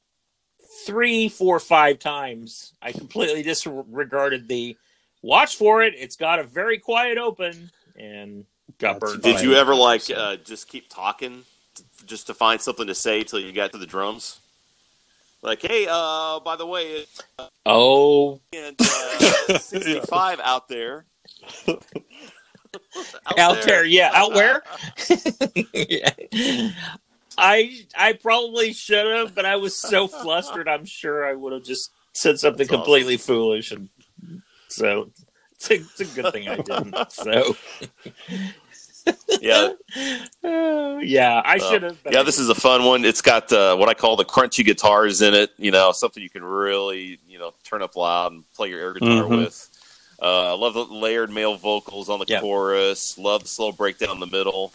three, 0.86 1.30
four, 1.30 1.60
five 1.60 2.00
times 2.00 2.74
I 2.82 2.91
completely 2.91 3.43
disregarded 3.43 4.48
the 4.48 4.78
watch 5.22 5.56
for 5.58 5.84
it. 5.84 5.93
It's 5.98 6.15
got 6.15 6.39
a 6.39 6.43
very 6.43 6.78
quiet 6.78 7.17
open 7.17 7.72
and 7.96 8.46
got 8.80 9.00
That's 9.00 9.13
burned. 9.13 9.24
Did 9.24 9.41
you 9.41 9.56
ever 9.56 9.76
like 9.76 10.04
uh, 10.10 10.38
just 10.38 10.67
keep 10.67 10.89
talking, 10.89 11.43
just 12.06 12.28
to 12.28 12.34
find 12.34 12.62
something 12.62 12.88
to 12.88 12.96
say 12.96 13.24
till 13.24 13.39
you 13.39 13.52
got 13.52 13.72
to 13.74 13.78
the 13.78 13.86
drums? 13.88 14.39
Like, 15.43 15.62
hey, 15.62 15.88
uh, 15.89 16.39
by 16.39 16.56
the 16.56 16.65
way, 16.65 17.06
oh, 17.65 18.39
and, 18.53 18.79
uh, 18.79 19.58
65 19.58 20.39
out 20.43 20.69
there. 20.69 21.06
out, 23.38 23.62
there. 23.63 23.84
yeah, 23.84 24.12
out 24.13 24.34
where? 24.34 24.63
Yeah. 25.73 26.12
I 27.38 27.86
I 27.97 28.13
probably 28.13 28.71
should 28.71 29.06
have, 29.06 29.36
but 29.36 29.45
I 29.45 29.58
was 29.58 29.75
so 29.75 30.08
flustered. 30.08 30.69
I'm 30.69 30.86
sure 30.86 31.27
I 31.27 31.34
would 31.34 31.51
have 31.51 31.63
just 31.63 31.91
said 32.13 32.39
something 32.39 32.67
That's 32.67 32.69
completely 32.69 33.17
foolish, 33.17 33.71
and 33.71 33.89
so 34.69 35.10
it's 35.51 35.69
a, 35.69 35.73
it's 35.73 35.99
a 35.99 36.21
good 36.21 36.32
thing 36.32 36.47
I 36.47 36.58
didn't. 36.58 37.12
So 37.12 37.58
Yeah, 39.42 39.74
uh, 40.44 40.98
yeah, 41.02 41.42
I 41.44 41.58
should 41.58 41.84
have. 41.84 41.98
yeah. 42.10 42.24
This 42.24 42.39
is 42.39 42.50
a 42.50 42.56
fun 42.56 42.86
one. 42.86 43.04
It's 43.06 43.22
got 43.22 43.52
uh, 43.52 43.76
what 43.76 43.89
I 43.89 43.94
call 43.94 44.16
the 44.16 44.24
crunchy 44.26 44.63
guitars 44.63 45.22
in 45.22 45.34
it. 45.34 45.52
You 45.58 45.72
know, 45.72 45.92
something 45.92 46.24
you 46.24 46.30
can 46.30 46.44
really, 46.44 47.20
you 47.28 47.38
know, 47.39 47.54
turn 47.63 47.82
up 47.82 47.96
loud 47.96 48.32
and 48.32 48.44
play 48.54 48.70
your 48.70 48.80
air 48.80 48.94
guitar 48.94 49.24
Mhm. 49.24 49.38
with. 49.38 49.70
Uh, 50.22 50.54
I 50.54 50.56
love 50.58 50.74
the 50.74 50.86
layered 50.86 51.30
male 51.32 51.56
vocals 51.58 52.08
on 52.10 52.20
the 52.20 52.26
Yeah. 52.28 52.39
chorus. 52.39 53.18
Love 53.18 53.44
the 53.44 53.50
slow 53.50 53.72
breakdown 53.74 54.12
in 54.12 54.20
the 54.22 54.28
middle, 54.28 54.72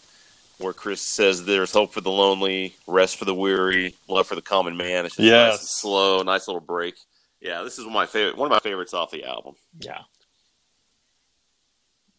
where 0.59 0.73
Chris 0.73 1.01
says, 1.01 1.45
"There's 1.45 1.71
hope 1.71 1.91
for 1.91 2.01
the 2.01 2.11
lonely, 2.11 2.75
rest 2.85 3.17
for 3.17 3.25
the 3.25 3.33
weary, 3.33 3.95
love 4.07 4.27
for 4.27 4.35
the 4.35 4.41
common 4.43 4.77
man." 4.77 5.05
It's 5.07 5.15
just 5.15 5.27
nice 5.27 5.59
and 5.59 5.67
slow, 5.67 6.21
nice 6.21 6.47
little 6.47 6.61
break. 6.61 6.95
Yeah, 7.41 7.63
this 7.63 7.73
is 7.79 7.85
one 7.85 7.87
of 7.87 7.93
my 7.93 8.05
favorite, 8.05 8.37
one 8.37 8.45
of 8.45 8.51
my 8.51 8.59
favorites 8.59 8.93
off 8.93 9.09
the 9.11 9.23
album. 9.23 9.55
Yeah. 9.79 10.01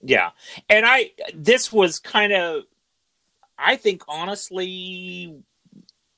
Yeah. 0.03 0.31
And 0.69 0.87
I 0.87 1.13
this 1.35 1.73
was 1.73 1.99
kind 1.99 2.33
of 2.33 2.65
I 3.59 3.77
think 3.77 4.03
honestly 4.09 5.43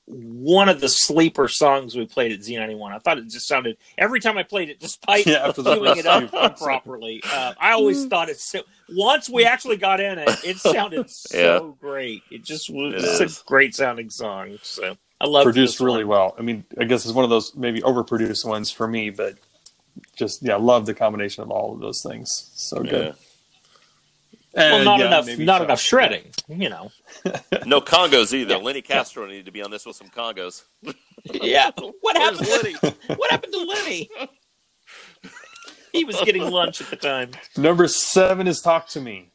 one 0.07 0.68
of 0.68 0.81
the 0.81 0.88
sleeper 0.88 1.49
songs 1.49 1.97
we 1.97 2.05
played 2.07 2.33
at 2.33 2.40
Z91. 2.40 2.92
I 2.92 2.99
thought 2.99 3.18
it 3.18 3.29
just 3.29 3.47
sounded 3.47 3.77
every 3.97 4.21
time 4.21 4.37
I 4.37 4.42
played 4.42 4.68
it, 4.68 4.81
despite 4.81 5.27
Yeah, 5.33 5.49
after 5.49 5.62
the 5.62 5.77
queuing 5.77 5.97
it 5.97 6.07
up 6.07 6.59
properly. 6.59 7.23
Uh, 7.25 7.55
I 7.59 7.73
always 7.73 8.07
thought 8.07 8.29
it 8.29 8.38
so. 8.38 8.62
Once 8.90 9.31
we 9.31 9.45
actually 9.45 9.77
got 9.77 10.01
in 10.01 10.18
it, 10.18 10.29
it 10.45 10.57
sounded 10.59 11.09
so 11.09 11.77
great. 11.81 12.23
It 12.31 12.45
just 12.45 12.68
was 12.68 12.95
It 12.95 13.23
it's 13.23 13.40
a 13.40 13.45
great 13.45 13.75
sounding 13.75 14.11
song. 14.11 14.59
So 14.62 14.97
I 15.21 15.27
love 15.27 15.42
it. 15.42 15.45
produced 15.45 15.81
really 15.81 16.05
one. 16.05 16.18
well. 16.18 16.35
I 16.38 16.42
mean, 16.42 16.64
I 16.79 16.85
guess 16.85 17.05
it's 17.05 17.14
one 17.14 17.25
of 17.25 17.31
those 17.31 17.55
maybe 17.55 17.81
overproduced 17.81 18.45
ones 18.45 18.71
for 18.71 18.88
me, 18.88 19.11
but 19.11 19.37
just 20.16 20.42
yeah, 20.42 20.57
love 20.57 20.85
the 20.85 20.95
combination 20.95 21.42
of 21.42 21.51
all 21.51 21.73
of 21.75 21.81
those 21.81 22.03
things. 22.03 22.51
So 22.55 22.83
good. 22.83 23.14
Well, 24.55 24.85
not 24.85 24.99
yeah, 25.01 25.07
enough, 25.07 25.38
not 25.38 25.59
so. 25.59 25.65
enough 25.65 25.81
shredding. 25.81 26.25
You 26.49 26.69
know. 26.69 26.91
No 27.67 27.81
congas 27.81 28.33
either. 28.35 28.57
Yeah. 28.57 28.61
Lenny 28.61 28.83
Castro 28.83 29.27
needed 29.27 29.47
to 29.47 29.53
be 29.53 29.62
on 29.62 29.71
this 29.71 29.87
with 29.87 29.97
some 29.97 30.09
congas. 30.09 30.65
Yeah. 31.33 31.71
What 31.77 31.95
Where's 32.03 32.41
happened? 32.41 32.77
Lenny? 32.83 32.95
What 33.17 33.31
happened 33.31 33.53
to 33.53 33.61
Lenny? 33.61 34.11
he 35.93 36.05
was 36.05 36.21
getting 36.23 36.51
lunch 36.51 36.81
at 36.81 36.88
the 36.88 36.97
time. 36.97 37.31
Number 37.57 37.87
seven 37.87 38.49
is 38.49 38.61
"Talk 38.61 38.88
to 38.88 39.01
Me." 39.01 39.31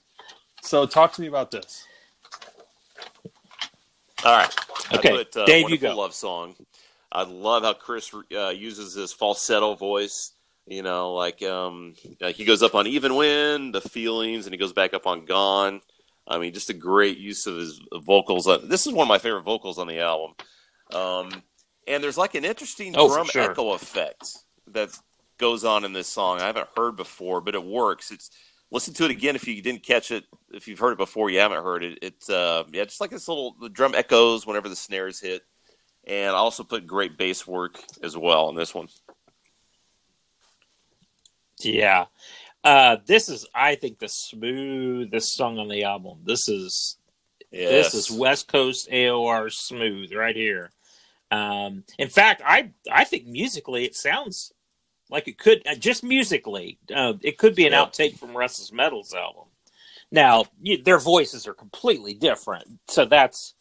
So, 0.61 0.85
talk 0.85 1.13
to 1.13 1.21
me 1.21 1.27
about 1.27 1.51
this. 1.51 1.85
All 4.25 4.37
right. 4.37 4.53
Okay, 4.95 5.13
I 5.13 5.17
put, 5.23 5.37
uh, 5.37 5.45
Dave, 5.45 5.69
you 5.69 5.77
go. 5.77 5.95
Love 5.95 6.13
song. 6.13 6.55
I 7.11 7.23
love 7.23 7.63
how 7.63 7.73
Chris 7.73 8.13
uh, 8.35 8.49
uses 8.49 8.95
his 8.95 9.13
falsetto 9.13 9.75
voice. 9.75 10.33
You 10.67 10.83
know, 10.83 11.13
like 11.13 11.41
um, 11.43 11.93
uh, 12.21 12.27
he 12.33 12.43
goes 12.43 12.61
up 12.61 12.75
on 12.75 12.87
Even 12.87 13.15
When, 13.15 13.71
The 13.71 13.79
Feelings, 13.81 14.45
and 14.45 14.53
he 14.53 14.57
goes 14.57 14.73
back 14.73 14.93
up 14.93 15.07
on 15.07 15.23
Gone. 15.25 15.79
I 16.27 16.37
mean, 16.39 16.53
just 16.53 16.69
a 16.69 16.73
great 16.73 17.17
use 17.17 17.47
of 17.47 17.55
his 17.55 17.79
vocals. 18.03 18.47
Uh, 18.47 18.57
This 18.57 18.85
is 18.85 18.91
one 18.91 19.05
of 19.05 19.09
my 19.09 19.17
favorite 19.17 19.43
vocals 19.43 19.79
on 19.79 19.87
the 19.87 19.99
album. 20.01 20.35
Um, 20.93 21.41
and 21.87 22.03
there's 22.03 22.17
like 22.17 22.35
an 22.35 22.43
interesting 22.43 22.93
Oh, 22.97 23.07
drum 23.07 23.27
sure. 23.27 23.49
echo 23.49 23.71
effect 23.71 24.27
that 24.67 24.89
goes 25.37 25.63
on 25.63 25.85
in 25.85 25.93
this 25.93 26.07
song. 26.07 26.41
I 26.41 26.47
haven't 26.47 26.67
heard 26.75 26.97
before, 26.97 27.39
but 27.39 27.55
it 27.55 27.63
works. 27.63 28.11
It's 28.11 28.29
listen 28.69 28.93
to 28.95 29.05
it 29.05 29.11
again 29.11 29.37
if 29.37 29.47
you 29.47 29.61
didn't 29.61 29.83
catch 29.83 30.11
it. 30.11 30.25
If 30.51 30.67
you've 30.67 30.79
heard 30.79 30.91
it 30.91 30.97
before, 30.97 31.29
you 31.29 31.39
haven't 31.39 31.63
heard 31.63 31.83
it. 31.85 31.99
It's 32.01 32.29
uh, 32.29 32.65
yeah, 32.73 32.83
just 32.83 32.99
like 32.99 33.11
this 33.11 33.29
little 33.29 33.55
the 33.61 33.69
drum 33.69 33.95
echoes 33.95 34.45
whenever 34.45 34.67
the 34.67 34.75
snares 34.75 35.21
hit, 35.21 35.43
and 36.05 36.31
I 36.35 36.39
also 36.39 36.65
put 36.65 36.85
great 36.87 37.17
bass 37.17 37.47
work 37.47 37.79
as 38.03 38.17
well 38.17 38.49
in 38.49 38.55
this 38.55 38.75
one. 38.75 38.89
Yeah. 41.59 42.05
Uh, 42.63 42.97
this 43.05 43.29
is, 43.29 43.45
I 43.53 43.75
think, 43.75 43.99
the 43.99 44.09
smoothest 44.09 45.35
song 45.35 45.57
on 45.59 45.69
the 45.69 45.83
album. 45.83 46.19
This 46.23 46.49
is 46.49 46.97
Yes. 47.51 47.93
this 47.93 48.09
is 48.09 48.17
West 48.17 48.49
Coast 48.49 48.89
AOR 48.91 49.49
smooth 49.49 50.11
right 50.13 50.35
here. 50.35 50.69
Um, 51.31 51.85
in 51.97 52.09
fact, 52.09 52.41
I 52.45 52.71
I 52.91 53.05
think 53.05 53.25
musically 53.25 53.85
it 53.85 53.95
sounds 53.95 54.51
like 55.09 55.27
it 55.29 55.37
could 55.37 55.65
uh, 55.65 55.75
just 55.75 56.03
musically 56.03 56.77
uh, 56.93 57.13
it 57.21 57.37
could 57.37 57.55
be 57.55 57.65
an 57.65 57.71
Yeah. 57.71 57.85
outtake 57.85 58.17
from 58.19 58.35
Russ's 58.35 58.73
Medals 58.73 59.13
album. 59.13 59.45
Now 60.11 60.45
you, 60.59 60.81
their 60.83 60.99
voices 60.99 61.47
are 61.47 61.53
completely 61.53 62.13
different, 62.13 62.79
so 62.89 63.05
that's 63.05 63.53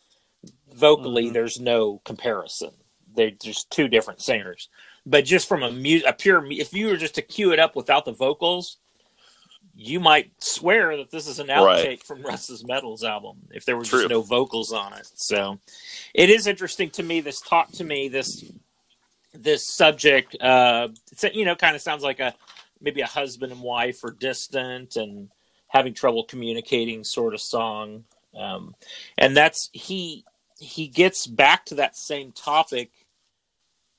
vocally 0.74 1.26
Mhm. 1.30 1.32
there's 1.32 1.60
no 1.60 1.98
comparison. 2.04 2.72
They're 3.14 3.30
just 3.30 3.70
two 3.70 3.86
different 3.88 4.20
singers. 4.20 4.68
But 5.08 5.24
just 5.24 5.48
from 5.48 5.62
a, 5.62 5.70
mu- 5.70 6.02
a 6.06 6.12
pure, 6.12 6.44
if 6.50 6.72
you 6.74 6.88
were 6.88 6.96
just 6.96 7.14
to 7.14 7.22
cue 7.22 7.52
it 7.52 7.58
up 7.60 7.76
without 7.76 8.04
the 8.04 8.12
vocals, 8.12 8.78
you 9.74 10.00
might 10.00 10.32
swear 10.42 10.96
that 10.96 11.10
this 11.10 11.26
is 11.28 11.38
an 11.38 11.46
outtake 11.48 11.84
Right. 11.84 12.02
from 12.02 12.22
Russ's 12.24 12.64
Medals 12.66 13.04
album 13.04 13.36
if 13.52 13.64
there 13.64 13.76
were 13.76 13.84
True. 13.84 14.00
just 14.00 14.10
no 14.10 14.22
vocals 14.22 14.72
on 14.72 14.94
it. 14.94 15.06
So 15.14 15.60
it 16.14 16.28
is 16.30 16.46
interesting 16.46 16.90
to 16.90 17.02
me. 17.02 17.20
This 17.20 17.40
talk 17.40 17.70
to 17.72 17.84
me 17.84 18.08
this 18.08 18.44
this 19.32 19.66
subject. 19.68 20.34
Uh, 20.40 20.88
it's, 21.12 21.22
you 21.34 21.44
know, 21.44 21.54
kind 21.54 21.76
of 21.76 21.82
sounds 21.82 22.02
like 22.02 22.20
a 22.20 22.34
maybe 22.80 23.00
a 23.02 23.06
husband 23.06 23.52
and 23.52 23.60
wife 23.60 24.02
are 24.02 24.10
distant 24.12 24.96
and 24.96 25.28
having 25.68 25.94
trouble 25.94 26.24
communicating 26.24 27.04
sort 27.04 27.34
of 27.34 27.40
song. 27.40 28.04
Um, 28.34 28.74
and 29.18 29.36
that's 29.36 29.68
he 29.72 30.24
he 30.58 30.88
gets 30.88 31.26
back 31.26 31.66
to 31.66 31.74
that 31.76 31.96
same 31.96 32.32
topic 32.32 32.90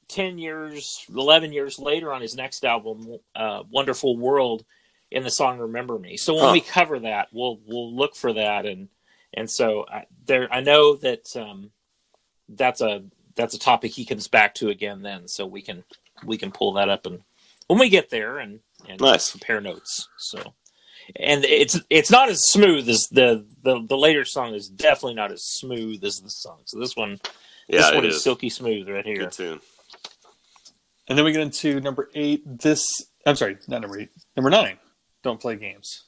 10 0.10 0.38
years 0.38 1.06
11 1.14 1.52
years 1.54 1.78
later 1.80 2.14
on 2.14 2.22
his 2.22 2.36
next 2.36 2.64
album 2.66 3.18
uh, 3.36 3.64
wonderful 3.70 4.18
world 4.18 4.64
in 5.12 5.24
the 5.24 5.30
song 5.30 5.58
remember 5.60 5.98
me 6.00 6.16
so 6.18 6.34
when 6.34 6.46
Huh. 6.46 6.52
we 6.54 6.62
cover 6.62 7.00
that 7.00 7.28
we'll 7.32 7.60
we'll 7.68 7.94
look 7.96 8.16
for 8.16 8.34
that 8.34 8.66
and 8.66 8.90
and 9.34 9.50
so 9.50 9.86
I, 9.92 10.06
there 10.26 10.48
i 10.54 10.62
know 10.62 10.96
that 10.98 11.36
um, 11.36 11.72
that's 12.50 12.82
a 12.82 13.04
that's 13.36 13.54
a 13.54 13.60
topic 13.60 13.92
he 13.92 14.06
comes 14.06 14.28
back 14.28 14.56
to 14.56 14.70
again 14.70 15.02
then, 15.04 15.28
so 15.28 15.46
we 15.46 15.62
can 15.62 15.84
we 16.26 16.38
can 16.38 16.52
pull 16.52 16.74
that 16.74 16.90
up 16.90 17.06
and 17.06 17.22
when 17.68 17.78
we 17.78 17.88
get 17.90 18.10
there 18.10 18.40
and, 18.40 18.62
and 18.90 19.00
Nice. 19.02 19.30
compare 19.32 19.62
notes. 19.62 20.08
So, 20.18 20.54
and 21.18 21.44
it's 21.46 21.80
it's 21.90 22.10
not 22.10 22.30
as 22.30 22.40
smooth 22.48 22.90
as 22.90 23.08
the, 23.12 23.46
the 23.62 23.86
the 23.88 23.98
later 23.98 24.26
song 24.26 24.56
is 24.56 24.70
definitely 24.70 25.14
not 25.16 25.32
as 25.32 25.44
smooth 25.44 26.04
as 26.04 26.16
the 26.16 26.30
song. 26.32 26.62
So 26.66 26.80
this 26.80 26.96
one, 26.96 27.20
Yeah, 27.68 27.82
this 27.82 27.94
one 27.94 28.06
is. 28.06 28.16
is 28.16 28.24
silky 28.24 28.50
smooth 28.50 28.90
right 28.90 29.06
here. 29.06 29.18
Good 29.18 29.32
tune. 29.34 29.60
And 31.08 31.18
then 31.18 31.24
we 31.26 31.32
get 31.32 31.42
into 31.42 31.80
number 31.80 32.10
eight. 32.16 32.44
This 32.46 32.86
I'm 33.26 33.36
sorry, 33.36 33.58
not 33.68 33.82
number 33.82 34.00
eight. 34.00 34.10
Number 34.36 34.50
nine. 34.50 34.78
Don't 35.24 35.40
play 35.40 35.56
games. 35.56 36.04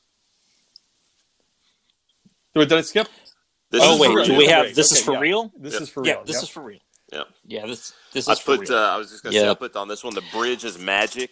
Wait, 2.55 2.67
did 2.69 2.77
I 2.77 2.81
skip? 2.81 3.07
This 3.71 3.81
oh 3.83 3.93
is 3.95 3.99
wait, 3.99 4.25
do 4.25 4.31
real. 4.31 4.37
we 4.37 4.47
have 4.47 4.65
Great. 4.65 4.75
this 4.75 4.91
is 4.91 5.01
for 5.01 5.13
yeah. 5.13 5.19
real? 5.19 5.51
This 5.57 5.73
Yep. 5.73 5.81
is 5.83 5.89
for 5.89 6.01
real. 6.01 6.15
yeah, 6.15 6.23
this 6.25 6.35
yep. 6.35 6.43
is 6.43 6.49
for 6.49 6.61
real. 6.63 6.79
Yep. 7.13 7.27
Yeah, 7.45 7.65
this 7.65 7.93
this 8.13 8.27
I 8.27 8.33
is 8.33 8.39
for 8.39 8.57
put. 8.57 8.69
real. 8.69 8.77
Uh, 8.77 8.89
I 8.95 8.97
was 8.97 9.09
just 9.09 9.23
gonna 9.23 9.33
say 9.35 9.49
I 9.49 9.53
put 9.53 9.75
on 9.75 9.87
this 9.87 10.03
one. 10.03 10.13
The 10.15 10.23
bridge 10.33 10.63
is 10.65 10.77
magic, 10.79 11.31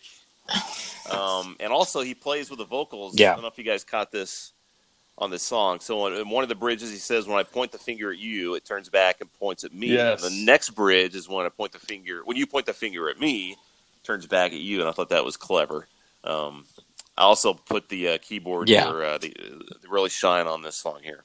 um, 1.12 1.56
and 1.60 1.72
also 1.74 2.02
he 2.02 2.14
plays 2.14 2.50
with 2.50 2.60
the 2.60 2.66
vocals. 2.66 3.20
Yeah. 3.20 3.32
I 3.32 3.34
don't 3.34 3.42
know 3.42 3.48
if 3.48 3.58
you 3.58 3.64
guys 3.64 3.84
caught 3.84 4.12
this 4.12 4.54
on 5.18 5.32
this 5.32 5.44
song. 5.44 5.80
So 5.80 6.08
in 6.08 6.30
one 6.30 6.44
of 6.44 6.50
the 6.50 6.56
bridges, 6.56 6.92
he 6.92 6.98
says, 6.98 7.28
"When 7.28 7.40
I 7.40 7.44
point 7.44 7.72
the 7.72 7.78
finger 7.80 8.12
at 8.12 8.20
you, 8.20 8.56
it 8.56 8.66
turns 8.66 8.90
back 8.90 9.22
and 9.22 9.32
points 9.34 9.64
at 9.64 9.74
me." 9.74 9.88
Yes. 9.88 10.22
The 10.22 10.46
next 10.46 10.72
bridge 10.72 11.16
is 11.16 11.28
when 11.28 11.46
I 11.46 11.50
point 11.50 11.72
the 11.72 11.80
finger. 11.80 12.22
When 12.24 12.38
you 12.38 12.46
point 12.46 12.66
the 12.66 12.74
finger 12.74 13.10
at 13.10 13.20
me, 13.20 13.52
it 13.52 14.04
turns 14.04 14.28
back 14.28 14.52
at 14.54 14.60
you, 14.60 14.80
and 14.80 14.90
I 14.90 14.92
thought 14.92 15.10
that 15.10 15.26
was 15.26 15.38
clever. 15.38 15.88
Um, 16.24 16.66
I 17.18 17.24
also 17.24 17.54
put 17.54 17.90
the 17.90 18.10
uh, 18.10 18.18
keyboard 18.22 18.70
Yeah. 18.70 18.92
or 18.92 19.04
uh, 19.04 19.18
the, 19.18 19.34
the 19.82 19.90
really 19.90 20.10
shine 20.10 20.46
on 20.46 20.62
this 20.62 20.76
song 20.76 21.00
here. 21.04 21.24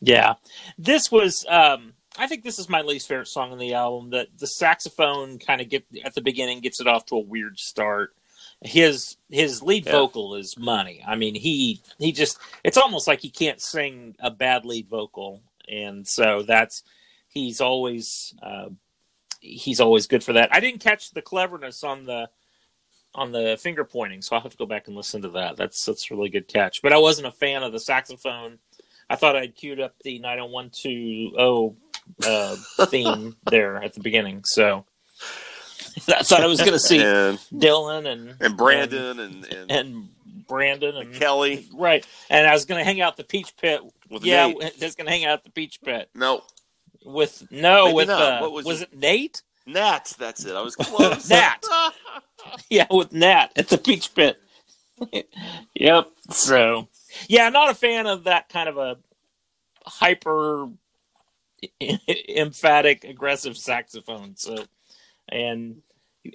Yeah, 0.00 0.34
this 0.76 1.10
was. 1.10 1.44
Um, 1.48 1.94
I 2.16 2.26
think 2.26 2.44
this 2.44 2.58
is 2.58 2.68
my 2.68 2.82
least 2.82 3.08
favorite 3.08 3.28
song 3.28 3.52
on 3.52 3.58
the 3.58 3.74
album. 3.74 4.10
That 4.10 4.28
the 4.38 4.46
saxophone 4.46 5.38
kind 5.38 5.60
of 5.60 5.68
get 5.68 5.84
at 6.04 6.14
the 6.14 6.20
beginning 6.20 6.60
gets 6.60 6.80
it 6.80 6.86
off 6.86 7.06
to 7.06 7.16
a 7.16 7.20
weird 7.20 7.58
start. 7.58 8.14
His 8.60 9.16
his 9.30 9.62
lead 9.62 9.86
Yeah. 9.86 9.92
vocal 9.92 10.34
is 10.34 10.58
money. 10.58 11.02
I 11.06 11.14
mean, 11.16 11.34
he 11.34 11.80
he 11.98 12.10
just 12.12 12.38
it's 12.64 12.76
almost 12.76 13.06
like 13.06 13.20
he 13.20 13.30
can't 13.30 13.60
sing 13.60 14.16
a 14.18 14.30
bad 14.30 14.64
lead 14.64 14.88
vocal, 14.88 15.42
and 15.68 16.06
so 16.06 16.42
that's 16.42 16.82
he's 17.32 17.60
always 17.60 18.34
uh, 18.42 18.70
he's 19.40 19.80
always 19.80 20.06
good 20.08 20.24
for 20.24 20.32
that. 20.32 20.52
I 20.52 20.58
didn't 20.60 20.80
catch 20.80 21.12
the 21.12 21.22
cleverness 21.22 21.84
on 21.84 22.04
the 22.04 22.28
on 23.14 23.30
the 23.32 23.56
finger 23.60 23.84
pointing, 23.84 24.22
so 24.22 24.34
I'll 24.34 24.42
have 24.42 24.50
to 24.52 24.58
go 24.58 24.66
back 24.66 24.88
and 24.88 24.96
listen 24.96 25.22
to 25.22 25.28
that. 25.30 25.56
That's 25.56 25.84
that's 25.84 26.10
a 26.10 26.14
really 26.14 26.28
good 26.28 26.48
catch. 26.48 26.82
But 26.82 26.92
I 26.92 26.98
wasn't 26.98 27.28
a 27.28 27.32
fan 27.32 27.62
of 27.62 27.72
the 27.72 27.80
saxophone. 27.80 28.58
I 29.08 29.14
thought 29.16 29.36
I'd 29.36 29.54
queued 29.54 29.80
up 29.80 29.94
the 30.02 30.18
90120 30.18 31.76
uh, 32.24 32.56
theme 32.86 33.36
there 33.50 33.76
at 33.82 33.94
the 33.94 34.00
beginning, 34.00 34.42
so 34.44 34.84
I 36.08 36.22
thought 36.22 36.42
I 36.42 36.46
was 36.46 36.60
going 36.60 36.72
to 36.72 36.78
see 36.78 37.00
and 37.02 37.38
Dylan 37.52 38.06
and 38.10 38.34
and 38.40 38.56
Brandon 38.56 39.18
and 39.20 39.44
and, 39.44 39.52
and, 39.52 39.70
and 39.70 40.08
Brandon 40.46 40.96
and 40.96 41.14
Kelly 41.14 41.66
right, 41.74 42.06
and 42.30 42.46
I 42.46 42.52
was 42.52 42.64
going 42.64 42.80
to 42.80 42.84
hang 42.84 43.00
out 43.00 43.16
the 43.16 43.24
Peach 43.24 43.54
Pit. 43.56 43.80
with 44.10 44.24
yeah, 44.24 44.46
Nate. 44.46 44.78
just 44.78 44.96
going 44.96 45.06
to 45.06 45.12
hang 45.12 45.24
out 45.24 45.34
at 45.38 45.44
the 45.44 45.50
Peach 45.50 45.80
Pit 45.82 46.08
No, 46.14 46.42
with 47.04 47.46
no 47.50 47.84
Maybe 47.86 47.94
with 47.96 48.08
uh, 48.08 48.38
What 48.40 48.52
was 48.52 48.64
was, 48.66 48.82
it? 48.82 48.90
it 48.92 48.98
Nate? 48.98 49.42
Nat. 49.66 50.14
That's 50.18 50.44
it. 50.46 50.54
I 50.54 50.62
was 50.62 50.76
close. 50.80 51.28
Nat. 51.30 51.62
Yeah, 52.70 52.86
with 52.90 53.12
Nat 53.12 53.48
at 53.56 53.68
the 53.68 53.76
Peach 53.76 54.14
Pit. 54.14 54.40
yep. 55.74 56.08
So, 56.30 56.88
yeah, 57.28 57.48
not 57.50 57.68
a 57.70 57.74
fan 57.74 58.06
of 58.06 58.24
that 58.24 58.48
kind 58.48 58.68
of 58.68 58.78
a 58.78 58.96
hyper 59.84 60.68
emphatic 62.28 63.04
aggressive 63.04 63.56
saxophone. 63.58 64.36
So, 64.36 64.64
and 65.28 65.82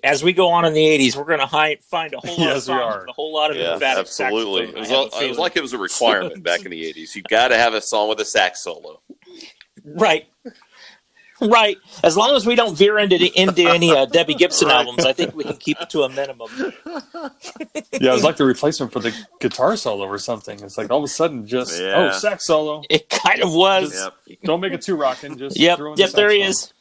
as 0.03 0.23
we 0.23 0.33
go 0.33 0.49
on 0.49 0.65
in 0.65 0.73
the 0.73 0.83
'80s, 0.85 1.15
we're 1.15 1.23
going 1.25 1.39
to 1.39 1.45
hi- 1.45 1.77
find 1.89 2.13
a 2.13 2.17
whole 2.19 2.37
lot 2.37 2.39
of 2.39 2.55
Yes, 2.55 2.55
we 2.67 2.73
songs 2.73 2.95
are. 2.95 3.05
a 3.07 3.11
whole 3.13 3.33
lot 3.33 3.51
of 3.51 3.57
Yeah, 3.57 3.73
emphatic 3.73 3.99
absolutely. 4.01 4.63
It 4.69 4.75
was, 4.79 4.91
all, 4.91 5.09
it 5.21 5.29
was 5.29 5.37
like 5.37 5.55
it 5.57 5.61
was 5.61 5.73
a 5.73 5.77
requirement 5.77 6.43
back 6.43 6.63
in 6.65 6.71
the 6.71 6.83
'80s. 6.93 7.15
You 7.15 7.21
got 7.23 7.49
to 7.49 7.57
have 7.57 7.73
a 7.73 7.81
song 7.81 8.09
with 8.09 8.19
a 8.19 8.25
sax 8.25 8.61
solo. 8.63 9.01
Right. 9.85 10.27
Right. 11.41 11.77
As 12.03 12.15
long 12.15 12.35
as 12.35 12.45
we 12.45 12.55
don't 12.55 12.77
veer 12.77 12.97
into 12.99 13.15
into 13.39 13.67
any 13.69 13.91
uh, 13.91 14.05
Debbie 14.05 14.35
Gibson 14.35 14.69
Right. 14.69 14.77
albums, 14.77 15.03
I 15.05 15.11
think 15.11 15.35
we 15.35 15.43
can 15.43 15.57
keep 15.57 15.81
it 15.81 15.89
to 15.89 16.03
a 16.03 16.09
minimum. 16.09 16.49
Yeah, 18.01 18.09
it 18.11 18.13
was 18.13 18.23
like 18.23 18.37
the 18.37 18.45
replacement 18.45 18.91
for 18.91 18.99
the 18.99 19.13
guitar 19.39 19.75
solo 19.77 20.05
or 20.05 20.17
something. 20.17 20.59
It's 20.61 20.77
like 20.77 20.89
all 20.91 20.97
of 20.99 21.03
a 21.03 21.07
sudden 21.07 21.45
just 21.47 21.79
Yeah. 21.79 22.09
oh 22.13 22.17
sax 22.17 22.45
solo. 22.45 22.81
It 22.89 23.09
kind 23.09 23.41
of 23.41 23.53
was. 23.53 23.93
Yep. 24.27 24.39
Don't 24.43 24.59
make 24.61 24.73
it 24.73 24.81
too 24.81 24.95
rocking. 24.95 25.37
Just 25.37 25.57
Yep. 25.59 25.77
throw 25.77 25.93
in 25.93 25.95
the 25.95 26.01
Yep. 26.03 26.11
There 26.11 26.29
he 26.31 26.41
is. 26.41 26.73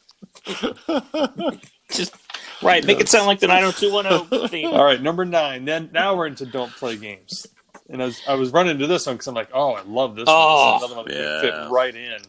Just 1.91 2.15
right. 2.63 2.85
Make 2.85 2.99
it 2.99 3.09
sound 3.09 3.27
like 3.27 3.39
the 3.39 3.47
90210 3.47 4.47
theme. 4.49 4.67
All 4.67 4.83
right, 4.83 5.01
number 5.01 5.25
nine. 5.25 5.65
Then 5.65 5.89
now 5.93 6.15
we're 6.15 6.27
into 6.27 6.45
don't 6.45 6.71
play 6.71 6.97
games. 6.97 7.47
And 7.89 8.01
I 8.01 8.05
was, 8.05 8.21
I 8.27 8.35
was 8.35 8.51
running 8.51 8.71
into 8.75 8.87
this 8.87 9.05
one 9.05 9.15
because 9.15 9.27
I'm 9.27 9.35
like, 9.35 9.49
oh, 9.53 9.73
I 9.73 9.81
love 9.83 10.15
this 10.15 10.25
Oh, 10.27 10.71
one. 10.71 10.81
This 10.81 10.89
is 10.89 10.91
another 10.91 10.95
one 11.03 11.11
that 11.11 11.17
would 11.17 11.43
yeah. 11.43 11.65
fit 11.65 11.71
right 11.71 11.95
in. 11.95 12.21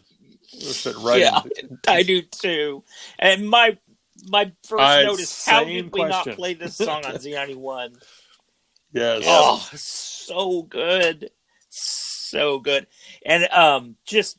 It 0.53 0.67
would 0.67 0.77
fit 0.77 0.97
right 0.97 1.21
yeah, 1.21 1.41
in. 1.63 1.79
I 1.89 2.03
do 2.03 2.23
too. 2.23 2.85
And 3.19 3.49
my 3.49 3.79
my 4.29 4.53
first 4.67 4.83
I- 4.83 5.03
note 5.05 5.21
is 5.21 5.45
how 5.45 5.65
same 5.65 5.85
did 5.85 5.93
we 5.93 6.01
not 6.01 6.11
question. 6.25 6.35
play 6.35 6.55
this 6.55 6.77
song 6.77 7.05
on 7.05 7.15
Z91? 7.15 7.97
Yes. 8.93 9.25
Oh, 9.27 9.69
so 9.75 10.63
good, 10.63 11.31
so 11.69 12.61
good, 12.61 12.87
and 13.27 13.43
um, 13.51 13.97
just 14.07 14.39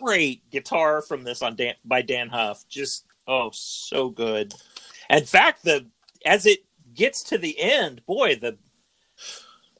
great 0.00 0.50
guitar 0.50 1.02
from 1.02 1.22
this 1.22 1.40
on 1.40 1.54
Dan 1.54 1.74
by 1.84 2.02
Dann 2.02 2.28
Huff. 2.28 2.64
Just 2.68 3.06
oh, 3.28 3.50
so 3.52 4.10
good. 4.10 4.54
In 5.12 5.24
fact, 5.24 5.62
the 5.64 5.86
as 6.24 6.46
it 6.46 6.64
gets 6.94 7.22
to 7.24 7.38
the 7.38 7.58
end, 7.60 8.04
boy, 8.06 8.36
the 8.36 8.58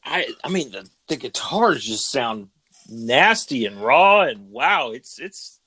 I 0.05 0.29
I 0.45 0.49
mean 0.49 0.71
the 0.73 0.89
the 1.09 1.17
guitars 1.17 1.85
just 1.85 2.11
sound 2.11 2.49
nasty 2.89 3.67
and 3.67 3.83
raw 3.83 4.23
and 4.23 4.51
wow, 4.51 4.91
it's 4.91 5.19
it's 5.19 5.59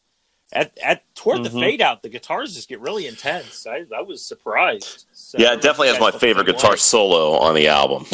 at 0.52 0.78
at 0.84 1.04
toward 1.16 1.44
the 1.44 1.50
Mhm. 1.50 1.60
fade 1.60 1.82
out, 1.82 2.04
the 2.04 2.10
guitars 2.10 2.54
just 2.56 2.70
get 2.70 2.80
really 2.80 3.08
intense. 3.08 3.66
I 3.66 3.86
I 3.96 4.02
was 4.02 4.26
surprised. 4.26 5.06
So, 5.14 5.40
Yeah, 5.40 5.54
it 5.54 5.62
definitely 5.62 5.88
has 5.90 6.00
my 6.00 6.12
favorite 6.12 6.46
guitar 6.46 6.72
way. 6.72 6.78
solo 6.78 7.32
on 7.40 7.56
the 7.56 7.68
album. 7.68 8.06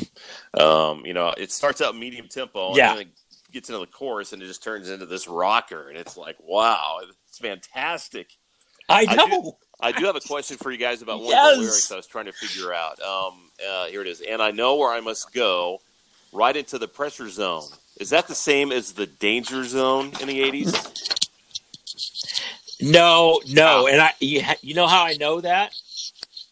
Um, 0.53 1.05
you 1.05 1.13
know, 1.13 1.33
it 1.37 1.51
starts 1.51 1.81
out 1.81 1.95
medium 1.95 2.27
tempo, 2.27 2.75
Yeah. 2.75 2.91
and 2.91 2.99
then 2.99 3.07
it 3.07 3.51
gets 3.51 3.69
into 3.69 3.79
the 3.79 3.87
chorus, 3.87 4.31
and 4.33 4.41
it 4.41 4.47
just 4.47 4.63
turns 4.63 4.89
into 4.89 5.05
this 5.05 5.27
rocker, 5.27 5.89
and 5.89 5.97
it's 5.97 6.15
like, 6.17 6.37
wow, 6.39 6.99
it's 7.27 7.37
fantastic. 7.37 8.37
I 8.89 9.05
I 9.09 9.15
know. 9.15 9.57
I 9.81 9.91
do 9.91 10.05
have 10.05 10.15
a 10.15 10.19
question 10.21 10.57
for 10.57 10.71
you 10.71 10.77
guys 10.77 11.01
about 11.01 11.21
one 11.21 11.33
of 11.37 11.55
the 11.55 11.61
lyrics 11.61 11.91
I 11.91 11.95
was 11.95 12.05
trying 12.07 12.25
to 12.25 12.33
figure 12.33 12.73
out. 12.73 12.99
Um, 13.01 13.33
uh, 13.67 13.85
here 13.87 14.01
it 14.01 14.07
is. 14.07 14.21
And 14.21 14.41
I 14.41 14.51
know 14.51 14.75
where 14.75 14.91
I 14.91 14.99
must 15.01 15.33
go, 15.33 15.81
right 16.31 16.55
into 16.55 16.77
the 16.77 16.87
pressure 16.87 17.29
zone. 17.29 17.63
Is 17.99 18.09
that 18.11 18.27
the 18.27 18.35
same 18.35 18.71
as 18.71 18.93
the 18.93 19.05
danger 19.07 19.63
zone 19.63 20.11
in 20.21 20.27
the 20.27 20.39
80s? 20.41 21.27
No, 22.81 23.39
no, 23.47 23.85
and 23.87 24.01
I 24.01 24.11
you, 24.19 24.41
ha- 24.43 24.55
you 24.61 24.73
know 24.73 24.87
how 24.87 25.03
I 25.03 25.13
know 25.19 25.39
that 25.41 25.71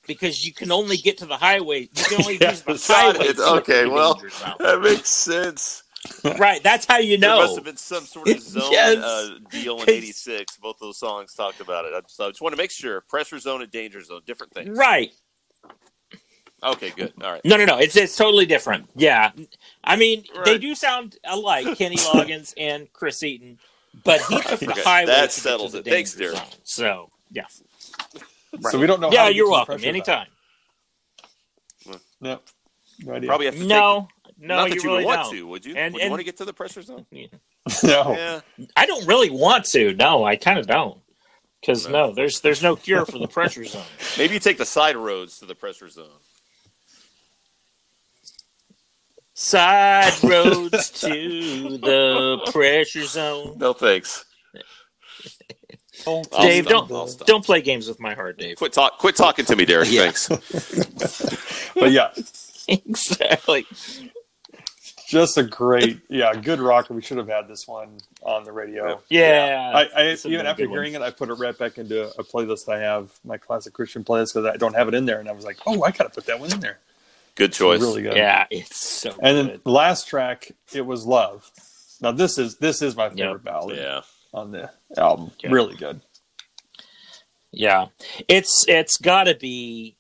because 0.06 0.46
you 0.46 0.54
can 0.54 0.72
only 0.72 0.98
get 0.98 1.18
to 1.20 1.26
the 1.26 1.38
highway. 1.38 1.82
You 1.82 1.88
can 1.96 2.22
only 2.22 2.38
Yeah, 2.42 2.52
use 2.52 2.62
the 2.62 2.94
highway. 2.94 3.26
it's- 3.26 3.40
okay, 3.40 3.86
well. 3.88 4.22
That 4.60 4.80
makes 4.82 5.10
sense. 5.10 5.82
right. 6.40 6.64
That's 6.64 6.86
how 6.86 6.98
you 6.98 7.18
know. 7.18 7.38
There 7.38 7.46
must 7.46 7.56
have 7.56 7.66
been 7.66 7.78
some 7.78 8.06
sort 8.06 8.30
of 8.30 8.40
zone 8.42 8.72
Yes. 8.72 8.98
uh, 8.98 9.38
deal 9.50 9.82
in 9.82 9.90
'86. 9.90 10.58
Both 10.58 10.78
those 10.80 10.98
songs 10.98 11.34
talked 11.34 11.60
about 11.60 11.86
it. 11.86 11.94
I 11.96 12.02
just, 12.02 12.20
I 12.22 12.28
just 12.30 12.42
want 12.42 12.54
to 12.54 12.58
make 12.58 12.72
sure 12.72 13.02
pressure 13.02 13.38
zone 13.40 13.62
and 13.62 13.70
danger 13.72 14.02
zone, 14.04 14.22
different 14.26 14.54
things. 14.54 14.78
Right. 14.78 15.12
Okay, 16.62 16.90
good. 16.92 17.14
All 17.22 17.32
right. 17.32 17.42
No, 17.46 17.56
no, 17.58 17.66
no. 17.66 17.78
It's 17.80 17.96
it's 17.96 18.16
totally 18.18 18.46
different. 18.46 18.90
Yeah. 18.96 19.32
I 19.84 19.96
mean, 19.96 20.26
they 20.46 20.58
do 20.58 20.76
sound 20.76 21.18
alike, 21.26 21.78
Kenny 21.78 21.96
Loggins 21.98 22.54
and 22.58 22.92
Chris 22.94 23.24
Eaton, 23.24 23.60
but 24.04 24.22
he 24.22 24.36
took 24.42 24.60
the 24.60 24.72
Okay, 24.72 24.82
highway. 24.82 25.06
that 25.08 25.30
to 25.32 25.40
settles 25.40 25.72
the 25.74 25.80
it. 25.80 25.86
Thanks, 25.86 26.14
danger 26.14 26.36
zone. 26.36 26.46
So 26.64 27.10
yeah. 27.32 27.46
So 28.72 28.78
we 28.80 28.88
don't 28.88 29.00
know. 29.00 29.12
Yeah, 29.12 29.28
to 29.28 29.34
you're 29.36 29.50
welcome. 29.50 29.76
pressure 29.76 29.84
zone. 29.84 29.90
Anytime. 29.90 30.28
Yep. 32.22 32.42
No 33.06 33.14
idea. 33.14 33.28
Probably 33.28 33.46
have 33.46 33.56
to 33.56 33.64
No, 33.66 34.08
take, 34.12 34.19
no, 34.40 34.56
not 34.56 34.70
that 34.70 34.76
you 34.76 34.82
you 34.82 34.90
really 34.90 35.06
would 35.06 35.08
want 35.08 35.24
don't. 35.24 35.36
to, 35.36 35.48
would 35.48 35.66
you? 35.66 35.76
And- 35.76 35.94
would 35.94 36.00
you 36.00 36.04
and- 36.06 36.12
want 36.12 36.20
to 36.22 36.24
get 36.26 36.38
to 36.38 36.46
the 36.46 36.54
pressure 36.54 36.82
zone? 36.82 37.06
no. 37.12 37.32
Yeah. 37.84 38.42
I 38.76 38.86
don't 38.86 39.06
really 39.08 39.30
want 39.30 39.66
to. 39.66 39.94
No, 39.94 40.24
I 40.24 40.36
kind 40.36 40.58
of 40.60 40.68
don't. 40.68 41.00
Because 41.62 41.88
no. 41.90 42.14
there's 42.14 42.40
there's 42.40 42.64
no 42.64 42.76
cure 42.78 43.06
for 43.06 43.20
the 43.20 43.28
pressure 43.28 43.66
zone. 43.66 43.84
Maybe 44.18 44.34
you 44.36 44.40
take 44.40 44.58
the 44.58 44.66
side 44.66 44.96
roads 44.96 45.40
to 45.40 45.46
the 45.46 45.56
pressure 45.56 45.90
zone. 45.90 46.08
Side 49.34 50.14
roads 50.24 50.90
to 51.02 51.78
the 51.78 52.40
pressure 52.52 53.06
zone. 53.06 53.58
No 53.58 53.74
thanks. 53.74 54.26
I'll 56.08 56.24
Dave, 56.24 56.66
stop. 56.66 56.88
don't 56.88 57.26
don't 57.26 57.46
play 57.46 57.62
games 57.62 57.88
with 57.90 58.00
my 58.00 58.14
heart, 58.14 58.38
Dave. 58.38 58.56
Quit 58.56 58.72
talk. 58.72 58.98
Quit 59.00 59.18
talking 59.18 59.44
to 59.46 59.56
me, 59.56 59.66
Derek. 59.66 59.92
Yeah. 59.92 60.12
Thanks. 60.12 60.30
But 61.76 61.92
yeah, 61.92 62.12
exactly. 62.68 63.66
Just 65.10 65.38
a 65.40 65.44
great, 65.44 66.00
yeah, 66.08 66.34
good 66.36 66.60
rocker. 66.60 66.94
We 66.94 67.02
should 67.02 67.18
have 67.18 67.28
had 67.28 67.48
this 67.48 67.68
one 67.68 67.98
on 68.22 68.44
the 68.44 68.52
radio. 68.52 69.02
Yeah, 69.10 69.72
I, 69.74 69.90
I 70.00 70.04
this 70.06 70.26
even 70.26 70.46
after 70.46 70.64
good 70.64 70.70
one. 70.70 70.78
hearing 70.78 70.94
it, 70.94 71.02
I 71.02 71.10
put 71.10 71.30
it 71.30 71.34
right 71.34 71.58
back 71.58 71.78
into 71.80 72.10
a 72.20 72.24
playlist 72.24 72.70
I 72.70 72.80
have, 72.80 73.12
my 73.26 73.38
classic 73.38 73.74
Christian 73.74 74.04
playlist, 74.04 74.34
because 74.34 74.46
I 74.46 74.58
don't 74.58 74.76
have 74.76 74.88
it 74.88 74.94
in 74.94 75.06
there, 75.06 75.20
and 75.20 75.28
I 75.28 75.32
was 75.32 75.46
like, 75.46 75.58
oh, 75.66 75.82
I 75.84 75.92
gotta 75.92 76.10
put 76.12 76.26
that 76.28 76.40
one 76.40 76.54
in 76.54 76.60
there. 76.60 76.78
Good 77.36 77.54
choice. 77.54 77.82
Really 77.82 78.04
good. 78.04 78.16
Yeah, 78.18 78.46
it's 78.52 78.78
so 78.80 79.10
And 79.22 79.36
then 79.38 79.48
good. 79.48 79.64
the 79.64 79.72
last 79.72 80.08
track, 80.08 80.52
it 80.74 80.86
was 80.86 81.06
"Love." 81.06 81.50
Now 82.02 82.12
this 82.12 82.38
is 82.38 82.58
this 82.58 82.82
is 82.82 82.96
my 82.96 83.10
favorite 83.10 83.32
Yep. 83.34 83.44
ballad 83.44 83.78
Yeah. 83.78 84.02
on 84.34 84.52
the 84.52 84.70
album. 84.98 85.32
Yeah. 85.44 85.50
Really 85.52 85.76
good. 85.76 86.02
Yeah, 87.52 87.88
it's 88.28 88.66
it's 88.68 88.98
got 88.98 89.24
to 89.24 89.36
be. 89.36 89.96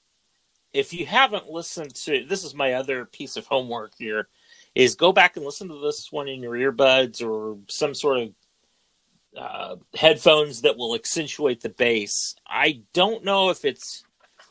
If 0.71 0.93
you 0.93 1.07
haven't 1.07 1.49
listened 1.49 1.95
to 2.05 2.23
this, 2.25 2.43
is 2.43 2.53
my 2.53 2.73
other 2.73 3.05
piece 3.05 3.35
of 3.37 3.47
homework 3.47 3.93
here. 3.97 4.27
Is 4.75 4.95
go 4.95 5.11
back 5.11 5.35
and 5.35 5.45
listen 5.45 5.67
to 5.69 5.79
this 5.81 6.11
one 6.11 6.27
in 6.27 6.41
your 6.41 6.53
earbuds 6.53 7.25
or 7.25 7.57
some 7.67 7.93
sort 7.93 8.19
of 8.19 8.29
uh, 9.37 9.75
headphones 9.95 10.61
that 10.61 10.77
will 10.77 10.95
accentuate 10.95 11.61
the 11.61 11.69
bass. 11.69 12.35
I 12.47 12.81
don't 12.93 13.23
know 13.23 13.49
if 13.49 13.65
it's 13.65 14.03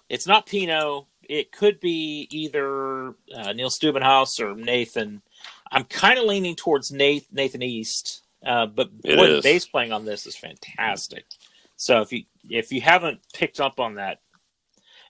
it's 0.08 0.26
not 0.26 0.46
Pino. 0.46 1.06
It 1.22 1.52
could 1.52 1.78
be 1.78 2.26
either 2.30 3.08
uh, 3.34 3.52
Neil 3.52 3.70
Stubenhaus 3.70 4.40
or 4.40 4.54
Nathan. 4.54 5.22
I'm 5.70 5.84
kind 5.84 6.18
of 6.18 6.24
leaning 6.24 6.56
towards 6.56 6.90
Nathan, 6.90 7.28
Nathan 7.32 7.62
East, 7.62 8.22
uh, 8.44 8.66
but 8.66 8.90
boy, 9.02 9.34
the 9.34 9.40
bass 9.42 9.66
playing 9.66 9.92
on 9.92 10.04
this 10.04 10.26
is 10.26 10.36
fantastic. 10.36 11.24
So 11.76 12.00
if 12.00 12.12
you 12.12 12.24
if 12.48 12.72
you 12.72 12.80
haven't 12.80 13.20
picked 13.34 13.60
up 13.60 13.78
on 13.78 13.94
that, 13.94 14.20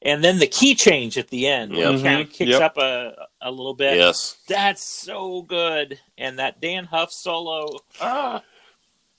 and 0.03 0.23
then 0.23 0.39
the 0.39 0.47
key 0.47 0.75
change 0.75 1.19
at 1.19 1.29
the 1.29 1.47
end, 1.47 1.75
Yep. 1.75 2.03
kind 2.03 2.21
of 2.21 2.31
kicks 2.31 2.51
Yep. 2.53 2.63
up 2.63 2.79
a 2.79 3.27
a 3.41 3.51
little 3.51 3.75
bit. 3.75 3.97
Yes. 3.97 4.37
That's 4.49 4.83
so 4.83 5.43
good. 5.43 5.99
And 6.17 6.39
that 6.39 6.61
Dann 6.61 6.85
Huff 6.85 7.13
solo, 7.13 7.79
ah, 8.01 8.43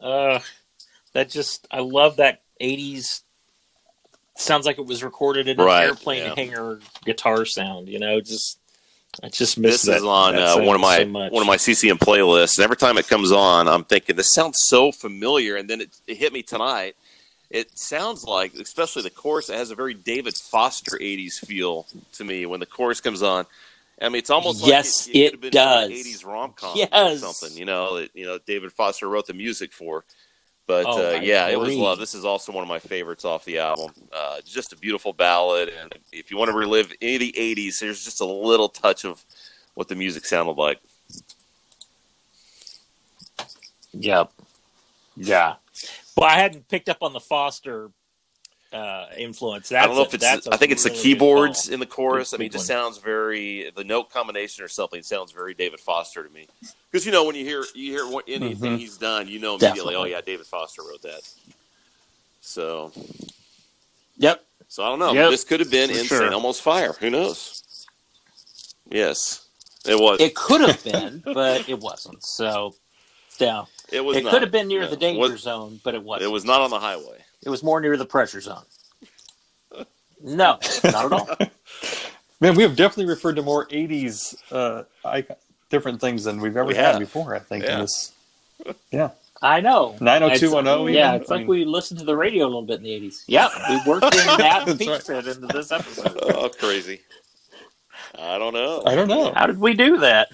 uh, 0.01 0.39
that 1.13 1.29
just 1.29 1.67
I 1.71 1.79
love 1.79 2.17
that 2.17 2.41
'80s. 2.61 3.21
Sounds 4.35 4.65
like 4.65 4.77
it 4.79 4.85
was 4.85 5.03
recorded 5.03 5.49
in 5.49 5.57
Right, 5.57 5.83
an 5.83 5.89
airplane 5.89 6.23
yeah. 6.23 6.35
hangar 6.35 6.79
guitar 7.03 7.45
sound. 7.45 7.89
You 7.89 7.99
know, 7.99 8.21
just 8.21 8.57
I 9.21 9.27
just 9.27 9.57
miss 9.57 9.81
This 9.81 9.85
that. 9.87 9.97
is 9.97 10.03
on 10.03 10.35
uh, 10.37 10.57
one 10.59 10.75
of 10.75 10.81
my 10.81 10.99
so 10.99 11.05
one 11.09 11.41
of 11.41 11.47
my 11.47 11.57
CCM 11.57 11.97
playlists, 11.97 12.57
and 12.57 12.63
every 12.63 12.77
time 12.77 12.97
it 12.97 13.07
comes 13.07 13.31
on, 13.33 13.67
I'm 13.67 13.83
thinking 13.83 14.15
this 14.15 14.33
sounds 14.33 14.59
so 14.67 14.91
familiar. 14.93 15.57
And 15.57 15.69
then 15.69 15.81
it, 15.81 15.89
it 16.07 16.15
hit 16.17 16.31
me 16.31 16.41
tonight. 16.41 16.95
It 17.49 17.77
sounds 17.79 18.23
like, 18.25 18.53
especially 18.55 19.01
the 19.03 19.09
chorus, 19.09 19.49
it 19.49 19.55
has 19.55 19.71
a 19.71 19.75
very 19.75 19.93
David 19.95 20.35
Foster 20.37 20.97
'80s 20.97 21.39
feel 21.39 21.87
to 22.13 22.23
me 22.23 22.45
when 22.45 22.59
the 22.59 22.65
chorus 22.67 23.01
comes 23.01 23.23
on. 23.23 23.45
I 24.01 24.09
mean, 24.09 24.19
it's 24.19 24.29
almost 24.29 24.61
Yes, 24.61 25.07
like 25.07 25.15
it, 25.15 25.17
it 25.17 25.23
could 25.25 25.33
have 25.33 25.41
been 25.41 25.53
does. 25.53 25.89
An 25.89 25.95
'80s 25.95 26.25
rom 26.25 26.53
com 26.53 26.89
or 26.95 27.11
Yes. 27.11 27.19
something. 27.19 27.57
You 27.57 27.65
know, 27.65 27.97
that 27.97 28.11
you 28.15 28.25
know 28.25 28.37
David 28.45 28.71
Foster 28.71 29.07
wrote 29.09 29.27
the 29.27 29.33
music 29.33 29.73
for. 29.73 30.05
But 30.67 30.85
Oh, 30.85 30.99
uh, 30.99 31.19
yeah, 31.23 31.47
it 31.47 31.59
was 31.59 31.75
love. 31.75 31.97
This 31.99 32.13
is 32.13 32.25
also 32.25 32.51
one 32.51 32.63
of 32.63 32.67
my 32.69 32.79
favorites 32.79 33.25
off 33.25 33.45
the 33.45 33.57
album. 33.57 33.91
Uh, 34.13 34.41
just 34.45 34.71
a 34.73 34.77
beautiful 34.77 35.13
ballad, 35.13 35.69
and 35.69 35.95
if 36.11 36.29
you 36.29 36.37
want 36.37 36.51
to 36.51 36.57
relive 36.57 36.93
any 37.01 37.15
of 37.15 37.21
the 37.21 37.33
'80s, 37.33 37.79
there's 37.79 38.03
just 38.05 38.21
a 38.21 38.25
little 38.25 38.69
touch 38.69 39.03
of 39.05 39.25
what 39.73 39.87
the 39.87 39.95
music 39.95 40.25
sounded 40.25 40.57
like. 40.57 40.79
Yep. 43.93 44.31
Yeah. 45.17 45.55
Well, 46.19 46.29
I 46.29 46.37
hadn't 46.39 46.67
picked 46.67 46.89
up 46.89 46.97
on 47.01 47.13
the 47.13 47.19
Foster 47.19 47.91
uh, 48.73 49.05
influence. 49.17 49.69
That's 49.69 49.83
I 49.83 49.87
don't 49.87 49.95
know 49.95 50.01
a- 50.03 50.05
if 50.07 50.13
it's. 50.13 50.23
that's 50.23 50.47
a 50.47 50.53
I 50.53 50.57
think 50.57 50.71
it's 50.71 50.83
the 50.83 50.89
really 50.89 50.97
good 51.01 51.03
keyboards 51.03 51.69
in 51.69 51.79
the 51.79 51.85
chorus. 51.85 52.31
Good- 52.31 52.37
I 52.37 52.39
mean, 52.39 52.45
it 52.47 52.51
just 52.51 52.69
one. 52.69 52.77
sounds 52.77 52.97
very 52.97 53.71
the 53.75 53.83
note 53.83 54.11
combination 54.11 54.63
or 54.63 54.67
something 54.67 55.01
sounds 55.01 55.31
very 55.31 55.53
David 55.53 55.79
Foster 55.79 56.23
to 56.23 56.29
me. 56.33 56.47
Because 56.91 57.05
you 57.05 57.11
know 57.11 57.23
when 57.23 57.35
you 57.35 57.45
hear 57.45 57.63
you 57.73 57.91
hear 57.93 58.05
what, 58.07 58.25
anything 58.27 58.73
Mhm. 58.75 58.79
he's 58.79 58.97
done, 58.97 59.27
you 59.27 59.39
know 59.39 59.55
immediately. 59.55 59.95
Oh 59.95 60.03
yeah, 60.03 60.21
David 60.21 60.45
Foster 60.45 60.81
wrote 60.83 61.01
that. 61.03 61.21
So 62.41 62.91
Yep. 64.17 64.43
so 64.67 64.83
I 64.83 64.89
don't 64.89 64.99
know. 64.99 65.13
Yep, 65.13 65.29
this 65.31 65.43
could 65.45 65.61
have 65.61 65.71
been 65.71 65.89
for 65.89 65.97
in 65.97 66.05
sure. 66.05 66.19
St. 66.19 66.33
Elmo's 66.33 66.59
Fire. 66.59 66.93
Who 66.99 67.09
knows? 67.09 67.87
Yes, 68.91 69.47
it 69.85 69.99
was. 69.99 70.19
It 70.19 70.35
could 70.35 70.61
have 70.61 70.83
been, 70.83 71.21
but 71.25 71.69
it 71.69 71.79
wasn't. 71.79 72.23
So, 72.25 72.75
yeah. 73.39 73.65
It 73.91 74.01
was. 74.01 74.17
It 74.17 74.23
not. 74.23 74.31
could 74.33 74.41
have 74.43 74.51
been 74.51 74.67
near 74.67 74.81
No. 74.81 74.89
the 74.89 74.97
danger 74.97 75.19
Was- 75.31 75.41
zone, 75.41 75.79
but 75.83 75.95
it 75.95 76.03
wasn't. 76.03 76.29
It 76.29 76.31
was 76.31 76.45
not 76.45 76.61
on 76.61 76.69
the 76.69 76.79
highway. 76.79 77.23
It 77.43 77.49
was 77.49 77.63
more 77.63 77.79
near 77.81 77.97
the 77.97 78.05
pressure 78.05 78.41
zone. 78.41 78.63
No, 80.21 80.59
not 80.83 81.05
at 81.05 81.11
all. 81.13 81.29
Man, 82.41 82.55
we 82.55 82.63
have 82.63 82.75
definitely 82.75 83.05
referred 83.05 83.35
to 83.37 83.41
more 83.41 83.67
'80s 83.67 84.35
uh, 84.51 84.83
icon, 85.05 85.37
different 85.69 86.01
things 86.01 86.23
than 86.25 86.39
we've 86.41 86.55
ever 86.57 86.67
We 86.67 86.75
had 86.75 86.99
before. 86.99 87.35
I 87.35 87.39
think 87.39 87.63
Yeah. 87.63 87.73
in 87.75 87.79
this. 87.81 88.11
Yeah, 88.91 89.09
I 89.41 89.61
know. 89.61 89.95
90210 90.01 90.93
Yeah, 90.93 91.09
even? 91.11 91.21
it's 91.21 91.31
I 91.31 91.35
like 91.35 91.41
mean- 91.41 91.47
we 91.49 91.65
listened 91.65 91.99
to 91.99 92.05
the 92.05 92.15
radio 92.17 92.43
a 92.43 92.47
little 92.47 92.61
bit 92.63 92.77
in 92.77 92.83
the 92.83 92.89
80s. 92.89 93.23
Yeah, 93.27 93.47
we 93.69 93.89
worked 93.89 94.03
in 94.05 94.11
that 94.37 94.63
That's 94.65 94.77
peach 94.77 94.89
right. 94.89 95.25
into 95.25 95.47
this 95.47 95.71
episode. 95.71 96.17
Oh, 96.23 96.49
crazy. 96.49 96.99
I 98.17 98.37
don't 98.37 98.53
know. 98.53 98.83
I 98.85 98.95
don't 98.95 99.07
know. 99.07 99.31
How 99.33 99.45
did 99.47 99.59
we 99.59 99.73
do 99.73 99.97
that? 99.99 100.29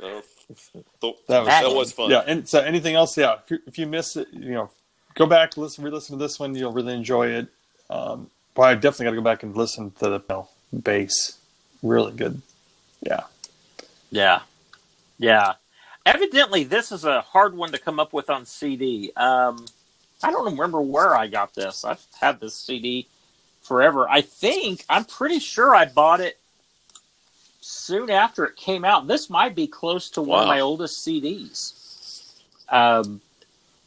Well, 0.00 0.22
th- 0.48 0.84
That 1.28 1.38
was 1.40 1.46
that 1.46 1.62
fun. 1.64 1.76
was 1.76 1.92
fun. 1.92 2.10
Yeah, 2.10 2.22
and 2.26 2.48
so 2.48 2.60
anything 2.60 2.94
else? 2.94 3.16
Yeah, 3.16 3.36
if 3.44 3.50
you, 3.50 3.58
if 3.66 3.78
you 3.78 3.86
miss 3.86 4.16
it, 4.16 4.28
you 4.32 4.52
know, 4.52 4.70
go 5.14 5.26
back, 5.26 5.56
listen, 5.56 5.84
re-listen 5.84 6.18
to 6.18 6.24
this 6.24 6.38
one. 6.38 6.54
You'll 6.54 6.72
really 6.72 6.94
enjoy 6.94 7.28
it. 7.28 7.48
Um, 7.90 8.30
but 8.54 8.62
I 8.62 8.74
definitely 8.74 9.04
got 9.06 9.10
to 9.10 9.16
go 9.16 9.22
back 9.22 9.42
and 9.42 9.56
listen 9.56 9.90
to 9.92 10.08
the 10.08 10.18
you 10.18 10.24
know, 10.28 10.48
bass. 10.82 11.38
Really 11.82 12.12
good. 12.12 12.42
Yeah. 13.02 13.22
Yeah. 14.10 14.40
Yeah. 15.18 15.54
Evidently, 16.04 16.64
this 16.64 16.90
is 16.90 17.04
a 17.04 17.20
hard 17.20 17.56
one 17.56 17.70
to 17.72 17.78
come 17.78 18.00
up 18.00 18.12
with 18.12 18.30
on 18.30 18.46
CD. 18.46 19.12
Um, 19.16 19.66
I 20.22 20.30
don't 20.30 20.50
remember 20.52 20.80
where 20.80 21.14
I 21.14 21.26
got 21.28 21.54
this. 21.54 21.84
I've 21.84 22.04
had 22.20 22.40
this 22.40 22.54
CD 22.54 23.06
forever. 23.62 24.08
I 24.08 24.22
think, 24.22 24.84
I'm 24.88 25.04
pretty 25.04 25.38
sure 25.38 25.74
I 25.74 25.84
bought 25.84 26.20
it 26.20 26.38
soon 27.68 28.08
after 28.10 28.44
it 28.46 28.56
came 28.56 28.84
out. 28.84 29.06
This 29.06 29.28
might 29.28 29.54
be 29.54 29.66
close 29.66 30.08
to 30.10 30.22
one 30.22 30.42
of 30.42 30.48
my 30.48 30.60
oldest 30.60 31.06
CDs. 31.06 32.34
Um, 32.70 33.20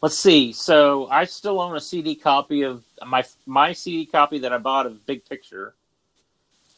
let's 0.02 0.18
see. 0.18 0.54
So 0.54 1.08
I 1.10 1.26
still 1.26 1.60
own 1.60 1.76
a 1.76 1.82
CD 1.82 2.14
copy 2.16 2.62
of 2.62 2.84
my 3.06 3.24
my 3.46 3.74
CD 3.74 4.06
copy 4.06 4.40
that 4.40 4.54
I 4.54 4.60
bought 4.60 4.86
of 4.86 5.06
Big 5.06 5.26
Picture. 5.26 5.74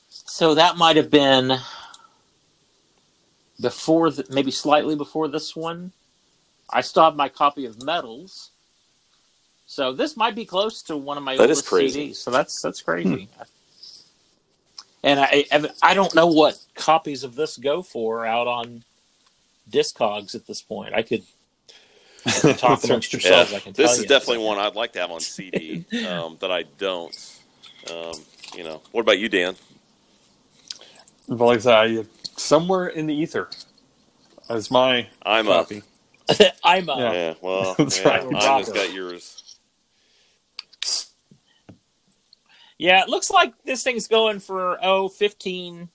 So 0.10 0.56
that 0.56 0.78
might 0.78 0.96
have 0.96 1.10
been 1.10 1.60
before, 3.60 4.10
the, 4.10 4.26
maybe 4.30 4.52
slightly 4.52 4.96
before 4.96 5.28
this 5.28 5.56
one. 5.56 5.92
I 6.70 6.82
still 6.82 7.04
have 7.04 7.16
my 7.16 7.30
copy 7.30 7.66
of 7.66 7.84
Medals. 7.84 8.52
So 9.66 9.92
this 9.92 10.16
might 10.16 10.36
be 10.36 10.46
close 10.46 10.82
to 10.84 10.96
one 10.96 11.18
of 11.18 11.24
my 11.24 11.36
That 11.36 11.44
oldest. 11.44 11.66
CDs. 11.66 12.16
So 12.16 12.32
that's 12.32 12.62
that's 12.62 12.82
crazy. 12.82 13.28
And 15.04 15.20
I 15.20 15.46
I 15.82 15.94
don't 15.96 16.16
know 16.16 16.28
what 16.28 16.60
copies 16.76 17.24
of 17.24 17.36
this 17.36 17.58
go 17.58 17.84
for 17.84 18.26
out 18.26 18.48
on 18.48 18.84
Discogs 19.70 20.36
at 20.36 20.48
this 20.48 20.62
point. 20.62 20.94
I 20.96 21.04
could 21.04 21.24
talk 22.58 22.84
amongst 22.84 23.14
yourselves. 23.14 23.54
I 23.54 23.60
can 23.60 23.74
this 23.76 24.00
is 24.00 24.06
you. 24.06 24.08
definitely 24.08 24.46
one 24.46 24.60
I'd 24.60 24.76
like 24.76 24.94
to 24.94 25.00
have 25.02 25.12
on 25.12 25.24
CD 25.24 25.86
um, 26.08 26.38
that 26.42 26.52
I 26.52 26.64
don't. 26.64 27.16
Um, 27.90 28.26
you 28.56 28.64
know, 28.64 28.84
what 28.92 29.02
about 29.02 29.20
you, 29.20 29.30
Dan? 29.30 29.56
But 31.28 31.46
like 31.46 31.60
I 31.60 31.62
said, 31.62 31.74
I, 31.76 32.06
somewhere 32.38 32.88
in 32.88 33.08
the 33.08 33.16
ether 33.16 33.50
is 34.50 34.72
my 34.72 35.10
I'm 35.24 35.48
a 35.50 35.68
copy. 35.68 35.84
I'm 36.64 36.90
a, 36.90 37.04
Yeah. 37.06 37.12
yeah. 37.12 37.36
Well, 37.42 37.78
That's 37.78 38.04
yeah, 38.06 38.06
right. 38.06 38.28
I 38.34 38.52
just 38.52 38.74
got 38.74 38.92
yours. 38.92 39.43
Yeah, 42.84 43.02
it 43.02 43.08
looks 43.08 43.32
like 43.32 43.54
this 43.64 43.82
thing's 43.82 44.10
going 44.10 44.42
for 44.42 44.78
oh 44.84 45.08
15 45.08 45.88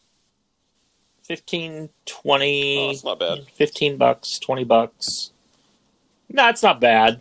15 1.20 1.88
20 2.06 2.78
Oh, 2.78 2.90
it's 2.90 3.04
not 3.04 3.18
bad. 3.18 3.46
15 3.52 3.98
bucks, 3.98 4.38
20 4.38 4.64
bucks. 4.64 5.32
No, 6.30 6.48
it's 6.48 6.62
not 6.62 6.80
bad. 6.80 7.20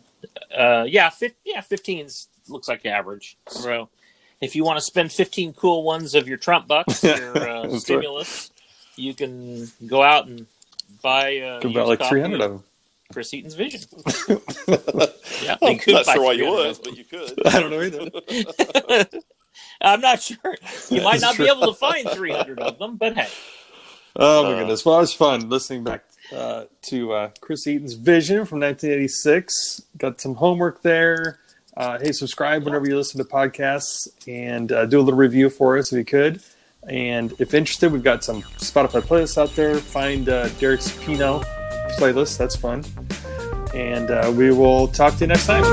Uh 0.57 0.86
yeah, 0.88 1.09
fi- 1.09 1.36
yeah, 1.43 1.59
15 1.59 2.07
looks 2.47 2.70
like 2.70 2.86
average. 2.86 3.38
So 3.49 3.89
if 4.39 4.55
you 4.55 4.63
want 4.63 4.78
to 4.78 4.82
spend 4.86 5.11
15 5.11 5.51
cool 5.55 5.84
ones 5.84 6.15
of 6.15 6.30
your 6.30 6.38
Trump 6.38 6.70
bucks, 6.70 7.03
your 7.03 7.15
uh, 7.38 7.63
That's 7.63 7.74
right. 7.74 7.82
stimulus, 7.82 8.51
you 8.95 9.13
can 9.13 9.70
go 9.86 10.01
out 10.01 10.28
and 10.28 10.47
buy 11.01 11.39
uh, 11.39 11.59
Could 11.59 11.72
about 11.72 11.89
like 11.89 12.01
300 12.07 12.39
of 12.39 12.51
them. 12.51 12.63
Chris 13.11 13.34
Eaton's 13.34 13.55
Vision. 13.55 13.82
yeah, 15.41 15.57
I'm 15.61 15.78
not 15.88 16.05
sure 16.05 16.22
why 16.22 16.34
you 16.34 16.49
would, 16.49 16.78
but 16.84 16.97
you 16.97 17.03
could. 17.03 17.45
I 17.45 17.59
don't 17.59 17.70
know 17.70 17.82
either. 17.82 19.05
I'm 19.82 20.01
not 20.01 20.22
sure. 20.22 20.38
You 20.89 21.01
might 21.01 21.20
That's 21.22 21.38
not 21.38 21.45
be 21.45 21.51
able 21.51 21.68
to 21.74 21.74
find 21.74 22.10
300 22.10 22.60
of 22.60 22.80
them, 22.80 22.95
but 22.97 23.16
hey. 23.18 23.28
Oh 24.16 24.43
my 24.43 24.53
Uh, 24.53 24.60
goodness! 24.60 24.84
Well, 24.86 24.97
it 24.97 25.01
was 25.01 25.14
fun 25.14 25.49
listening 25.49 25.84
back 25.84 26.03
uh, 26.36 26.66
to 26.84 27.12
uh, 27.14 27.30
Chris 27.41 27.68
Eaton's 27.68 27.93
Vision 27.93 28.45
from 28.45 28.60
1986. 28.62 29.84
Got 29.97 30.20
some 30.20 30.36
homework 30.36 30.82
there. 30.82 31.39
Uh, 31.76 31.99
hey, 31.99 32.12
subscribe 32.12 32.64
whenever 32.66 32.88
you 32.88 32.97
listen 32.97 33.24
to 33.24 33.30
podcasts 33.30 34.08
and 34.28 34.72
uh, 34.72 34.86
do 34.88 34.99
a 34.99 35.03
little 35.03 35.20
review 35.20 35.49
for 35.49 35.78
us 35.78 35.93
if 35.93 35.97
you 35.99 36.05
could. 36.05 36.41
And 36.89 37.34
if 37.38 37.53
interested, 37.53 37.91
we've 37.91 38.03
got 38.03 38.24
some 38.24 38.41
Spotify 38.58 39.01
playlists 39.01 39.38
out 39.38 39.55
there. 39.55 39.76
Find 39.78 40.28
uh, 40.30 40.47
Derek's 40.58 40.91
Pino 41.05 41.41
playlist. 41.99 42.38
That's 42.39 42.55
fun. 42.55 42.84
And 43.76 44.10
uh, 44.10 44.34
we 44.36 44.49
will 44.51 44.88
talk 44.88 45.14
to 45.16 45.20
you 45.20 45.28
next 45.28 45.45
time. 45.45 45.64